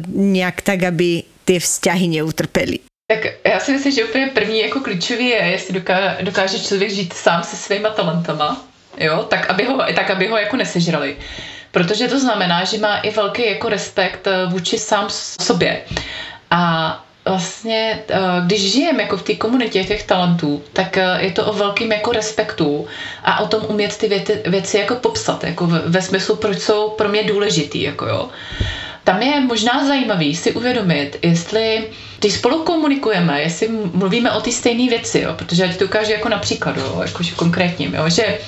nejak 0.08 0.64
tak, 0.64 0.88
aby 0.88 1.28
tie 1.44 1.60
vzťahy 1.60 2.16
neutrpeli? 2.16 2.91
Tak 3.12 3.32
já 3.44 3.60
si 3.60 3.72
myslím, 3.72 3.92
že 3.92 4.04
úplně 4.04 4.26
první 4.26 4.60
jako 4.60 4.80
klíčový 4.80 5.28
je, 5.28 5.36
jestli 5.36 5.74
dokáže, 5.74 6.16
dokáže 6.20 6.58
člověk 6.60 6.90
žít 6.90 7.12
sám 7.12 7.42
se 7.42 7.56
svýma 7.56 7.90
talentama, 7.90 8.64
jo, 8.98 9.22
tak 9.22 9.50
aby 9.50 9.64
ho, 9.64 9.78
tak 9.94 10.10
aby 10.10 10.28
ho 10.28 10.36
jako 10.36 10.56
nesežrali. 10.56 11.16
protože 11.70 12.08
to 12.08 12.20
znamená, 12.20 12.64
že 12.64 12.78
má 12.78 12.96
i 12.96 13.10
velký 13.10 13.46
jako 13.46 13.68
respekt 13.68 14.26
eh, 14.26 14.46
vůči 14.46 14.78
sám 14.78 15.06
sobě. 15.40 15.82
A 16.50 17.04
vlastně, 17.24 18.02
eh, 18.08 18.16
když 18.46 18.72
žijeme 18.72 19.02
jako 19.02 19.16
v 19.16 19.22
té 19.22 19.34
komunitě 19.34 19.84
těch 19.84 20.02
talentů, 20.02 20.62
tak 20.72 20.96
eh, 20.96 21.18
je 21.20 21.30
to 21.30 21.46
o 21.46 21.52
velkým 21.52 21.92
jako 21.92 22.12
respektu 22.12 22.86
a 23.24 23.40
o 23.40 23.46
tom 23.46 23.62
umět 23.68 23.96
ty 23.96 24.08
věci, 24.08 24.42
věci 24.46 24.78
jako 24.78 24.94
popsat, 24.94 25.44
jako 25.44 25.66
ve, 25.66 25.78
ve 25.78 26.02
smyslu, 26.02 26.36
proč 26.36 26.58
jsou 26.58 26.90
pro 26.90 27.08
mě 27.08 27.22
důležitý, 27.22 27.82
jako 27.82 28.06
jo. 28.06 28.28
Tam 29.04 29.22
je 29.22 29.40
možná 29.40 29.86
zajímavý 29.86 30.34
si 30.36 30.52
uvědomit, 30.52 31.18
jestli 31.22 31.84
když 32.18 32.32
spolu 32.32 32.62
komunikujeme, 32.64 33.42
jestli 33.42 33.68
mluvíme 33.92 34.32
o 34.32 34.40
té 34.40 34.52
stejné 34.52 34.88
věci, 34.88 35.20
jo, 35.20 35.34
protože 35.36 35.68
ti 35.68 35.74
to 35.74 35.84
ukážu 35.84 36.12
jako 36.12 36.28
například, 36.28 36.76
jakože 37.06 37.34
konkrétním, 37.34 37.94
jo, 37.94 38.08
že 38.08 38.38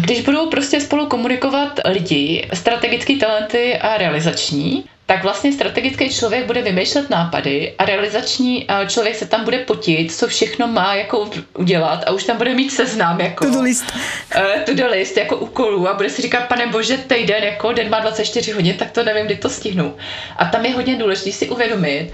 když 0.00 0.20
budou 0.20 0.50
prostě 0.50 0.80
spolu 0.80 1.06
komunikovat 1.06 1.80
lidi, 1.88 2.48
strategické 2.54 3.16
talenty 3.16 3.76
a 3.78 3.96
realizační, 3.98 4.84
tak 5.08 5.22
vlastně 5.22 5.52
strategický 5.52 6.10
člověk 6.10 6.46
bude 6.46 6.62
vymýšlet 6.62 7.10
nápady 7.10 7.74
a 7.78 7.84
realizační 7.84 8.66
člověk 8.86 9.16
se 9.16 9.26
tam 9.26 9.44
bude 9.44 9.58
potit, 9.58 10.12
co 10.12 10.26
všechno 10.26 10.66
má 10.66 10.94
jako 10.94 11.30
udělat 11.58 12.04
a 12.06 12.10
už 12.10 12.24
tam 12.24 12.36
bude 12.36 12.54
mít 12.54 12.70
seznam 12.70 13.20
jako 13.20 13.44
to-do 13.44 13.62
list. 13.62 13.92
Uh, 14.36 14.62
to-do 14.62 14.88
list 14.88 15.16
jako 15.16 15.36
úkolů 15.36 15.88
a 15.88 15.94
bude 15.94 16.10
si 16.10 16.22
říkat, 16.22 16.48
pane 16.48 16.66
bože, 16.66 16.98
týden, 16.98 17.44
jako 17.44 17.72
den 17.72 17.90
má 17.90 18.00
24 18.00 18.52
hodin, 18.52 18.76
tak 18.76 18.90
to 18.90 19.04
nevím, 19.04 19.26
kdy 19.26 19.36
to 19.36 19.48
stihnu. 19.48 19.96
A 20.36 20.44
tam 20.44 20.64
je 20.64 20.74
hodně 20.74 20.96
důležité 20.96 21.32
si 21.32 21.48
uvědomit, 21.48 22.12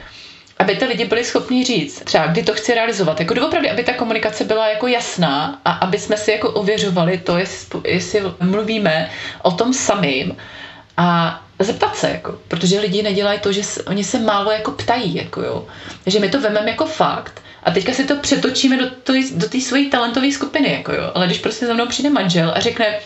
aby 0.58 0.76
ty 0.76 0.84
lidi 0.84 1.04
byli 1.04 1.24
schopni 1.24 1.64
říct, 1.64 2.04
třeba 2.04 2.26
kdy 2.26 2.42
to 2.42 2.54
chci 2.54 2.74
realizovat, 2.74 3.20
jako 3.20 3.34
doopravdy, 3.34 3.70
aby 3.70 3.84
ta 3.84 3.92
komunikace 3.92 4.44
byla 4.44 4.68
jako 4.68 4.86
jasná 4.86 5.60
a 5.64 5.72
aby 5.72 5.98
jsme 5.98 6.16
si 6.16 6.30
jako 6.30 6.50
ověřovali 6.50 7.18
to, 7.18 7.38
jestli, 7.38 7.80
jestli 7.84 8.22
mluvíme 8.40 9.10
o 9.42 9.50
tom 9.50 9.72
samým 9.72 10.36
a 10.96 11.40
zeptat 11.58 11.96
se, 11.96 12.10
jako, 12.10 12.38
protože 12.48 12.80
lidi 12.80 13.02
nedělají 13.02 13.40
to, 13.40 13.52
že 13.52 13.62
se, 13.62 13.82
oni 13.82 14.04
se 14.04 14.18
málo 14.18 14.50
jako 14.50 14.70
ptají, 14.70 15.14
jako 15.14 15.42
jo. 15.42 15.66
Takže 16.04 16.20
my 16.20 16.28
to 16.28 16.40
vememe 16.40 16.70
jako 16.70 16.86
fakt 16.86 17.42
a 17.62 17.70
teďka 17.70 17.92
si 17.92 18.04
to 18.04 18.16
přetočíme 18.16 18.76
do, 18.76 18.90
té 18.90 19.12
do 19.32 19.60
svojí 19.60 19.90
talentové 19.90 20.32
skupiny, 20.32 20.72
jako 20.72 20.92
jo. 20.92 21.12
Ale 21.14 21.26
když 21.26 21.38
prostě 21.38 21.66
za 21.66 21.74
mnou 21.74 21.86
přijde 21.86 22.10
manžel 22.10 22.52
a 22.56 22.60
řekne, 22.60 23.00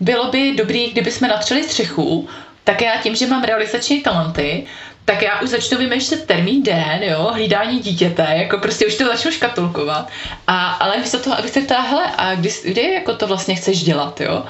bylo 0.00 0.30
by 0.30 0.54
dobrý, 0.56 0.90
kdyby 0.90 1.10
jsme 1.10 1.28
natřeli 1.28 1.64
střechu, 1.64 2.28
tak 2.64 2.82
já 2.82 2.96
tím, 3.02 3.14
že 3.14 3.26
mám 3.26 3.44
realizační 3.44 4.02
talenty, 4.02 4.66
tak 5.04 5.22
já 5.22 5.40
už 5.40 5.48
začnu 5.50 5.78
vymýšlet 5.78 6.26
termín 6.26 6.62
den, 6.62 7.02
jo, 7.02 7.30
hlídání 7.32 7.78
dítěte, 7.78 8.26
jako 8.30 8.58
prostě 8.58 8.86
už 8.86 8.94
to 8.94 9.06
začnu 9.06 9.30
škatulkovat. 9.30 10.08
A, 10.46 10.70
ale 10.70 10.98
místo 10.98 11.18
toho, 11.18 11.38
abych 11.38 11.50
se 11.50 11.60
ptala, 11.60 11.80
hele, 11.80 12.04
a 12.16 12.34
kdy, 12.34 12.50
kdy 12.64 12.92
jako 12.92 13.14
to 13.14 13.26
vlastně 13.26 13.54
chceš 13.54 13.82
dělat, 13.82 14.20
jo? 14.20 14.44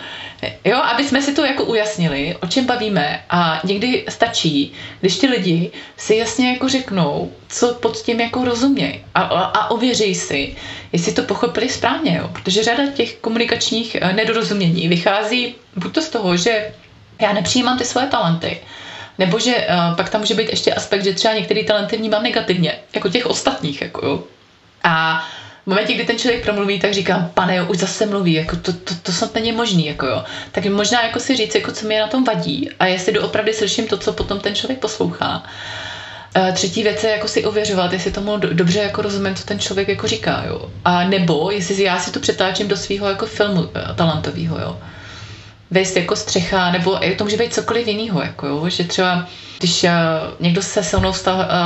Jo, 0.64 0.76
aby 0.76 1.04
jsme 1.04 1.22
si 1.22 1.34
to 1.34 1.44
jako 1.44 1.64
ujasnili, 1.64 2.36
o 2.42 2.46
čem 2.46 2.66
bavíme 2.66 3.24
a 3.30 3.60
někdy 3.64 4.04
stačí, 4.08 4.72
když 5.00 5.18
ty 5.18 5.26
lidi 5.26 5.70
si 5.96 6.16
jasně 6.16 6.52
jako 6.52 6.68
řeknou, 6.68 7.32
co 7.48 7.74
pod 7.74 7.96
tím 7.96 8.20
jako 8.20 8.44
rozumějí 8.44 9.04
a, 9.14 9.20
a, 9.22 9.42
a 9.42 9.70
ověří 9.70 10.14
si, 10.14 10.56
jestli 10.92 11.12
to 11.12 11.22
pochopili 11.22 11.68
správně, 11.68 12.16
jo? 12.16 12.30
protože 12.32 12.62
řada 12.62 12.86
těch 12.86 13.14
komunikačních 13.14 13.96
eh, 14.00 14.12
nedorozumění 14.12 14.88
vychází 14.88 15.54
buď 15.76 15.94
to 15.94 16.02
z 16.02 16.08
toho, 16.08 16.36
že 16.36 16.74
já 17.20 17.32
nepřijímám 17.32 17.78
ty 17.78 17.84
svoje 17.84 18.06
talenty, 18.06 18.60
nebo 19.18 19.38
že 19.38 19.54
uh, 19.56 19.96
pak 19.96 20.10
tam 20.10 20.20
může 20.20 20.34
být 20.34 20.50
ještě 20.50 20.74
aspekt, 20.74 21.04
že 21.04 21.14
třeba 21.14 21.34
některé 21.34 21.64
talenty 21.64 21.96
vnímám 21.96 22.22
negativně, 22.22 22.78
jako 22.94 23.08
těch 23.08 23.26
ostatních, 23.26 23.82
jako 23.82 24.06
jo. 24.06 24.22
A 24.84 25.24
v 25.62 25.66
momentě, 25.66 25.94
kdy 25.94 26.04
ten 26.04 26.18
člověk 26.18 26.44
promluví, 26.44 26.80
tak 26.80 26.94
říkám, 26.94 27.30
pane, 27.34 27.56
jo, 27.56 27.66
už 27.66 27.76
zase 27.76 28.06
mluví, 28.06 28.32
jako 28.32 28.56
to, 28.56 28.72
to, 28.72 28.94
to 29.02 29.12
snad 29.12 29.34
není 29.34 29.52
možný, 29.52 29.86
jako 29.86 30.06
jo. 30.06 30.24
Tak 30.52 30.66
možná 30.66 31.02
jako 31.02 31.20
si 31.20 31.36
říct, 31.36 31.54
jako 31.54 31.72
co 31.72 31.88
mi 31.88 31.98
na 31.98 32.06
tom 32.06 32.24
vadí 32.24 32.70
a 32.78 32.86
jestli 32.86 33.12
doopravdy 33.12 33.54
slyším 33.54 33.86
to, 33.86 33.98
co 33.98 34.12
potom 34.12 34.40
ten 34.40 34.54
člověk 34.54 34.78
poslouchá. 34.78 35.42
Uh, 36.36 36.54
třetí 36.54 36.82
věc 36.82 37.04
je 37.04 37.10
jako 37.10 37.28
si 37.28 37.44
ověřovat, 37.44 37.92
jestli 37.92 38.12
tomu 38.12 38.36
dobře 38.36 38.78
jako 38.78 39.02
rozumím, 39.02 39.34
co 39.34 39.44
ten 39.44 39.58
člověk 39.58 39.88
jako 39.88 40.06
říká, 40.06 40.44
jo. 40.46 40.70
A 40.84 41.04
nebo 41.04 41.50
jestli 41.50 41.82
já 41.82 41.98
si 41.98 42.10
to 42.10 42.20
přetáčím 42.20 42.68
do 42.68 42.76
svého 42.76 43.08
jako 43.08 43.26
filmu 43.26 43.60
uh, 43.60 43.68
talentového, 43.96 44.58
jo 44.58 44.78
vejst 45.72 45.96
jako 45.96 46.16
střecha, 46.16 46.70
nebo 46.70 47.00
to 47.16 47.24
může 47.24 47.36
být 47.36 47.54
cokoliv 47.54 47.86
jiného, 47.86 48.22
jako 48.22 48.46
jo, 48.46 48.68
že 48.68 48.84
třeba 48.84 49.26
když 49.58 49.82
uh, 49.82 49.90
někdo 50.40 50.62
se 50.62 50.82
silnou 50.82 51.12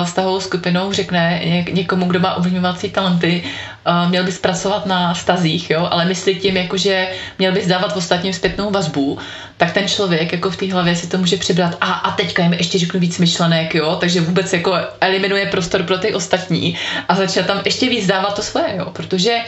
vztahovou 0.04 0.40
skupinou 0.40 0.92
řekne 0.92 1.40
něk, 1.44 1.72
někomu, 1.72 2.06
kdo 2.06 2.20
má 2.20 2.34
ovlivňovací 2.34 2.90
talenty, 2.90 3.42
uh, 3.42 4.10
měl 4.10 4.24
bys 4.24 4.38
pracovat 4.38 4.86
na 4.86 5.14
stazích, 5.14 5.70
jo, 5.70 5.88
ale 5.90 6.04
myslí 6.04 6.34
tím, 6.34 6.56
jako, 6.56 6.76
že 6.76 7.08
měl 7.38 7.52
bys 7.52 7.66
dávat 7.66 7.96
ostatním 7.96 8.32
zpětnou 8.32 8.70
vazbu, 8.70 9.18
tak 9.56 9.72
ten 9.72 9.88
člověk 9.88 10.32
jako 10.32 10.50
v 10.50 10.56
té 10.56 10.72
hlavě 10.72 10.96
si 10.96 11.06
to 11.06 11.18
může 11.18 11.36
přibrat. 11.36 11.76
A, 11.80 11.92
a 11.92 12.10
teďka 12.10 12.42
jim 12.42 12.52
ještě 12.52 12.78
řeknu 12.78 13.00
víc 13.00 13.18
myšlenek, 13.18 13.74
jo, 13.74 13.96
takže 14.00 14.20
vůbec 14.20 14.52
jako 14.52 14.74
eliminuje 15.00 15.46
prostor 15.46 15.82
pro 15.82 15.98
ty 15.98 16.14
ostatní 16.14 16.78
a 17.08 17.14
začne 17.14 17.42
tam 17.42 17.62
ještě 17.64 17.88
víc 17.88 18.06
dávat 18.06 18.36
to 18.36 18.42
svoje, 18.42 18.76
jo, 18.76 18.90
protože 18.92 19.38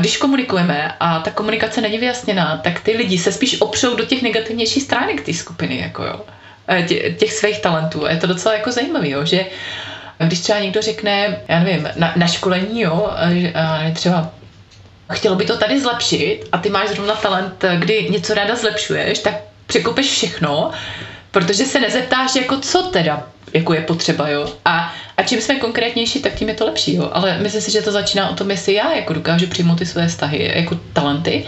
když 0.00 0.16
komunikujeme 0.16 0.92
a 1.00 1.20
ta 1.20 1.30
komunikace 1.30 1.80
není 1.80 1.98
vyjasněná, 1.98 2.56
tak 2.56 2.80
ty 2.80 2.96
lidi 2.96 3.18
se 3.18 3.32
spíš 3.32 3.60
opřou 3.60 3.96
do 3.96 4.04
těch 4.04 4.22
negativnějších 4.22 4.82
stránek 4.82 5.20
té 5.20 5.32
skupiny, 5.32 5.78
jako 5.78 6.04
jo, 6.04 6.24
tě, 6.86 6.94
těch 6.94 7.32
svých 7.32 7.60
talentů. 7.60 8.06
A 8.06 8.10
je 8.10 8.16
to 8.16 8.26
docela 8.26 8.54
jako 8.54 8.72
zajímavé, 8.72 9.08
jo, 9.08 9.24
že 9.24 9.46
když 10.18 10.40
třeba 10.40 10.58
někdo 10.58 10.82
řekne, 10.82 11.40
já 11.48 11.60
nevím, 11.60 11.88
na, 11.96 12.12
na 12.16 12.26
školení, 12.26 12.80
jo, 12.80 13.10
třeba 13.94 14.30
chtělo 15.12 15.36
by 15.36 15.44
to 15.44 15.56
tady 15.56 15.80
zlepšit 15.80 16.40
a 16.52 16.58
ty 16.58 16.70
máš 16.70 16.88
zrovna 16.88 17.14
talent, 17.14 17.64
kdy 17.78 18.08
něco 18.10 18.34
ráda 18.34 18.56
zlepšuješ, 18.56 19.18
tak 19.18 19.34
překopeš 19.66 20.10
všechno, 20.10 20.70
protože 21.30 21.64
se 21.64 21.80
nezeptáš, 21.80 22.36
jako 22.36 22.58
co 22.58 22.82
teda 22.82 23.26
jako 23.54 23.74
je 23.74 23.80
potřeba, 23.80 24.28
jo. 24.28 24.52
A, 24.64 24.94
a 25.16 25.22
čím 25.22 25.40
jsme 25.40 25.54
konkrétnější, 25.54 26.22
tak 26.22 26.34
tím 26.34 26.48
je 26.48 26.54
to 26.54 26.66
lepší, 26.66 26.94
jo. 26.94 27.10
Ale 27.12 27.38
myslím 27.38 27.62
si, 27.62 27.70
že 27.70 27.82
to 27.82 27.92
začíná 27.92 28.28
o 28.28 28.34
tom, 28.34 28.50
jestli 28.50 28.74
já 28.74 28.92
jako 28.92 29.12
dokážu 29.12 29.46
přijmout 29.46 29.78
ty 29.78 29.86
své 29.86 30.08
vztahy 30.08 30.52
jako 30.54 30.78
talenty 30.92 31.46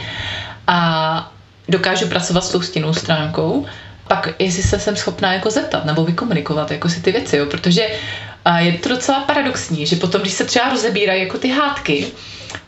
a 0.66 1.32
dokážu 1.68 2.06
pracovat 2.06 2.44
s 2.44 2.52
tou 2.52 2.62
stěnou 2.62 2.92
stránkou, 2.92 3.66
pak 4.08 4.28
jestli 4.38 4.62
se 4.62 4.78
jsem 4.78 4.96
schopná 4.96 5.32
jako 5.32 5.50
zeptat 5.50 5.84
nebo 5.84 6.04
vykomunikovat 6.04 6.70
jako 6.70 6.88
si 6.88 7.00
ty 7.00 7.12
věci, 7.12 7.36
jo. 7.36 7.46
Protože 7.46 7.86
a 8.44 8.60
je 8.60 8.72
to 8.72 8.88
docela 8.88 9.20
paradoxní, 9.20 9.86
že 9.86 9.96
potom, 9.96 10.20
když 10.20 10.32
se 10.32 10.44
třeba 10.44 10.68
rozebírají 10.68 11.22
jako 11.22 11.38
ty 11.38 11.48
hádky, 11.48 12.06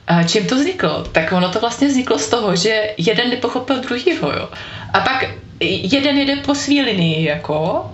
a 0.06 0.22
čím 0.22 0.46
to 0.46 0.54
vzniklo? 0.54 1.04
Tak 1.12 1.32
ono 1.32 1.48
to 1.48 1.60
vlastně 1.60 1.88
vzniklo 1.88 2.18
z 2.18 2.28
toho, 2.28 2.56
že 2.56 2.94
jeden 2.98 3.30
nepochopil 3.30 3.80
druhýho, 3.80 4.32
jo. 4.32 4.48
A 4.92 5.00
pak 5.00 5.24
jeden 5.60 6.18
jede 6.18 6.36
po 6.36 6.54
svý 6.54 6.82
linii, 6.82 7.24
jako, 7.24 7.90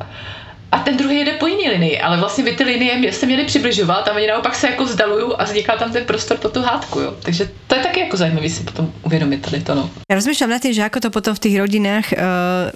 a 0.73 0.79
ten 0.79 0.97
druhý 0.97 1.17
jede 1.17 1.33
po 1.33 1.47
jiné 1.47 1.71
linii, 1.71 2.01
ale 2.01 2.17
vlastně 2.21 2.45
vy 2.45 2.53
ty 2.53 2.65
linie 2.65 3.13
se 3.13 3.27
měli 3.27 3.45
přibližovat 3.45 4.09
a 4.09 4.13
oni 4.13 4.27
naopak 4.27 4.55
se 4.55 4.67
jako 4.67 4.85
vzdalují 4.85 5.33
a 5.39 5.45
vzniká 5.45 5.77
tam 5.77 5.93
ten 5.93 6.05
prostor 6.05 6.37
pro 6.37 6.49
tu 6.51 6.63
hádku. 6.63 7.01
Jo. 7.01 7.15
Takže 7.23 7.49
to 7.67 7.75
je 7.75 7.83
taky 7.83 8.01
jako 8.01 8.17
zajímavý 8.17 8.51
si 8.51 8.65
potom 8.65 8.93
uvědomit 9.03 9.43
tady 9.43 9.61
to. 9.61 9.75
No. 9.75 9.91
Ja 10.09 10.17
rozmýšľam 10.17 10.51
nad 10.53 10.61
tým, 10.61 10.77
že 10.77 10.85
ako 10.85 10.99
to 11.01 11.09
potom 11.09 11.33
v 11.37 11.43
tých 11.45 11.57
rodinách 11.57 12.07
uh, 12.13 12.19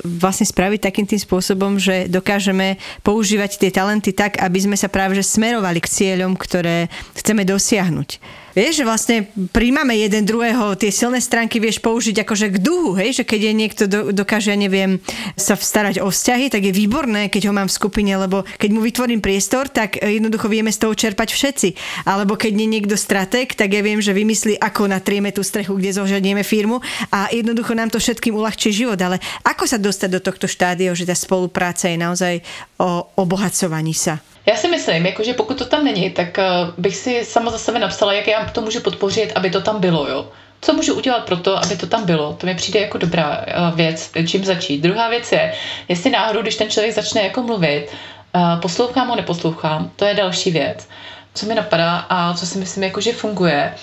vlastne 0.04 0.48
spraviť 0.48 0.80
takým 0.88 1.06
tým 1.08 1.20
spôsobom, 1.20 1.76
že 1.76 2.08
dokážeme 2.08 2.80
používať 3.04 3.60
tie 3.60 3.70
talenty 3.72 4.12
tak, 4.12 4.40
aby 4.40 4.58
sme 4.60 4.76
sa 4.76 4.88
práve 4.88 5.16
že 5.16 5.24
smerovali 5.24 5.80
k 5.80 5.88
cieľom, 5.88 6.32
ktoré 6.36 6.88
chceme 7.16 7.44
dosiahnuť. 7.44 8.41
Vieš, 8.52 8.84
že 8.84 8.88
vlastne 8.88 9.16
príjmame 9.48 9.96
jeden 9.96 10.28
druhého, 10.28 10.76
tie 10.76 10.92
silné 10.92 11.24
stránky 11.24 11.56
vieš 11.56 11.80
použiť 11.80 12.20
akože 12.20 12.52
k 12.52 12.56
duhu, 12.60 12.92
hej, 13.00 13.22
že 13.22 13.24
keď 13.24 13.40
je 13.48 13.52
niekto 13.56 13.82
do, 13.88 14.00
dokáže, 14.12 14.52
ja 14.52 14.58
neviem, 14.60 15.00
sa 15.40 15.56
starať 15.56 16.04
o 16.04 16.12
vzťahy, 16.12 16.52
tak 16.52 16.68
je 16.68 16.76
výborné, 16.76 17.32
keď 17.32 17.48
ho 17.48 17.56
mám 17.56 17.72
v 17.72 17.76
skupine, 17.80 18.12
lebo 18.12 18.44
keď 18.60 18.70
mu 18.76 18.84
vytvorím 18.84 19.24
priestor, 19.24 19.72
tak 19.72 19.96
jednoducho 19.96 20.52
vieme 20.52 20.68
z 20.68 20.84
toho 20.84 20.92
čerpať 20.92 21.32
všetci. 21.32 21.68
Alebo 22.04 22.36
keď 22.36 22.52
nie 22.52 22.68
niekto 22.68 22.92
strateg, 22.92 23.56
tak 23.56 23.72
ja 23.72 23.80
viem, 23.80 24.04
že 24.04 24.12
vymyslí, 24.12 24.60
ako 24.60 24.84
natrieme 24.92 25.32
tú 25.32 25.40
strechu, 25.40 25.72
kde 25.80 25.96
zožadnieme 25.96 26.44
firmu 26.44 26.84
a 27.08 27.32
jednoducho 27.32 27.72
nám 27.72 27.88
to 27.88 27.96
všetkým 27.96 28.36
uľahčí 28.36 28.68
život. 28.68 29.00
Ale 29.00 29.16
ako 29.48 29.64
sa 29.64 29.80
dostať 29.80 30.08
do 30.12 30.20
tohto 30.20 30.44
štádia, 30.44 30.92
že 30.92 31.08
tá 31.08 31.16
spolupráca 31.16 31.88
je 31.88 31.96
naozaj 31.96 32.34
o 32.76 33.08
obohacovaní 33.16 33.96
sa? 33.96 34.20
Já 34.46 34.56
si 34.56 34.68
myslím, 34.68 35.06
jako, 35.06 35.22
že 35.22 35.34
pokud 35.34 35.58
to 35.58 35.64
tam 35.64 35.84
není, 35.84 36.10
tak 36.10 36.38
uh, 36.38 36.74
bych 36.78 36.96
si 36.96 37.24
sama 37.24 37.50
za 37.50 37.58
sebe 37.58 37.78
napsala, 37.78 38.12
jak 38.12 38.26
já 38.26 38.44
to 38.44 38.60
můžu 38.60 38.80
podpořit, 38.80 39.32
aby 39.34 39.50
to 39.50 39.60
tam 39.60 39.80
bylo, 39.80 40.08
jo. 40.08 40.28
Co 40.60 40.72
můžu 40.72 40.94
udělat 40.94 41.24
pro 41.24 41.36
to, 41.36 41.64
aby 41.64 41.76
to 41.76 41.86
tam 41.86 42.04
bylo? 42.06 42.32
To 42.32 42.46
mi 42.46 42.54
přijde 42.54 42.80
jako 42.80 42.98
dobrá 42.98 43.38
uh, 43.38 43.76
věc, 43.76 44.10
čím 44.26 44.44
začít. 44.44 44.80
Druhá 44.80 45.08
věc 45.08 45.32
je, 45.32 45.54
jestli 45.88 46.10
náhodou, 46.10 46.42
když 46.42 46.56
ten 46.56 46.70
člověk 46.70 46.94
začne 46.94 47.22
jako 47.22 47.42
mluvit, 47.42 47.86
uh, 48.34 48.60
poslouchám 48.60 49.08
ho, 49.08 49.16
neposlouchám, 49.16 49.90
to 49.96 50.04
je 50.04 50.14
další 50.14 50.50
věc. 50.50 50.88
Co 51.34 51.46
mi 51.46 51.54
napadá 51.54 51.96
a 52.08 52.34
co 52.34 52.46
si 52.46 52.58
myslím, 52.58 52.84
jako, 52.84 53.00
že 53.00 53.12
funguje, 53.12 53.74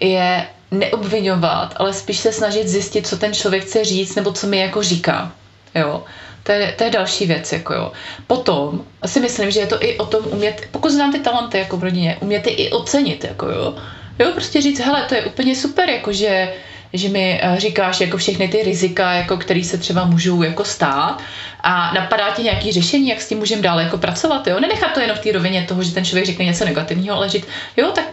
je 0.00 0.46
neobvinovat, 0.70 1.74
ale 1.76 1.92
spíš 1.92 2.18
se 2.18 2.32
snažit 2.32 2.68
zjistit, 2.68 3.06
co 3.06 3.16
ten 3.16 3.34
člověk 3.34 3.64
chce 3.64 3.84
říct, 3.84 4.14
nebo 4.14 4.32
co 4.32 4.46
mi 4.46 4.58
jako 4.58 4.82
říká. 4.82 5.32
Jo. 5.74 6.04
To 6.46 6.52
je, 6.52 6.74
to 6.78 6.84
je 6.84 6.90
další 6.90 7.26
věc. 7.26 7.52
Jako 7.52 7.74
jo. 7.74 7.92
Potom 8.26 8.84
si 9.06 9.20
myslím, 9.20 9.50
že 9.50 9.60
je 9.60 9.66
to 9.66 9.82
i 9.82 9.98
o 9.98 10.06
tom 10.06 10.24
umět, 10.26 10.68
pokud 10.70 10.90
znám 10.90 11.12
ty 11.12 11.18
talenty 11.18 11.58
jako 11.58 11.76
v 11.76 11.84
rodině, 11.84 12.16
umět 12.20 12.46
i 12.46 12.70
ocenit. 12.70 13.24
Jako 13.24 13.46
jo. 13.46 13.74
jo, 14.18 14.30
prostě 14.32 14.60
říct, 14.60 14.80
hele, 14.80 15.04
to 15.08 15.14
je 15.14 15.24
úplně 15.24 15.54
super, 15.54 15.90
jako 15.90 16.12
že 16.12 16.52
že 16.92 17.08
mi 17.08 17.40
eh, 17.42 17.60
říkáš 17.60 18.00
jako 18.00 18.16
všechny 18.16 18.48
ty 18.48 18.62
rizika, 18.62 19.12
jako 19.12 19.36
který 19.36 19.64
se 19.64 19.78
třeba 19.78 20.04
můžou 20.04 20.42
jako 20.42 20.64
stát 20.64 21.22
a 21.60 21.92
napadá 21.94 22.30
ti 22.30 22.42
nějaký 22.42 22.72
řešení, 22.72 23.08
jak 23.08 23.20
s 23.20 23.28
tím 23.28 23.38
můžeme 23.38 23.62
dále 23.62 23.82
jako 23.82 23.98
pracovat, 23.98 24.46
jo? 24.46 24.60
Nenechat 24.60 24.92
to 24.94 25.00
jenom 25.00 25.16
v 25.16 25.20
té 25.20 25.32
rovině 25.32 25.64
toho, 25.68 25.82
že 25.82 25.94
ten 25.94 26.04
člověk 26.04 26.26
řekne 26.26 26.44
něco 26.44 26.64
negativního, 26.64 27.16
ale 27.16 27.28
říct, 27.28 27.46
jo, 27.76 27.92
tak 27.94 28.04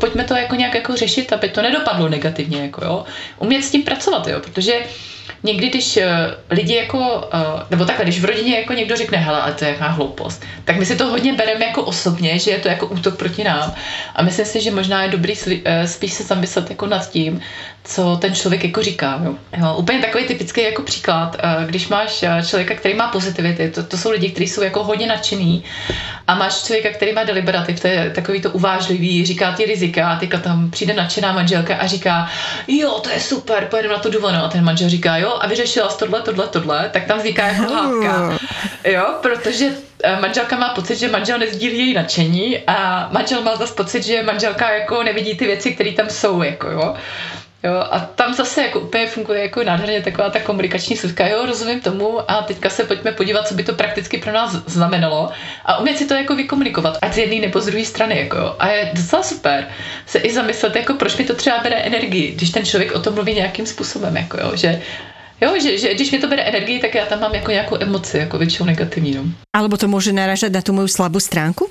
pojďme 0.00 0.24
to 0.24 0.36
jako 0.36 0.54
nějak 0.54 0.74
jako 0.74 0.96
řešit, 0.96 1.32
aby 1.32 1.48
to 1.48 1.62
nedopadlo 1.62 2.08
negativně, 2.08 2.62
jako 2.62 2.84
jo. 2.84 3.04
Umět 3.38 3.64
s 3.64 3.70
tím 3.70 3.82
pracovat, 3.82 4.28
jo, 4.28 4.40
protože 4.40 4.74
někdy, 5.42 5.68
když 5.68 5.96
uh, 5.96 6.02
lidi 6.50 6.74
jako, 6.74 6.98
uh, 6.98 7.62
nebo 7.70 7.84
takhle, 7.84 8.04
když 8.04 8.20
v 8.20 8.24
rodině 8.24 8.58
jako 8.58 8.72
někdo 8.72 8.96
řekne, 8.96 9.18
hele, 9.18 9.40
ale 9.40 9.52
to 9.52 9.64
je 9.64 9.70
jaká 9.70 9.88
hloupost, 9.88 10.44
tak 10.64 10.76
my 10.76 10.86
si 10.86 10.96
to 10.96 11.06
hodně 11.06 11.32
bereme 11.32 11.66
jako 11.66 11.82
osobně, 11.82 12.38
že 12.38 12.50
je 12.50 12.58
to 12.58 12.68
jako 12.68 12.86
útok 12.86 13.16
proti 13.16 13.44
nám. 13.44 13.74
A 14.16 14.22
myslím 14.22 14.46
si, 14.46 14.60
že 14.60 14.70
možná 14.70 15.02
je 15.02 15.10
dobrý 15.10 15.34
uh, 15.36 15.60
spíš 15.86 16.12
se 16.12 16.22
zamyslet 16.22 16.70
jako 16.70 16.86
nad 16.86 17.10
tím, 17.10 17.40
co 17.84 18.16
ten 18.16 18.34
člověk 18.34 18.64
jako 18.64 18.82
říká. 18.82 19.20
Jo. 19.24 19.34
Jo, 19.58 19.74
úplně 19.74 19.98
takový 19.98 20.24
typický 20.24 20.62
jako 20.62 20.82
příklad, 20.82 21.36
když 21.66 21.88
máš 21.88 22.24
člověka, 22.46 22.74
který 22.74 22.94
má 22.94 23.08
pozitivity, 23.08 23.70
to, 23.70 23.82
to 23.82 23.98
jsou 23.98 24.10
lidi, 24.10 24.30
kteří 24.30 24.48
jsou 24.48 24.62
jako 24.62 24.84
hodně 24.84 25.06
nadšený 25.06 25.64
a 26.26 26.34
máš 26.34 26.62
člověka, 26.62 26.90
který 26.90 27.12
má 27.12 27.24
deliberativ, 27.24 27.80
to 27.80 27.86
je 27.86 28.10
takový 28.10 28.40
to 28.40 28.50
uvážlivý, 28.50 29.26
říká 29.26 29.52
ty 29.52 29.64
rizika 29.64 30.10
a 30.10 30.16
teďka 30.16 30.38
tam 30.38 30.70
přijde 30.70 30.94
nadšená 30.94 31.32
manželka 31.32 31.76
a 31.76 31.86
říká, 31.86 32.28
jo, 32.68 32.90
to 32.90 33.10
je 33.10 33.20
super, 33.20 33.66
pojedeme 33.70 33.94
na 33.94 34.00
to 34.00 34.10
dovolenou. 34.10 34.44
A 34.44 34.48
ten 34.48 34.64
manžel 34.64 34.88
říká, 34.88 35.16
jo, 35.20 35.38
a 35.40 35.46
vyřešila 35.46 35.88
jsi 35.88 35.98
tohle, 35.98 36.22
tohle, 36.22 36.46
tohle, 36.48 36.90
tak 36.92 37.04
tam 37.04 37.18
vzniká 37.18 37.46
jako 37.46 37.72
hádka. 37.72 38.38
Jo, 38.84 39.14
protože 39.22 39.70
eh, 40.04 40.20
manželka 40.20 40.56
má 40.56 40.74
pocit, 40.74 40.96
že 40.96 41.08
manžel 41.08 41.38
nezdílí 41.38 41.78
její 41.78 41.94
nadšení 41.94 42.58
a 42.66 43.08
manžel 43.12 43.42
má 43.42 43.56
zase 43.56 43.74
pocit, 43.74 44.02
že 44.02 44.22
manželka 44.22 44.70
jako 44.70 45.02
nevidí 45.02 45.36
ty 45.36 45.46
věci, 45.46 45.74
které 45.74 45.92
tam 45.92 46.08
jsou, 46.10 46.42
jako 46.42 46.70
jo. 46.70 46.94
Jo, 47.62 47.84
a 47.90 48.00
tam 48.00 48.34
zase 48.34 48.62
jako 48.62 48.80
úplně 48.80 49.06
funguje 49.06 49.42
jako 49.42 49.64
nádherně 49.64 50.02
taková 50.02 50.30
ta 50.30 50.40
komunikační 50.40 50.96
služka. 50.96 51.26
Jo, 51.26 51.46
rozumím 51.46 51.80
tomu 51.80 52.30
a 52.30 52.42
teďka 52.42 52.70
se 52.70 52.84
pojďme 52.84 53.12
podívat, 53.12 53.48
co 53.48 53.54
by 53.54 53.64
to 53.64 53.74
prakticky 53.74 54.18
pro 54.18 54.32
nás 54.32 54.52
znamenalo 54.52 55.30
a 55.64 55.78
umět 55.78 55.98
si 55.98 56.06
to 56.06 56.14
jako 56.14 56.36
vykomunikovat, 56.36 56.98
ať 57.02 57.12
z 57.12 57.18
jedné 57.18 57.40
nebo 57.40 57.60
z 57.60 57.66
druhé 57.66 57.84
strany. 57.84 58.18
Jako 58.18 58.36
jo. 58.36 58.56
A 58.58 58.68
je 58.68 58.90
docela 58.94 59.22
super 59.22 59.68
se 60.06 60.18
i 60.18 60.32
zamyslet, 60.32 60.76
jako 60.76 60.94
proč 60.94 61.16
mi 61.16 61.24
to 61.24 61.34
třeba 61.34 61.58
bere 61.58 61.76
energii, 61.76 62.32
když 62.32 62.50
ten 62.50 62.64
člověk 62.64 62.92
o 62.92 63.00
tom 63.00 63.14
mluví 63.14 63.34
nějakým 63.34 63.66
způsobem, 63.66 64.16
jako 64.16 64.40
jo, 64.40 64.50
že 64.54 64.82
Jo, 65.40 65.60
že, 65.62 65.78
že 65.78 65.94
když 65.94 66.10
mi 66.10 66.18
to 66.18 66.26
bere 66.28 66.42
energii, 66.42 66.80
tak 66.80 66.94
já 66.94 67.06
tam 67.06 67.20
mám 67.20 67.34
jako 67.34 67.50
nějakou 67.50 67.76
emoci, 67.80 68.18
jako 68.18 68.38
většinou 68.38 68.66
negativní. 68.66 69.14
No. 69.14 69.24
Alebo 69.56 69.76
to 69.76 69.88
může 69.88 70.12
naražet 70.12 70.52
na 70.52 70.62
tu 70.62 70.72
moju 70.72 70.88
slabou 70.88 71.20
stránku? 71.20 71.68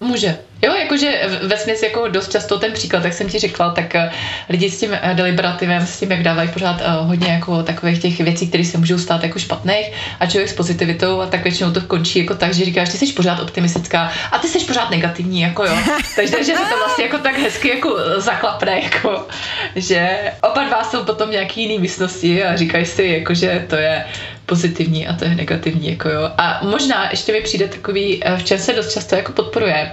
Může. 0.00 0.38
Jo, 0.62 0.72
jakože 0.74 1.20
ve 1.42 1.56
směs 1.56 1.82
jako 1.82 2.08
dost 2.08 2.32
často 2.32 2.58
ten 2.58 2.72
příklad, 2.72 3.04
jak 3.04 3.12
jsem 3.12 3.28
ti 3.28 3.38
řekla, 3.38 3.70
tak 3.70 3.94
eh, 3.94 4.10
lidi 4.48 4.70
s 4.70 4.80
tím 4.80 4.90
eh, 5.02 5.14
deliberativem, 5.14 5.86
s 5.86 6.00
tím, 6.00 6.10
jak 6.10 6.22
dávají 6.22 6.48
pořád 6.48 6.80
eh, 6.80 6.84
hodně 6.90 7.32
jako 7.32 7.62
takových 7.62 8.02
těch 8.02 8.20
věcí, 8.20 8.48
které 8.48 8.64
se 8.64 8.78
můžou 8.78 8.98
stát 8.98 9.22
jako 9.22 9.38
špatných 9.38 9.92
a 10.20 10.26
člověk 10.26 10.48
s 10.48 10.54
pozitivitou 10.54 11.20
a 11.20 11.26
tak 11.26 11.42
většinou 11.44 11.72
to 11.72 11.80
končí 11.80 12.18
jako 12.18 12.34
tak, 12.34 12.54
že 12.54 12.64
říkáš, 12.64 12.88
ty 12.88 12.98
jsi 12.98 13.12
pořád 13.12 13.40
optimistická 13.40 14.12
a 14.32 14.38
ty 14.38 14.48
jsi 14.48 14.64
pořád 14.64 14.90
negativní, 14.90 15.40
jako 15.40 15.64
jo. 15.64 15.76
Takže 16.16 16.44
že 16.44 16.56
se 16.56 16.64
to 16.70 16.76
vlastně 16.78 17.04
jako 17.04 17.18
tak 17.18 17.38
hezky 17.38 17.68
jako 17.68 17.96
zaklapne, 18.16 18.80
jako, 18.82 19.28
že 19.76 20.18
oba 20.42 20.64
dva 20.64 20.84
jsou 20.84 21.04
potom 21.04 21.30
nějaký 21.30 21.62
jiný 21.62 21.78
místnosti 21.78 22.44
a 22.44 22.56
říkají 22.56 22.86
si, 22.86 23.04
jako, 23.04 23.34
že 23.34 23.66
to 23.68 23.76
je 23.76 24.04
pozitivní 24.46 25.06
a 25.08 25.12
to 25.12 25.24
je 25.24 25.34
negativní. 25.34 25.90
Jako 25.90 26.08
jo. 26.08 26.30
A 26.38 26.60
možná 26.62 27.10
ještě 27.10 27.32
mi 27.32 27.40
přijde 27.40 27.68
takový, 27.68 28.22
v 28.36 28.44
čem 28.44 28.58
se 28.58 28.72
dost 28.72 28.92
často 28.92 29.16
jako 29.16 29.32
podporuje, 29.32 29.92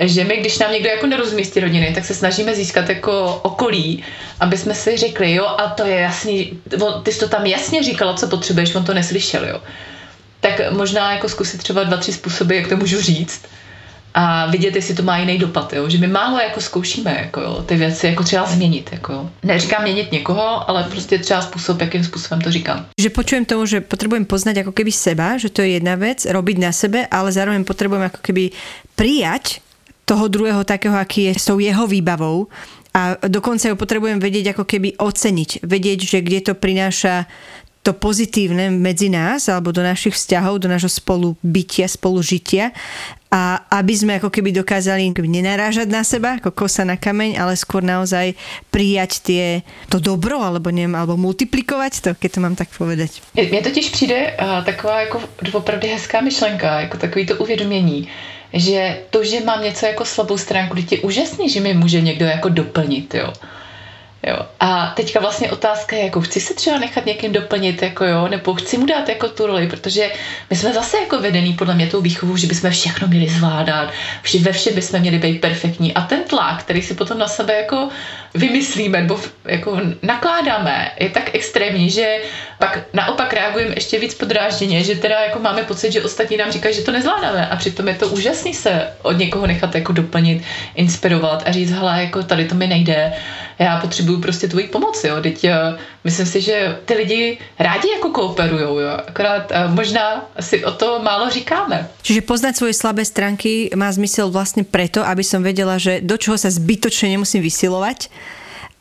že 0.00 0.24
my, 0.24 0.36
když 0.36 0.58
nám 0.58 0.72
někdo 0.72 0.88
jako 0.88 1.06
nerozumí 1.06 1.44
z 1.44 1.50
té 1.50 1.60
rodiny, 1.60 1.92
tak 1.94 2.04
se 2.04 2.14
snažíme 2.14 2.54
získat 2.54 2.88
jako 2.88 3.40
okolí, 3.42 4.04
aby 4.40 4.56
jsme 4.56 4.74
si 4.74 4.96
řekli, 4.96 5.34
jo, 5.34 5.46
a 5.46 5.68
to 5.68 5.86
je 5.86 5.96
jasný, 5.96 6.58
ty 7.02 7.12
jsi 7.12 7.20
to 7.20 7.28
tam 7.28 7.46
jasně 7.46 7.82
říkala, 7.82 8.14
co 8.14 8.28
potřebuješ, 8.28 8.74
on 8.74 8.84
to 8.84 8.94
neslyšel, 8.94 9.44
jo. 9.44 9.60
Tak 10.40 10.72
možná 10.72 11.12
jako 11.12 11.28
zkusit 11.28 11.58
třeba 11.58 11.84
dva, 11.84 11.96
tři 11.96 12.12
způsoby, 12.12 12.56
jak 12.56 12.68
to 12.68 12.76
můžu 12.76 13.00
říct 13.00 13.42
a 14.14 14.46
vidět, 14.46 14.76
jestli 14.76 14.94
to 14.94 15.02
má 15.02 15.18
jiný 15.18 15.38
dopad, 15.38 15.72
jo? 15.72 15.88
že 15.88 15.98
my 15.98 16.06
málo 16.06 16.38
jako 16.38 16.60
zkoušíme 16.60 17.18
jako 17.22 17.40
jo, 17.40 17.62
ty 17.66 17.76
věci 17.76 18.06
jako 18.06 18.22
třeba 18.22 18.46
změnit. 18.46 18.88
Jako 18.92 19.12
jo. 19.12 19.30
Neříkám 19.42 19.82
měnit 19.82 20.12
někoho, 20.12 20.70
ale 20.70 20.84
prostě 20.84 21.18
třeba 21.18 21.42
způsob, 21.42 21.80
jakým 21.80 22.04
způsobem 22.04 22.40
to 22.40 22.50
říkám. 22.50 22.86
Že 23.00 23.10
počujem 23.10 23.44
tomu, 23.44 23.66
že 23.66 23.80
potřebujeme 23.80 24.26
poznat 24.26 24.56
jako 24.56 24.72
keby 24.72 24.92
seba, 24.92 25.36
že 25.36 25.50
to 25.50 25.62
je 25.62 25.68
jedna 25.68 25.94
věc, 25.94 26.24
robiť 26.24 26.58
na 26.58 26.72
sebe, 26.72 27.06
ale 27.10 27.32
zároveň 27.32 27.64
potřebujeme 27.64 28.04
jako 28.04 28.18
keby 28.22 28.50
prijať 28.96 29.60
toho 30.04 30.28
druhého 30.28 30.64
takého, 30.64 30.96
aký 30.96 31.32
je 31.32 31.32
s 31.34 31.44
tou 31.48 31.58
jeho 31.58 31.86
výbavou 31.88 32.48
a 32.94 33.18
dokonce 33.26 33.72
ho 33.72 33.76
potrebujem 33.76 34.22
vedieť 34.22 34.54
ako 34.54 34.64
keby 34.64 34.94
oceniť. 35.02 35.66
Vedieť, 35.66 35.98
že 36.06 36.18
kde 36.22 36.40
to 36.40 36.54
prináša 36.54 37.26
to 37.84 37.92
pozitívne 37.92 38.72
medzi 38.72 39.12
nás 39.12 39.44
alebo 39.52 39.68
do 39.68 39.84
našich 39.84 40.16
vzťahov, 40.16 40.56
do 40.56 40.72
nášho 40.72 40.88
spolubytia, 40.88 41.84
spolužitia 41.84 42.72
a 43.28 43.60
aby 43.76 43.92
sme 43.92 44.12
ako 44.16 44.32
keby 44.32 44.56
dokázali 44.56 45.12
nenarážať 45.12 45.92
na 45.92 46.00
seba 46.00 46.40
ako 46.40 46.54
kosa 46.54 46.88
na 46.88 46.96
kameň, 46.96 47.36
ale 47.36 47.60
skôr 47.60 47.84
naozaj 47.84 48.32
prijať 48.72 49.20
tie, 49.20 49.44
to 49.92 50.00
dobro 50.00 50.40
alebo 50.40 50.72
neviem, 50.72 50.96
alebo 50.96 51.20
multiplikovať 51.20 51.92
to, 52.00 52.10
keď 52.16 52.30
to 52.32 52.40
mám 52.40 52.56
tak 52.56 52.72
povedať. 52.72 53.20
Mně 53.36 53.62
totiž 53.62 53.90
přijde 53.90 54.32
uh, 54.32 54.64
taková 54.64 55.00
jako 55.00 55.22
opravdu 55.52 55.88
hezká 55.88 56.20
myšlenka, 56.20 56.80
jako 56.80 56.96
takový 56.96 57.26
to 57.26 57.36
uvědomění, 57.36 58.08
že 58.54 58.98
to, 59.10 59.24
že 59.24 59.40
mám 59.40 59.62
něco 59.62 59.86
jako 59.86 60.04
slabou 60.04 60.38
stránku, 60.38 60.76
je 60.90 60.98
úžasný, 60.98 61.50
že 61.50 61.60
mi 61.60 61.74
může 61.74 62.00
někdo 62.00 62.26
jako 62.26 62.48
doplnit, 62.48 63.14
jo. 63.14 63.32
Jo. 64.26 64.36
A 64.60 64.92
teďka 64.96 65.20
vlastně 65.20 65.50
otázka 65.50 65.96
je, 65.96 66.04
jako 66.04 66.20
chci 66.20 66.40
se 66.40 66.54
třeba 66.54 66.78
nechat 66.78 67.06
někým 67.06 67.32
doplnit, 67.32 67.82
jako 67.82 68.04
jo, 68.04 68.28
nebo 68.28 68.54
chci 68.54 68.78
mu 68.78 68.86
dát 68.86 69.08
jako 69.08 69.28
tu 69.28 69.46
roli, 69.46 69.66
protože 69.66 70.10
my 70.50 70.56
jsme 70.56 70.72
zase 70.72 70.98
jako 70.98 71.20
vedený 71.20 71.52
podle 71.52 71.74
mě 71.74 71.86
tou 71.86 72.00
výchovou, 72.00 72.36
že 72.36 72.46
bychom 72.46 72.70
všechno 72.70 73.08
měli 73.08 73.28
zvládat, 73.28 73.92
vši, 74.22 74.38
ve 74.38 74.52
všem 74.52 74.74
bychom 74.74 75.00
měli 75.00 75.18
být 75.18 75.40
perfektní. 75.40 75.94
A 75.94 76.00
ten 76.00 76.24
tlak, 76.24 76.60
který 76.60 76.82
si 76.82 76.94
potom 76.94 77.18
na 77.18 77.28
sebe 77.28 77.54
jako 77.54 77.88
vymyslíme 78.34 79.00
nebo 79.00 79.20
jako 79.44 79.80
nakládáme, 80.02 80.90
je 81.00 81.08
tak 81.10 81.34
extrémní, 81.34 81.90
že 81.90 82.16
pak 82.58 82.78
naopak 82.92 83.32
reagujeme 83.32 83.74
ještě 83.74 83.98
víc 83.98 84.14
podrážděně, 84.14 84.84
že 84.84 84.94
teda 84.94 85.20
jako 85.20 85.38
máme 85.38 85.62
pocit, 85.62 85.92
že 85.92 86.02
ostatní 86.02 86.36
nám 86.36 86.52
říkají, 86.52 86.74
že 86.74 86.82
to 86.82 86.92
nezvládáme 86.92 87.48
a 87.48 87.56
přitom 87.56 87.88
je 87.88 87.94
to 87.94 88.08
úžasný 88.08 88.54
se 88.54 88.88
od 89.02 89.12
někoho 89.12 89.46
nechat 89.46 89.74
jako 89.74 89.92
doplnit, 89.92 90.42
inspirovat 90.74 91.42
a 91.46 91.52
říct, 91.52 91.70
hele, 91.70 92.00
jako 92.00 92.22
tady 92.22 92.44
to 92.44 92.54
mi 92.54 92.66
nejde, 92.66 93.12
já 93.58 93.80
potřebuju 93.80 94.20
prostě 94.20 94.48
tvoji 94.48 94.68
pomoc, 94.68 95.04
jo, 95.04 95.16
teď 95.22 95.44
uh, 95.44 95.50
myslím 96.04 96.26
si, 96.26 96.40
že 96.40 96.78
ty 96.84 96.94
lidi 96.94 97.38
rádi 97.58 97.88
jako 97.90 98.08
kooperujou, 98.08 98.78
jo, 98.78 98.98
akorát 99.06 99.50
uh, 99.50 99.74
možná 99.74 100.26
si 100.40 100.64
o 100.64 100.72
to 100.72 101.02
málo 101.02 101.30
říkáme. 101.30 101.88
Čiže 102.02 102.20
poznat 102.20 102.56
svoje 102.56 102.74
slabé 102.74 103.04
stránky 103.04 103.70
má 103.76 103.92
zmysel 103.92 104.30
vlastně 104.30 104.64
preto, 104.64 105.06
aby 105.06 105.24
som 105.24 105.42
vedela, 105.42 105.78
že 105.78 106.00
do 106.00 106.16
čoho 106.16 106.38
sa 106.38 106.50
zbytočne 106.50 107.08
nemusím 107.08 107.42
vysilovať, 107.42 108.08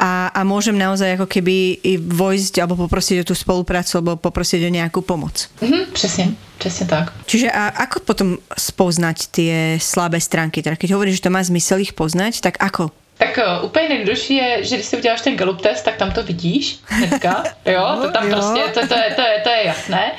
a, 0.04 0.34
a 0.34 0.42
môžem 0.44 0.74
naozaj 0.74 1.16
ako 1.16 1.28
keby 1.30 1.80
i 1.80 1.94
vojsť 1.96 2.60
alebo 2.60 2.76
poprosiť 2.76 3.24
o 3.24 3.28
tú 3.32 3.36
spoluprácu 3.38 4.02
alebo 4.02 4.20
poprosiť 4.20 4.66
o 4.66 4.74
nejakú 4.74 5.00
pomoc. 5.06 5.48
Mm, 5.62 5.86
přesně, 5.94 6.36
přesně 6.58 6.86
tak. 6.86 7.14
Čiže 7.26 7.52
a 7.52 7.68
ako 7.88 8.00
potom 8.00 8.38
spoznať 8.58 9.18
tie 9.32 9.56
slabé 9.80 10.20
stránky? 10.20 10.60
Teda 10.60 10.76
keď 10.76 10.98
hovoríš, 10.98 11.22
že 11.22 11.30
to 11.30 11.36
má 11.36 11.44
zmysel 11.44 11.80
ich 11.80 11.94
poznať, 11.94 12.42
tak 12.42 12.58
ako? 12.60 12.92
Tak 13.24 13.40
uh, 13.60 13.66
úplně 13.66 13.90
nejjednodušší 13.90 14.36
je, 14.36 14.64
že 14.64 14.76
když 14.76 14.88
si 14.88 14.98
uděláš 14.98 15.22
ten 15.22 15.36
galup 15.36 15.62
test, 15.62 15.82
tak 15.82 15.96
tam 15.96 16.12
to 16.12 16.24
vidíš 16.24 16.80
hnedka, 16.86 17.44
jo, 17.66 17.98
to 18.02 18.12
tam 18.12 18.28
jo. 18.28 18.36
prostě, 18.36 18.62
to, 18.74 18.88
to, 18.88 18.94
je, 18.94 19.14
to, 19.16 19.22
je, 19.22 19.40
to 19.44 19.50
je 19.50 19.66
jasné. 19.66 20.12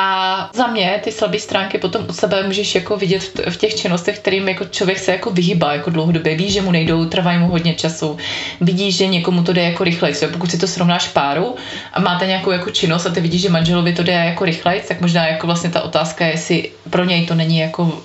A 0.00 0.50
za 0.54 0.66
mě 0.66 1.00
ty 1.04 1.12
slabé 1.12 1.38
stránky 1.38 1.78
potom 1.78 2.06
u 2.08 2.12
sebe 2.12 2.42
můžeš 2.42 2.74
jako 2.74 2.96
vidět 2.96 3.40
v, 3.50 3.56
těch 3.56 3.74
činnostech, 3.74 4.18
kterým 4.18 4.48
jako 4.48 4.64
člověk 4.64 4.98
se 4.98 5.12
jako 5.12 5.30
vyhýbá 5.30 5.72
jako 5.72 5.90
dlouhodobě. 5.90 6.36
Ví, 6.36 6.50
že 6.50 6.62
mu 6.62 6.70
nejdou, 6.70 7.04
trvají 7.04 7.38
mu 7.38 7.48
hodně 7.48 7.74
času. 7.74 8.16
Vidíš, 8.60 8.96
že 8.96 9.06
někomu 9.06 9.42
to 9.42 9.52
jde 9.52 9.62
jako 9.62 9.84
rychleji. 9.84 10.14
Pokud 10.32 10.50
si 10.50 10.58
to 10.58 10.66
srovnáš 10.66 11.08
páru 11.08 11.56
a 11.92 12.00
máte 12.00 12.26
nějakou 12.26 12.50
jako 12.50 12.70
činnost 12.70 13.06
a 13.06 13.10
ty 13.10 13.20
vidíš, 13.20 13.42
že 13.42 13.48
manželovi 13.48 13.92
to 13.92 14.02
jde 14.02 14.12
jako 14.12 14.44
rychleji, 14.44 14.82
tak 14.88 15.00
možná 15.00 15.26
jako 15.26 15.46
vlastně 15.46 15.70
ta 15.70 15.82
otázka 15.82 16.26
je, 16.26 16.32
jestli 16.32 16.70
pro 16.90 17.04
něj 17.04 17.26
to 17.26 17.34
není 17.34 17.58
jako 17.58 18.02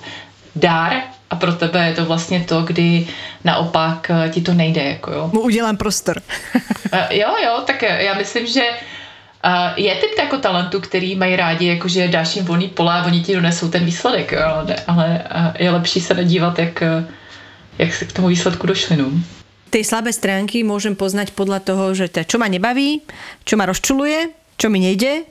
dár, 0.56 1.02
a 1.34 1.36
pro 1.36 1.52
tebe 1.52 1.86
je 1.86 1.94
to 1.94 2.04
vlastně 2.04 2.46
to, 2.46 2.62
kdy 2.62 3.06
naopak 3.44 4.10
ti 4.30 4.40
to 4.40 4.54
nejde. 4.54 4.82
Jako 4.82 5.10
jo. 5.10 5.30
Mu 5.32 5.40
udělám 5.40 5.76
prostor. 5.76 6.22
Eh, 6.92 7.16
jo, 7.18 7.34
jo, 7.44 7.62
tak 7.66 7.82
já 7.82 8.14
myslím, 8.14 8.46
že 8.46 8.62
je 9.76 9.94
typ 9.94 10.18
jako 10.18 10.38
talentu, 10.38 10.80
který 10.80 11.16
mají 11.16 11.36
rádi, 11.36 11.66
jakože 11.66 12.08
dáš 12.08 12.36
jim 12.36 12.44
volný 12.44 12.68
pole 12.68 12.94
a 12.94 13.04
oni 13.04 13.20
ti 13.20 13.34
donesou 13.34 13.68
ten 13.68 13.84
výsledek, 13.84 14.32
jo, 14.32 14.40
ale, 14.44 14.76
ale 14.86 15.06
je 15.58 15.70
lepší 15.70 16.00
se 16.00 16.14
nadívat, 16.14 16.58
jak, 16.58 16.82
jak 17.78 17.94
se 17.94 18.04
k 18.04 18.12
tomu 18.12 18.28
výsledku 18.28 18.66
došli. 18.66 18.96
No. 18.96 19.10
Ty 19.70 19.84
slabé 19.84 20.12
stránky 20.12 20.62
můžem 20.62 20.94
poznat 20.94 21.30
podle 21.30 21.60
toho, 21.60 21.94
že 21.94 22.08
to, 22.08 22.24
čo 22.24 22.38
ma 22.38 22.46
nebaví, 22.46 23.02
čo 23.44 23.56
ma 23.56 23.66
rozčuluje, 23.66 24.30
čo 24.54 24.70
mi 24.70 24.78
nejde. 24.78 25.26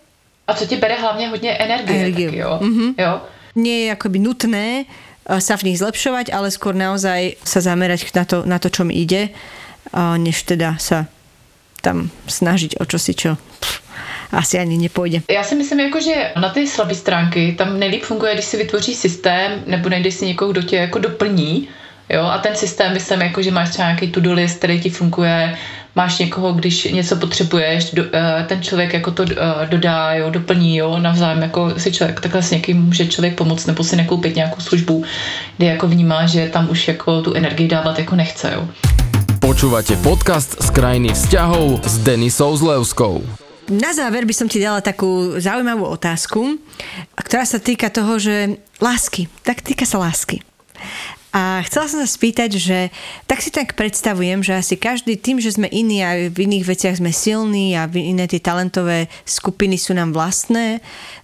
A 0.48 0.54
co 0.54 0.66
ti 0.66 0.76
bere 0.76 1.00
hlavně 1.00 1.28
hodně 1.30 1.52
energie. 1.52 2.00
energie. 2.00 2.28
Taky, 2.28 2.38
jo. 2.38 2.60
Mm-hmm. 2.62 2.94
jo. 2.98 3.22
Nie 3.56 3.86
je 3.86 3.92
akoby 3.92 4.20
nutné 4.20 4.82
eh, 4.82 5.03
sa 5.28 5.56
v 5.56 5.64
nich 5.64 5.80
zlepšovať, 5.80 6.36
ale 6.36 6.52
skôr 6.52 6.76
naozaj 6.76 7.40
sa 7.44 7.60
zamerať 7.64 8.12
na 8.12 8.24
to, 8.26 8.38
na 8.44 8.58
to 8.60 8.68
čo 8.68 8.84
mi 8.84 9.00
ide, 9.00 9.32
než 9.96 10.44
teda 10.44 10.76
sa 10.80 11.08
tam 11.82 12.12
snažiť 12.28 12.80
o 12.80 12.86
čosi, 12.86 13.14
čo 13.16 13.38
asi 14.32 14.60
ani 14.60 14.78
nepůjde. 14.78 15.22
Já 15.30 15.44
si 15.44 15.56
myslím, 15.56 15.80
jako, 15.80 16.02
že 16.02 16.32
na 16.42 16.50
ty 16.50 16.68
slabé 16.68 16.96
stránky 16.96 17.56
tam 17.58 17.80
nejlíp 17.80 18.04
funguje, 18.04 18.34
když 18.34 18.46
si 18.46 18.58
vytvoří 18.58 18.96
systém 18.96 19.64
nebo 19.68 19.90
najdeš 19.90 20.14
si 20.14 20.26
někoho, 20.26 20.52
kdo 20.52 20.62
tě 20.62 20.76
jako 20.76 21.00
doplní. 21.00 21.68
Jo? 22.10 22.22
A 22.22 22.38
ten 22.38 22.56
systém 22.56 22.94
myslím, 22.94 23.22
jako, 23.22 23.42
že 23.42 23.52
máš 23.52 23.70
třeba 23.70 23.88
nějaký 23.88 24.12
to-do 24.12 24.34
list, 24.34 24.58
který 24.58 24.82
ti 24.82 24.90
funguje, 24.90 25.58
máš 25.96 26.20
někoho, 26.20 26.54
když 26.54 26.84
něco 26.84 27.16
potřebuješ, 27.16 27.92
do, 27.92 28.04
eh, 28.14 28.46
ten 28.48 28.62
člověk 28.62 28.94
jako 28.94 29.12
to 29.12 29.24
eh, 29.24 29.68
dodá, 29.70 30.14
jo, 30.14 30.30
doplní, 30.30 30.78
jo, 30.78 31.00
navzájem 31.00 31.42
jako 31.42 31.74
si 31.78 31.92
člověk, 31.92 32.20
takhle 32.20 32.44
s 32.44 32.52
někým 32.52 32.82
může 32.82 33.08
člověk 33.08 33.36
pomoct 33.36 33.66
nebo 33.66 33.84
si 33.84 33.96
nekoupit 33.96 34.36
nějakou 34.36 34.62
službu, 34.62 35.04
kde 35.58 35.68
jako 35.68 35.88
vnímá, 35.88 36.26
že 36.26 36.50
tam 36.50 36.70
už 36.70 36.88
jako 36.88 37.22
tu 37.22 37.34
energii 37.34 37.68
dávat 37.68 38.00
jako 38.00 38.16
nechce, 38.16 38.52
jo. 38.54 38.68
Počúvate 39.44 40.00
podcast 40.00 40.56
z 40.64 40.70
krajiny 40.72 41.12
vzťahov 41.12 41.84
s 41.84 42.00
Denisou 42.00 42.56
Zlevskou. 42.56 43.20
Na 43.68 43.92
záver 43.92 44.24
by 44.24 44.32
som 44.32 44.48
ti 44.48 44.60
dala 44.60 44.80
takú 44.80 45.36
zaujímavú 45.36 45.84
otázku, 45.88 46.60
ktorá 47.16 47.44
sa 47.44 47.60
týka 47.60 47.92
toho, 47.92 48.20
že 48.20 48.56
lásky, 48.80 49.28
tak 49.44 49.60
týka 49.60 49.84
sa 49.84 50.00
lásky. 50.00 50.40
A 51.34 51.66
chcela 51.66 51.90
som 51.90 51.98
sa 51.98 52.06
spýtať, 52.06 52.62
že 52.62 52.94
tak 53.26 53.42
si 53.42 53.50
tak 53.50 53.74
predstavujem, 53.74 54.46
že 54.46 54.54
asi 54.54 54.78
každý 54.78 55.18
tým, 55.18 55.42
že 55.42 55.58
sme 55.58 55.66
iní 55.66 56.06
a 56.06 56.30
v 56.30 56.46
iných 56.46 56.70
veciach 56.70 57.02
sme 57.02 57.10
silní 57.10 57.74
a 57.74 57.90
iné 57.90 58.30
tie 58.30 58.38
talentové 58.38 59.10
skupiny 59.26 59.82
sú 59.82 59.98
nám 59.98 60.14
vlastné, 60.14 60.78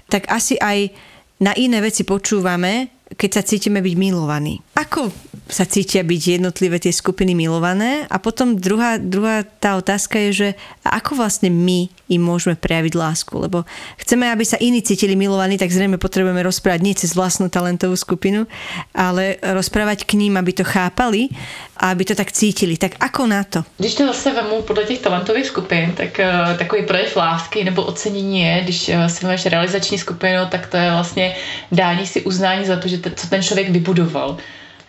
tak 0.09 0.25
asi 0.33 0.57
aj 0.57 0.89
na 1.37 1.53
iné 1.53 1.77
veci 1.79 2.01
počúvame, 2.03 2.89
keď 3.19 3.29
sa 3.35 3.43
cítime 3.43 3.83
byť 3.83 3.95
milovaní. 3.99 4.63
Ako 4.79 5.11
sa 5.51 5.67
cítia 5.67 6.07
byť 6.07 6.39
jednotlivé 6.39 6.79
tie 6.79 6.95
skupiny 6.95 7.35
milované? 7.35 8.07
A 8.07 8.15
potom 8.15 8.55
druhá, 8.55 8.95
druhá 8.95 9.43
tá 9.43 9.75
otázka 9.75 10.15
je, 10.29 10.31
že 10.31 10.49
ako 10.87 11.19
vlastne 11.19 11.51
my 11.51 11.91
im 12.07 12.21
môžeme 12.23 12.55
prejaviť 12.55 12.93
lásku? 12.95 13.33
Lebo 13.35 13.67
chceme, 13.99 14.31
aby 14.31 14.47
sa 14.47 14.55
iní 14.61 14.79
cítili 14.79 15.19
milovaní, 15.19 15.59
tak 15.59 15.73
zrejme 15.73 15.99
potrebujeme 15.99 16.39
rozprávať 16.45 16.79
nie 16.79 16.95
cez 16.95 17.11
vlastnú 17.11 17.51
talentovú 17.51 17.99
skupinu, 17.99 18.47
ale 18.95 19.35
rozprávať 19.43 20.07
k 20.07 20.15
ním, 20.15 20.39
aby 20.39 20.55
to 20.55 20.63
chápali 20.63 21.27
a 21.75 21.91
aby 21.91 22.07
to 22.07 22.15
tak 22.15 22.31
cítili. 22.31 22.79
Tak 22.79 22.95
ako 23.01 23.27
na 23.27 23.43
to? 23.43 23.65
Když 23.77 23.95
to 23.95 24.07
zase 24.07 24.31
vemu 24.31 24.61
podle 24.61 24.83
těch 24.83 24.99
talentových 24.99 25.45
skupin, 25.45 25.91
tak 25.97 26.19
uh, 26.19 26.57
takový 26.57 26.85
projev 26.85 27.15
lásky 27.15 27.63
nebo 27.63 27.83
ocenění 27.83 28.41
je, 28.41 28.61
když 28.63 28.89
uh, 28.89 29.05
si 29.07 29.25
máš 29.25 29.45
realizační 29.45 29.97
skupinu, 29.97 30.45
tak 30.49 30.67
to 30.67 30.77
je 30.77 30.91
vlastně 30.91 31.35
dání 31.71 32.07
si 32.07 32.21
uznání 32.21 32.65
za 32.65 32.77
to, 32.79 32.87
že 32.87 32.97
co 33.15 33.27
ten 33.27 33.43
člověk 33.43 33.69
vybudoval 33.69 34.37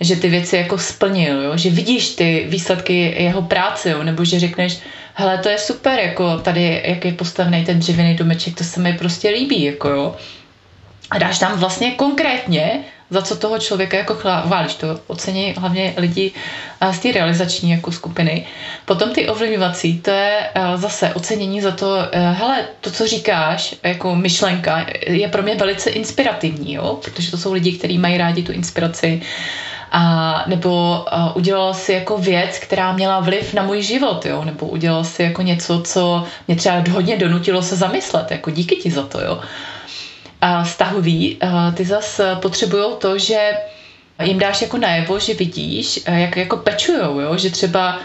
že 0.01 0.17
ty 0.17 0.29
věci 0.29 0.57
jako 0.57 0.79
splnil, 0.79 1.43
jo? 1.43 1.57
že 1.57 1.71
vidíš 1.71 2.09
ty 2.15 2.47
výsledky 2.49 3.15
jeho 3.23 3.43
práce, 3.43 3.91
jo? 3.91 4.03
nebo 4.03 4.25
že 4.25 4.41
řekneš, 4.41 4.79
hele, 5.15 5.39
to 5.39 5.49
je 5.49 5.59
super, 5.59 5.99
jako 5.99 6.39
tady, 6.39 6.83
jak 6.85 7.05
je 7.05 7.13
postavený 7.13 7.65
ten 7.65 7.79
dřevěný 7.79 8.15
domeček, 8.15 8.57
to 8.57 8.65
se 8.65 8.81
mi 8.81 8.93
prostě 8.93 9.31
líbí, 9.31 9.63
jako 9.65 9.89
jo. 9.89 10.17
A 11.11 11.19
dáš 11.19 11.39
tam 11.39 11.59
vlastně 11.59 11.91
konkrétně, 11.91 12.81
za 13.11 13.23
co 13.23 13.37
toho 13.37 13.59
člověka 13.59 13.97
jako 13.97 14.15
chválíš, 14.15 14.75
to 14.75 15.01
ocení 15.07 15.55
hlavně 15.59 15.95
lidi 15.97 16.33
z 16.93 16.99
té 16.99 17.13
realizační 17.13 17.71
jako 17.71 17.93
skupiny. 17.93 18.47
Potom 18.85 19.11
ty 19.11 19.29
ovlivňovací, 19.29 19.99
to 19.99 20.11
je 20.11 20.51
zase 20.75 21.15
ocenění 21.15 21.61
za 21.61 21.71
to, 21.71 21.97
hele, 22.13 22.65
to, 22.81 22.91
co 22.91 23.07
říkáš, 23.07 23.75
jako 23.83 24.17
myšlenka, 24.17 24.87
je 25.07 25.29
pro 25.29 25.43
mě 25.43 25.55
velice 25.55 25.91
inspirativní, 25.91 26.75
jo? 26.75 26.99
protože 27.05 27.31
to 27.31 27.39
jsou 27.39 27.53
lidi, 27.53 27.73
kteří 27.73 27.99
mají 27.99 28.19
rádi 28.19 28.43
tu 28.43 28.53
inspiraci 28.53 29.23
a 29.93 30.45
nebo 30.47 31.05
uh, 31.13 31.37
udělal 31.37 31.75
si 31.75 31.93
jako 31.93 32.19
věc, 32.19 32.59
která 32.59 32.93
měla 32.93 33.21
vliv 33.21 33.55
na 33.55 33.63
můj 33.63 33.83
život, 33.83 34.27
jo, 34.27 34.45
nebo 34.45 34.67
udělal 34.67 35.05
si 35.05 35.23
jako 35.23 35.43
něco, 35.43 35.83
co 35.83 36.25
mě 36.49 36.57
třeba 36.57 36.85
hodně 36.91 37.17
donutilo 37.17 37.63
se 37.63 37.77
zamyslet, 37.77 38.31
jako 38.31 38.51
díky 38.51 38.77
ti 38.77 38.91
za 38.91 39.03
to, 39.03 39.21
jo. 39.21 39.41
A 39.41 39.80
stahový, 40.63 41.39
ty 41.75 41.85
zas 41.85 42.21
potřebují 42.43 42.85
to, 42.99 43.19
že 43.19 43.53
jim 44.23 44.39
dáš 44.39 44.63
jako 44.63 44.79
najevo, 44.79 45.19
že 45.19 45.35
vidíš, 45.35 46.01
jak 46.07 46.37
jako 46.37 46.57
pečujou, 46.57 47.21
jo, 47.21 47.37
že 47.37 47.51
třeba 47.51 47.97
uh, 47.97 48.03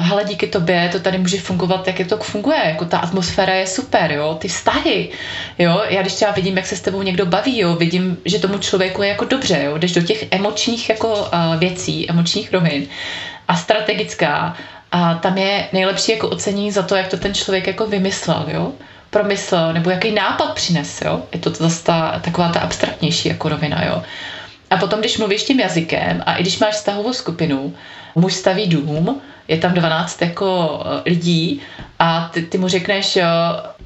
hele, 0.00 0.24
díky 0.24 0.46
tobě 0.46 0.88
to 0.92 1.00
tady 1.00 1.18
může 1.18 1.40
fungovat, 1.40 1.86
jak 1.86 1.98
je 1.98 2.04
to 2.04 2.16
funguje, 2.16 2.60
jako 2.64 2.84
ta 2.84 2.98
atmosféra 2.98 3.54
je 3.54 3.66
super, 3.66 4.12
jo, 4.12 4.34
ty 4.40 4.48
vztahy, 4.48 5.08
jo, 5.58 5.82
já 5.88 6.00
když 6.00 6.14
třeba 6.14 6.30
vidím, 6.32 6.56
jak 6.56 6.66
se 6.66 6.76
s 6.76 6.80
tebou 6.80 7.02
někdo 7.02 7.26
baví, 7.26 7.58
jo, 7.58 7.74
vidím, 7.76 8.18
že 8.24 8.38
tomu 8.38 8.58
člověku 8.58 9.02
je 9.02 9.08
jako 9.08 9.24
dobře, 9.24 9.62
jo, 9.64 9.78
jdeš 9.78 9.92
do 9.92 10.02
těch 10.02 10.24
emočních 10.30 10.88
jako 10.88 11.28
věcí, 11.58 12.10
emočních 12.10 12.52
rovin. 12.52 12.86
A 13.48 13.56
strategická 13.56 14.56
a 14.92 15.14
tam 15.14 15.38
je 15.38 15.68
nejlepší 15.72 16.12
jako 16.12 16.28
ocení 16.28 16.70
za 16.70 16.82
to, 16.82 16.94
jak 16.96 17.08
to 17.08 17.16
ten 17.16 17.34
člověk 17.34 17.66
jako 17.66 17.86
vymyslel, 17.86 18.44
jo, 18.48 18.72
promyslel, 19.14 19.72
nebo 19.72 19.90
jaký 19.90 20.12
nápad 20.12 20.54
přines, 20.54 21.00
jo, 21.00 21.22
je 21.32 21.38
to 21.38 21.50
zase 21.50 21.84
ta, 21.84 22.20
taková 22.24 22.48
ta 22.48 22.60
abstraktnější 22.60 23.28
jako 23.28 23.48
rovina, 23.48 23.84
jo. 23.84 24.02
A 24.70 24.76
potom, 24.76 25.00
když 25.00 25.18
mluvíš 25.18 25.42
tím 25.42 25.60
jazykem 25.60 26.22
a 26.26 26.36
i 26.36 26.42
když 26.42 26.58
máš 26.58 26.74
vztahovou 26.74 27.12
skupinu, 27.12 27.74
muž 28.14 28.34
staví 28.34 28.66
dům, 28.66 29.20
je 29.48 29.58
tam 29.58 29.74
12 29.74 30.22
jako 30.22 30.80
eh, 30.84 31.10
lidí 31.10 31.60
a 31.98 32.30
ty, 32.32 32.42
ty 32.42 32.58
mu 32.58 32.68
řekneš, 32.68 33.18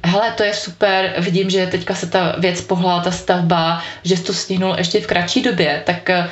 hele, 0.05 0.31
to 0.37 0.43
je 0.43 0.53
super, 0.53 1.13
vidím, 1.19 1.49
že 1.49 1.67
teďka 1.67 1.95
se 1.95 2.07
ta 2.07 2.35
věc 2.37 2.61
pohla, 2.61 2.99
ta 2.99 3.11
stavba, 3.11 3.81
že 4.03 4.17
jsi 4.17 4.23
to 4.23 4.33
stihnul 4.33 4.75
ještě 4.77 5.01
v 5.01 5.07
kratší 5.07 5.41
době, 5.41 5.83
tak 5.85 6.09
eh, 6.09 6.29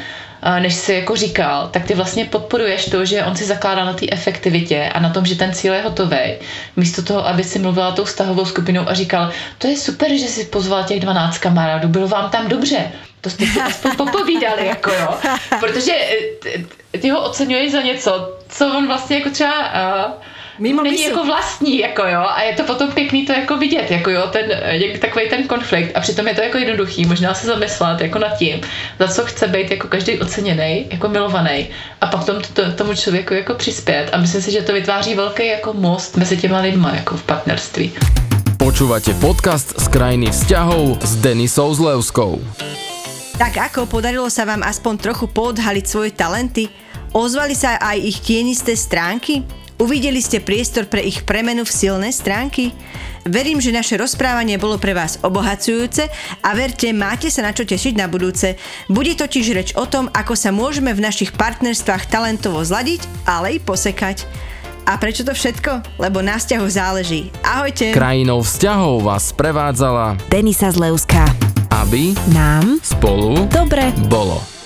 než 0.59 0.75
si 0.75 0.93
jako 0.93 1.15
říkal, 1.15 1.67
tak 1.71 1.85
ty 1.85 1.93
vlastně 1.93 2.25
podporuješ 2.25 2.85
to, 2.85 3.05
že 3.05 3.23
on 3.23 3.35
si 3.35 3.45
zakládá 3.45 3.85
na 3.85 3.93
té 3.93 4.05
efektivitě 4.11 4.89
a 4.93 4.99
na 4.99 5.09
tom, 5.09 5.25
že 5.25 5.35
ten 5.35 5.53
cíl 5.53 5.73
je 5.73 5.81
hotový. 5.81 6.33
Místo 6.75 7.01
toho, 7.01 7.27
aby 7.27 7.43
si 7.43 7.59
mluvila 7.59 7.91
tou 7.91 8.03
vztahovou 8.03 8.45
skupinou 8.45 8.89
a 8.89 8.93
říkal, 8.93 9.31
to 9.57 9.67
je 9.67 9.77
super, 9.77 10.17
že 10.17 10.27
si 10.27 10.45
pozval 10.45 10.83
těch 10.83 10.99
12 10.99 11.37
kamarádů, 11.37 11.87
bylo 11.87 12.07
vám 12.07 12.29
tam 12.29 12.47
dobře. 12.47 12.91
To 13.21 13.29
jste 13.29 13.45
si 13.45 13.61
aspoň 13.61 13.91
popovídali, 13.97 14.67
jako 14.67 14.91
jo. 14.91 15.17
Protože 15.59 15.91
eh, 16.93 16.97
ty 16.97 17.09
ho 17.09 17.29
oceňuješ 17.29 17.71
za 17.71 17.81
něco, 17.81 18.37
co 18.49 18.77
on 18.77 18.87
vlastně 18.87 19.17
jako 19.17 19.29
třeba 19.29 19.53
uh, 19.53 20.11
Mimo 20.59 20.83
není 20.83 20.97
mysl. 20.97 21.09
jako 21.09 21.25
vlastní, 21.25 21.79
jako 21.79 22.01
jo, 22.01 22.25
a 22.29 22.41
je 22.41 22.53
to 22.53 22.63
potom 22.63 22.91
pěkný 22.91 23.25
to 23.25 23.33
jako 23.33 23.57
vidět, 23.57 23.91
jako 23.91 24.09
jo, 24.09 24.27
ten, 24.31 24.45
jak, 24.65 24.99
takový 24.99 25.29
ten 25.29 25.47
konflikt 25.47 25.97
a 25.97 25.99
přitom 25.99 26.27
je 26.27 26.35
to 26.35 26.41
jako 26.41 26.57
jednoduchý, 26.57 27.05
možná 27.05 27.33
se 27.33 27.47
zamyslet 27.47 28.01
jako 28.01 28.19
nad 28.19 28.37
tím, 28.37 28.61
za 28.99 29.07
co 29.07 29.25
chce 29.25 29.47
být 29.47 29.71
jako 29.71 29.87
každý 29.87 30.19
oceněný, 30.19 30.85
jako 30.91 31.07
milovaný 31.09 31.67
a 32.01 32.07
pak 32.07 32.25
tom, 32.25 32.41
to, 32.53 32.71
tomu 32.71 32.93
člověku 32.93 33.33
jako 33.33 33.53
přispět 33.53 34.09
a 34.11 34.17
myslím 34.17 34.41
si, 34.41 34.51
že 34.51 34.61
to 34.61 34.73
vytváří 34.73 35.15
velký 35.15 35.47
jako 35.47 35.73
most 35.73 36.17
mezi 36.17 36.37
těma 36.37 36.59
lidma 36.59 36.95
jako 36.95 37.17
v 37.17 37.23
partnerství. 37.23 37.93
Počúvate 38.57 39.13
podcast 39.21 39.77
z 39.79 39.87
krajiny 39.87 40.33
vzťahov 40.33 40.97
s 41.05 41.15
Denisou 41.21 41.73
Zlevskou. 41.77 42.41
Tak 43.37 43.53
ako 43.69 43.85
podarilo 43.85 44.33
sa 44.33 44.49
vám 44.49 44.65
aspoň 44.65 44.97
trochu 44.97 45.29
poodhaliť 45.29 45.85
svoje 45.85 46.09
talenty? 46.09 46.65
Ozvali 47.13 47.53
sa 47.53 47.77
aj 47.77 48.01
ich 48.01 48.17
tienisté 48.25 48.73
stránky? 48.73 49.45
Uvideli 49.77 50.17
ste 50.25 50.41
priestor 50.41 50.89
pre 50.89 51.05
ich 51.05 51.21
premenu 51.21 51.61
v 51.61 51.69
silné 51.69 52.09
stránky? 52.09 52.73
Verím, 53.29 53.61
že 53.61 53.69
naše 53.69 53.93
rozprávanie 53.93 54.57
bolo 54.57 54.81
pre 54.81 54.97
vás 54.97 55.21
obohacujúce 55.21 56.09
a 56.41 56.49
verte, 56.57 56.89
máte 56.97 57.29
sa 57.29 57.45
na 57.45 57.53
čo 57.53 57.61
tešiť 57.61 57.93
na 57.93 58.09
budúce. 58.09 58.57
Bude 58.89 59.13
totiž 59.13 59.45
reč 59.53 59.69
o 59.77 59.85
tom, 59.85 60.09
ako 60.09 60.33
sa 60.33 60.49
môžeme 60.49 60.97
v 60.97 61.05
našich 61.05 61.29
partnerstvách 61.29 62.09
talentovo 62.09 62.65
zladiť, 62.65 63.05
ale 63.29 63.55
i 63.55 63.59
posekať. 63.61 64.25
A 64.89 64.97
prečo 64.97 65.21
to 65.21 65.37
všetko? 65.37 66.01
Lebo 66.01 66.25
na 66.25 66.41
vzťahoch 66.41 66.71
záleží. 66.73 67.29
Ahojte! 67.45 67.93
Krajinou 67.93 68.41
vzťahov 68.41 69.05
vás 69.05 69.29
prevádzala 69.29 70.17
Denisa 70.25 70.73
Zleuská. 70.73 71.27
Aby 71.69 72.17
Nám 72.33 72.81
spolu 72.81 73.45
dobre 73.51 73.93
bolo. 74.09 74.56